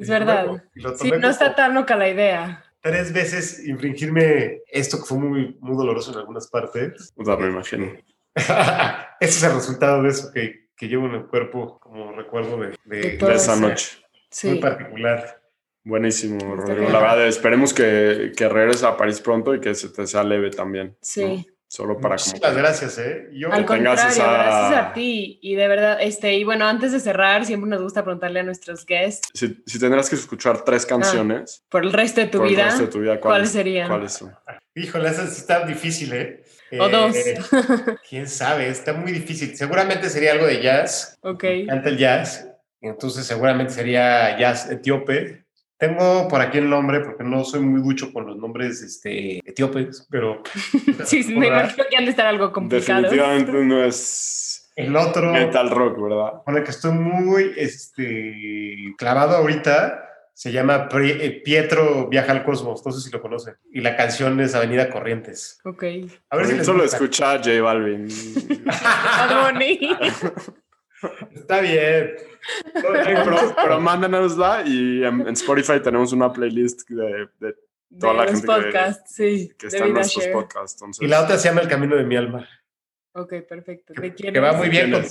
Es 0.01 0.09
Y 0.09 0.11
verdad. 0.11 0.46
bueno, 0.46 0.96
Sí, 0.96 1.11
no 1.12 1.28
está 1.28 1.55
tan 1.55 1.74
loca 1.74 1.96
la 1.96 2.09
idea. 2.09 2.64
tres 2.80 3.12
veces 3.12 3.66
infringirme 3.66 4.61
esto 4.70 4.98
que 4.98 5.05
fue 5.05 5.18
muy, 5.18 5.57
muy 5.61 5.76
doloroso 5.76 6.12
en 6.12 6.18
algunas 6.18 6.48
partes. 6.48 7.12
O 7.16 7.24
sea, 7.24 7.36
me 7.36 7.48
imagino. 7.48 7.92
Ese 9.20 9.38
es 9.38 9.42
el 9.42 9.53
resultado 9.55 10.03
de 10.03 10.09
eso 10.09 10.30
que, 10.32 10.68
que 10.76 10.88
llevo 10.88 11.07
en 11.07 11.14
el 11.16 11.26
cuerpo 11.26 11.78
como 11.80 12.12
recuerdo 12.12 12.59
de, 12.59 12.68
de- 12.84 13.01
De 13.01 13.11
todo 13.18 13.30
De 13.30 13.36
esa 13.36 13.55
Sí. 13.57 13.61
noche. 13.61 13.98
muy 14.01 14.11
Sí. 14.30 14.55
particular. 14.61 15.40
Buenísimo, 15.82 16.38
Rodrigo. 16.57 16.88
La 16.90 17.01
verdad, 17.01 17.26
esperemos 17.26 17.72
que, 17.74 18.32
que 18.36 18.48
regreses 18.48 18.84
a 18.84 18.96
París 18.96 19.20
pronto 19.20 19.55
y 19.55 19.61
que 19.61 19.74
se 19.74 19.88
te 19.88 20.07
sea 20.07 20.22
leve 20.22 20.51
también. 20.51 20.96
Sí. 21.01 21.24
¿no? 21.24 21.55
Solo 21.72 22.00
para 22.00 22.16
Muchísimas 22.16 22.56
gracias, 22.56 22.98
¿eh? 22.98 23.28
Yo, 23.32 23.52
Al 23.52 23.64
contrario, 23.64 23.92
esa- 24.08 24.32
gracias 24.32 24.80
a 24.86 24.92
ti. 24.92 25.38
Y 25.40 25.54
de 25.54 25.68
verdad, 25.68 25.98
este, 26.00 26.34
y 26.34 26.42
bueno, 26.42 26.66
antes 26.66 26.90
de 26.90 26.98
cerrar, 26.98 27.46
siempre 27.46 27.70
nos 27.70 27.80
gusta 27.80 28.02
preguntarle 28.02 28.40
a 28.40 28.42
nuestros 28.42 28.84
guests 28.84 29.28
Si, 29.34 29.62
si 29.64 29.78
tendrás 29.78 30.10
que 30.10 30.16
escuchar 30.16 30.64
tres 30.64 30.84
canciones 30.84 31.62
por 31.68 31.84
el 31.84 31.92
resto 31.92 32.20
de 32.22 32.26
Ah, 32.26 32.30
tu 32.32 32.38
por 32.38 32.48
el 32.48 32.54
vida, 32.54 32.64
resto 32.64 32.82
de 32.82 32.88
tu 32.88 32.98
vida, 32.98 33.20
¿cuáles 33.20 33.50
serían? 33.50 33.86
¿Cuáles 33.88 34.14
son? 34.14 34.34
híjole, 34.74 35.10
esa 35.10 35.22
está 35.22 35.64
difícil, 35.64 36.12
¿eh? 36.12 36.42
O 36.80 36.86
Eh, 36.86 36.90
dos. 36.90 37.16
Quién 38.08 38.28
sabe, 38.28 38.68
está 38.68 38.92
muy 38.92 39.12
difícil. 39.12 39.56
Seguramente 39.56 40.08
sería 40.08 40.32
algo 40.32 40.46
de 40.46 40.60
jazz. 40.60 41.18
ok. 41.22 41.44
Me 41.44 41.60
encanta 41.62 41.88
el 41.88 41.98
jazz. 41.98 42.48
Entonces, 42.80 43.26
seguramente 43.26 43.72
sería 43.72 44.36
jazz 44.36 44.68
etíope. 44.70 45.44
Tengo 45.80 46.28
por 46.28 46.42
aquí 46.42 46.58
el 46.58 46.68
nombre, 46.68 47.00
porque 47.00 47.24
no 47.24 47.42
soy 47.42 47.60
muy 47.60 47.80
ducho 47.80 48.12
con 48.12 48.26
los 48.26 48.36
nombres 48.36 48.82
este, 48.82 49.38
etíopes, 49.38 50.06
pero... 50.10 50.42
sí, 51.06 51.22
sí, 51.22 51.34
me 51.34 51.46
imagino 51.46 51.84
que 51.88 51.96
han 51.96 52.04
de 52.04 52.10
estar 52.10 52.26
algo 52.26 52.52
complicado. 52.52 53.00
Definitivamente 53.00 53.52
no 53.52 53.82
es 53.82 54.70
el 54.76 54.94
otro... 54.94 55.32
Metal 55.32 55.70
rock, 55.70 56.02
¿verdad? 56.02 56.42
Con 56.44 56.58
el 56.58 56.64
que 56.64 56.70
estoy 56.70 56.92
muy 56.92 57.54
este, 57.56 58.76
clavado 58.98 59.36
ahorita 59.36 60.04
se 60.34 60.52
llama 60.52 60.86
eh, 61.02 61.40
Pietro 61.42 62.08
Viaja 62.08 62.32
al 62.32 62.44
Cosmos, 62.44 62.84
no 62.84 62.92
sé 62.92 63.00
si 63.00 63.10
lo 63.10 63.22
conocen. 63.22 63.54
Y 63.72 63.80
la 63.80 63.96
canción 63.96 64.38
es 64.40 64.54
Avenida 64.54 64.90
Corrientes. 64.90 65.60
Ok. 65.64 65.84
A 66.28 66.36
ver 66.36 66.46
si 66.46 66.62
solo 66.62 66.84
escucha 66.84 67.38
J 67.38 67.62
Balvin. 67.62 68.06
Está 71.34 71.61
bien. 71.61 72.14
pero, 72.72 73.55
pero, 73.57 73.80
mándanosla 73.80 74.62
y 74.66 75.05
en, 75.05 75.28
Spotify 75.28 75.80
tenemos 75.82 76.12
una 76.12 76.32
playlist 76.32 76.88
de, 76.88 77.28
de 77.38 77.55
toda 77.98 78.14
la 78.14 78.26
gente 78.26 78.46
podcasts, 78.46 79.16
que, 79.16 79.38
sí, 79.38 79.53
que 79.59 79.66
está 79.66 79.86
en 79.86 79.94
nuestros 79.94 80.26
podcasts. 80.28 80.82
Y 81.01 81.07
la 81.07 81.22
otra 81.22 81.38
se 81.38 81.48
llama 81.48 81.62
El 81.62 81.68
Camino 81.68 81.96
de 81.96 82.05
mi 82.05 82.16
Alma. 82.16 82.48
Ok, 83.12 83.34
perfecto. 83.48 83.92
que, 83.94 84.40
va 84.40 84.53
muy 84.53 84.68
bien 84.68 84.92
con, 84.92 85.03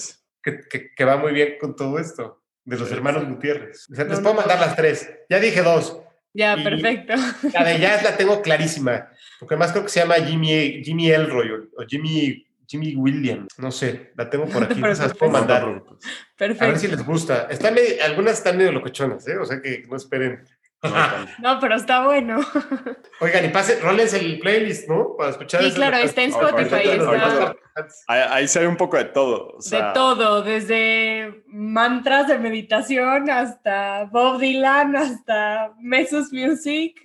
que, 0.41 0.91
que, 0.95 1.05
va 1.05 1.17
muy 1.17 1.33
bien 1.33 1.57
con 1.59 1.75
todo 1.75 1.99
esto, 1.99 2.41
de 2.63 2.77
los 2.77 2.91
hermanos 2.91 3.27
Gutiérrez. 3.27 3.89
O 3.91 3.95
sea, 3.95 4.05
les 4.05 4.19
puedo 4.19 4.35
mandar 4.35 4.59
las 4.59 4.75
tres. 4.75 5.09
Ya 5.29 5.39
dije 5.39 5.61
dos. 5.61 6.01
Ya, 6.33 6.55
perfecto. 6.55 7.13
La 7.53 7.63
de 7.63 7.79
Jazz 7.79 8.03
la 8.03 8.15
tengo 8.15 8.41
clarísima, 8.41 9.09
porque 9.39 9.55
además 9.55 9.71
creo 9.71 9.83
que 9.83 9.89
se 9.89 9.99
llama 9.99 10.15
Jimmy, 10.15 10.83
Jimmy 10.83 11.09
Elroy 11.09 11.51
o 11.51 11.85
Jimmy 11.87 12.45
Jimmy 12.69 12.95
Williams, 12.95 13.57
no 13.57 13.71
sé, 13.71 14.11
la 14.15 14.29
tengo 14.29 14.45
por 14.45 14.63
aquí, 14.63 14.75
no 14.79 14.93
se 14.93 15.01
las 15.01 15.17
puedo 15.17 15.31
mandar. 15.31 15.83
Perfecto. 16.37 16.63
A 16.63 16.67
ver 16.67 16.77
si 16.77 16.87
les 16.87 17.03
gusta. 17.03 17.47
Están 17.49 17.75
algunas 18.05 18.35
están 18.35 18.57
medio 18.57 18.71
locochonas, 18.71 19.27
¿eh? 19.27 19.37
O 19.37 19.45
sea 19.45 19.59
que 19.61 19.83
no 19.89 19.97
esperen. 19.97 20.43
No, 21.39 21.59
pero 21.59 21.75
está 21.75 22.05
bueno. 22.05 22.39
Oigan, 23.19 23.43
y 23.43 23.49
pase, 23.49 23.81
roles 23.81 24.13
el 24.13 24.39
playlist, 24.39 24.87
¿no? 24.87 25.15
Para 25.17 25.31
escuchar. 25.31 25.61
Sí, 25.61 25.73
claro, 25.73 25.97
está 25.97 26.23
en 26.23 26.29
Spotify. 26.29 26.99
Ahí, 28.07 28.47
se 28.47 28.61
ve 28.61 28.67
un 28.67 28.77
poco 28.77 28.95
de 28.95 29.05
todo. 29.05 29.57
De 29.69 29.83
todo, 29.93 30.41
desde 30.41 31.43
mantras 31.47 32.29
de 32.29 32.39
meditación 32.39 33.29
hasta 33.29 34.05
Bob 34.05 34.39
Dylan, 34.39 34.95
hasta 34.95 35.73
Mesos 35.81 36.31
Music, 36.31 36.95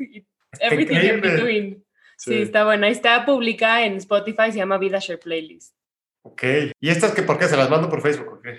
everything 0.60 1.14
in 1.14 1.20
between. 1.20 1.83
Sí. 2.24 2.42
está 2.42 2.64
buena. 2.64 2.86
Ahí 2.86 2.92
está 2.92 3.26
publicada 3.26 3.84
en 3.84 3.96
Spotify, 3.96 4.50
se 4.50 4.58
llama 4.58 4.78
Vida 4.78 4.98
Share 4.98 5.20
Playlist. 5.20 5.74
Ok. 6.22 6.42
¿Y 6.80 6.88
estas 6.88 7.12
que 7.12 7.22
por 7.22 7.38
qué? 7.38 7.46
¿Se 7.46 7.56
las 7.56 7.68
mando 7.68 7.88
por 7.88 8.00
Facebook 8.00 8.34
o 8.34 8.40
qué? 8.40 8.58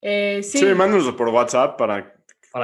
Eh, 0.00 0.42
sí. 0.42 0.58
Sí, 0.58 0.66
mándanos 0.66 1.12
por 1.12 1.28
WhatsApp 1.28 1.78
para, 1.78 2.14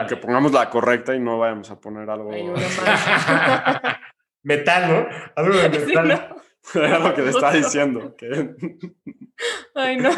que 0.09 0.17
pongamos 0.17 0.53
la 0.53 0.69
correcta 0.71 1.15
y 1.15 1.21
no 1.21 1.39
vayamos 1.39 1.71
a 1.71 1.81
poner 1.81 2.11
algo. 2.11 2.31
metal, 4.43 4.89
¿no? 4.89 5.07
Algo 5.37 5.57
de 5.57 5.69
metal. 5.69 6.37
Era 6.75 6.99
lo 6.99 7.15
que 7.15 7.23
te 7.23 7.29
estaba 7.29 7.53
diciendo. 7.53 8.17
Ay, 9.75 9.99
no. 9.99 10.11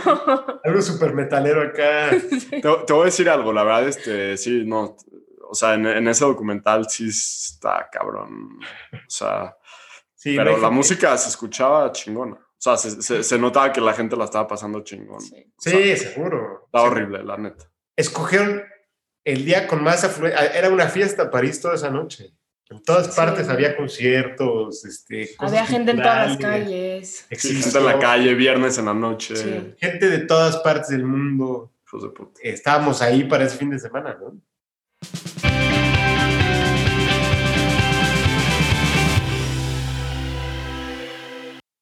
Algo 0.65 0.81
súper 0.81 1.13
metalero 1.13 1.63
acá. 1.63 2.11
Te, 2.11 2.61
te, 2.61 2.93
voy 2.93 3.03
a 3.03 3.07
decir 3.07 3.29
algo, 3.29 3.53
la 3.53 3.65
verdad, 3.65 3.89
este, 3.89 4.37
sí, 4.37 4.63
no. 4.65 4.97
O 5.49 5.55
sea, 5.55 5.75
en, 5.75 5.87
en 5.87 6.09
ese 6.09 6.25
documental 6.25 6.89
sí 6.89 7.09
está 7.09 7.89
cabrón. 7.91 8.59
O 8.93 8.99
sea, 9.09 9.57
pero 10.35 10.57
la 10.59 10.71
música 10.71 11.17
se 11.17 11.29
escuchaba 11.29 11.93
chingona. 11.93 12.35
O 12.35 12.59
sea, 12.59 12.77
se, 12.77 13.23
se, 13.23 13.39
notaba 13.39 13.73
que 13.73 13.81
la 13.81 13.93
gente 13.93 14.17
la 14.17 14.25
estaba 14.25 14.49
pasando 14.49 14.81
chingón. 14.81 15.21
Sí, 15.21 15.97
seguro. 15.97 16.63
Está 16.65 16.83
horrible, 16.83 17.23
la 17.23 17.37
neta. 17.37 17.71
Escogieron 17.95 18.63
el 19.25 19.45
día 19.45 19.67
con 19.67 19.83
más 19.83 20.05
afluencia. 20.05 20.41
Ah, 20.41 20.47
era 20.47 20.71
una 20.71 20.89
fiesta 20.89 21.31
París 21.31 21.61
toda 21.61 21.75
esa 21.75 21.91
noche. 21.91 22.33
En 22.69 22.83
todas 22.83 23.15
partes 23.15 23.49
había 23.49 23.77
conciertos, 23.77 24.85
este, 24.85 25.31
había 25.39 25.65
gente 25.65 25.93
en 25.93 25.99
todas 25.99 26.31
las 26.31 26.37
calles. 26.39 27.27
Gente 27.31 27.79
en 27.79 27.85
la 27.85 27.99
calle, 28.01 28.35
viernes 28.35 28.77
en 28.79 28.87
la 28.87 28.95
noche. 28.95 29.77
Gente 29.79 30.09
de 30.09 30.19
todas 30.21 30.57
partes 30.59 30.89
del 30.89 31.05
mundo. 31.05 31.73
Estábamos 32.43 33.03
ahí 33.03 33.23
para 33.25 33.45
ese 33.45 33.57
fin 33.57 33.71
de 33.71 33.79
semana, 33.79 34.19
¿no? 34.21 34.41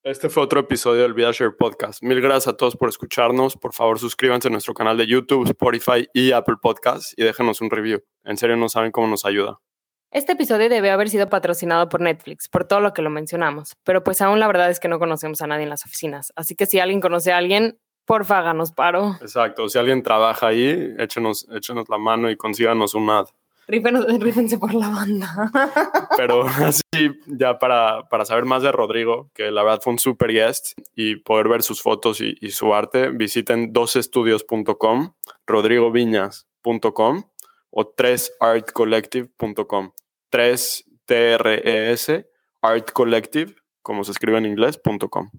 Este 0.05 0.28
fue 0.28 0.42
otro 0.42 0.61
episodio 0.61 1.00
del 1.00 1.14
VidaShare 1.14 1.52
Podcast. 1.52 2.02
Mil 2.02 2.20
gracias 2.20 2.48
a 2.48 2.57
todos 2.59 2.76
por 2.76 2.90
escucharnos. 2.90 3.57
Por 3.57 3.72
favor, 3.72 3.98
suscríbanse 3.98 4.48
a 4.48 4.50
nuestro 4.50 4.74
canal 4.74 4.98
de 4.98 5.07
YouTube, 5.07 5.46
Spotify 5.46 6.07
y 6.12 6.32
Apple 6.32 6.57
Podcasts 6.61 7.14
y 7.16 7.24
déjenos 7.24 7.62
un 7.62 7.70
review. 7.70 8.02
En 8.22 8.36
serio, 8.36 8.55
no 8.59 8.68
saben 8.68 8.92
cómo 8.92 9.07
nos 9.07 9.24
ayuda. 9.24 9.61
Este 10.11 10.32
episodio 10.32 10.68
debe 10.68 10.90
haber 10.90 11.09
sido 11.09 11.30
patrocinado 11.30 11.88
por 11.88 12.02
Netflix, 12.02 12.50
por 12.50 12.66
todo 12.66 12.80
lo 12.80 12.92
que 12.92 13.00
lo 13.00 13.09
mencionamos, 13.09 13.76
pero 13.82 14.05
pues 14.05 14.20
aún 14.20 14.40
la 14.40 14.46
verdad 14.46 14.68
es 14.68 14.78
que 14.78 14.88
no 14.88 14.98
conocemos 14.98 15.40
a 15.40 15.46
nadie 15.46 15.62
en 15.62 15.70
las 15.70 15.86
oficinas. 15.86 16.34
Así 16.36 16.55
que 16.55 16.66
si 16.66 16.80
alguien 16.80 17.00
conoce 17.00 17.32
a 17.32 17.38
alguien, 17.38 17.78
porfa, 18.05 18.40
háganos 18.40 18.72
paro. 18.72 19.16
Exacto. 19.22 19.70
Si 19.70 19.78
alguien 19.78 20.02
trabaja 20.02 20.48
ahí, 20.48 20.94
échenos, 20.98 21.48
échenos 21.50 21.88
la 21.88 21.96
mano 21.96 22.30
y 22.30 22.36
consíganos 22.36 22.94
un 22.94 23.09
ad. 23.09 23.28
Rífense 23.66 24.58
por 24.60 24.74
la 24.74 24.88
banda. 24.88 25.50
Pero 26.16 26.46
así, 26.46 26.82
ya 27.26 27.58
para, 27.58 28.08
para, 28.08 28.24
saber 28.24 28.44
más 28.44 28.62
de 28.62 28.72
Rodrigo, 28.72 29.30
que 29.34 29.50
la 29.50 29.62
verdad 29.62 29.80
fue 29.82 29.92
un 29.94 29.98
super 29.98 30.32
guest, 30.32 30.78
y 30.94 31.16
poder 31.16 31.48
ver 31.48 31.62
sus 31.62 31.82
fotos 31.82 32.20
y, 32.20 32.36
su 32.50 32.74
arte, 32.74 33.10
visiten 33.10 33.72
dosestudios.com, 33.72 35.14
rodrigoviñas.com 35.46 37.24
o 37.70 37.94
3artcollective.com. 37.94 39.92
3 40.30 40.84
T 41.06 41.32
R 41.32 41.60
E 41.64 41.96
como 43.82 44.04
se 44.04 44.12
escribe 44.12 44.38
en 44.38 44.46
inglés.com. 44.46 45.30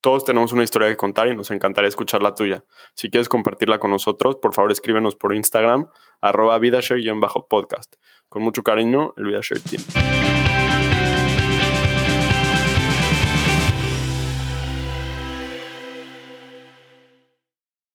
Todos 0.00 0.24
tenemos 0.24 0.52
una 0.52 0.62
historia 0.62 0.88
que 0.88 0.96
contar 0.96 1.28
y 1.28 1.36
nos 1.36 1.50
encantaría 1.50 1.88
escuchar 1.88 2.22
la 2.22 2.34
tuya. 2.34 2.64
Si 2.94 3.10
quieres 3.10 3.28
compartirla 3.28 3.78
con 3.78 3.90
nosotros, 3.90 4.36
por 4.36 4.54
favor 4.54 4.70
escríbenos 4.70 5.16
por 5.16 5.34
Instagram, 5.34 5.88
arroba 6.20 6.58
vidashare-podcast. 6.58 7.94
Con 8.28 8.42
mucho 8.42 8.62
cariño, 8.62 9.14
el 9.16 9.24
Vidashare 9.26 9.60
Team. 9.60 10.17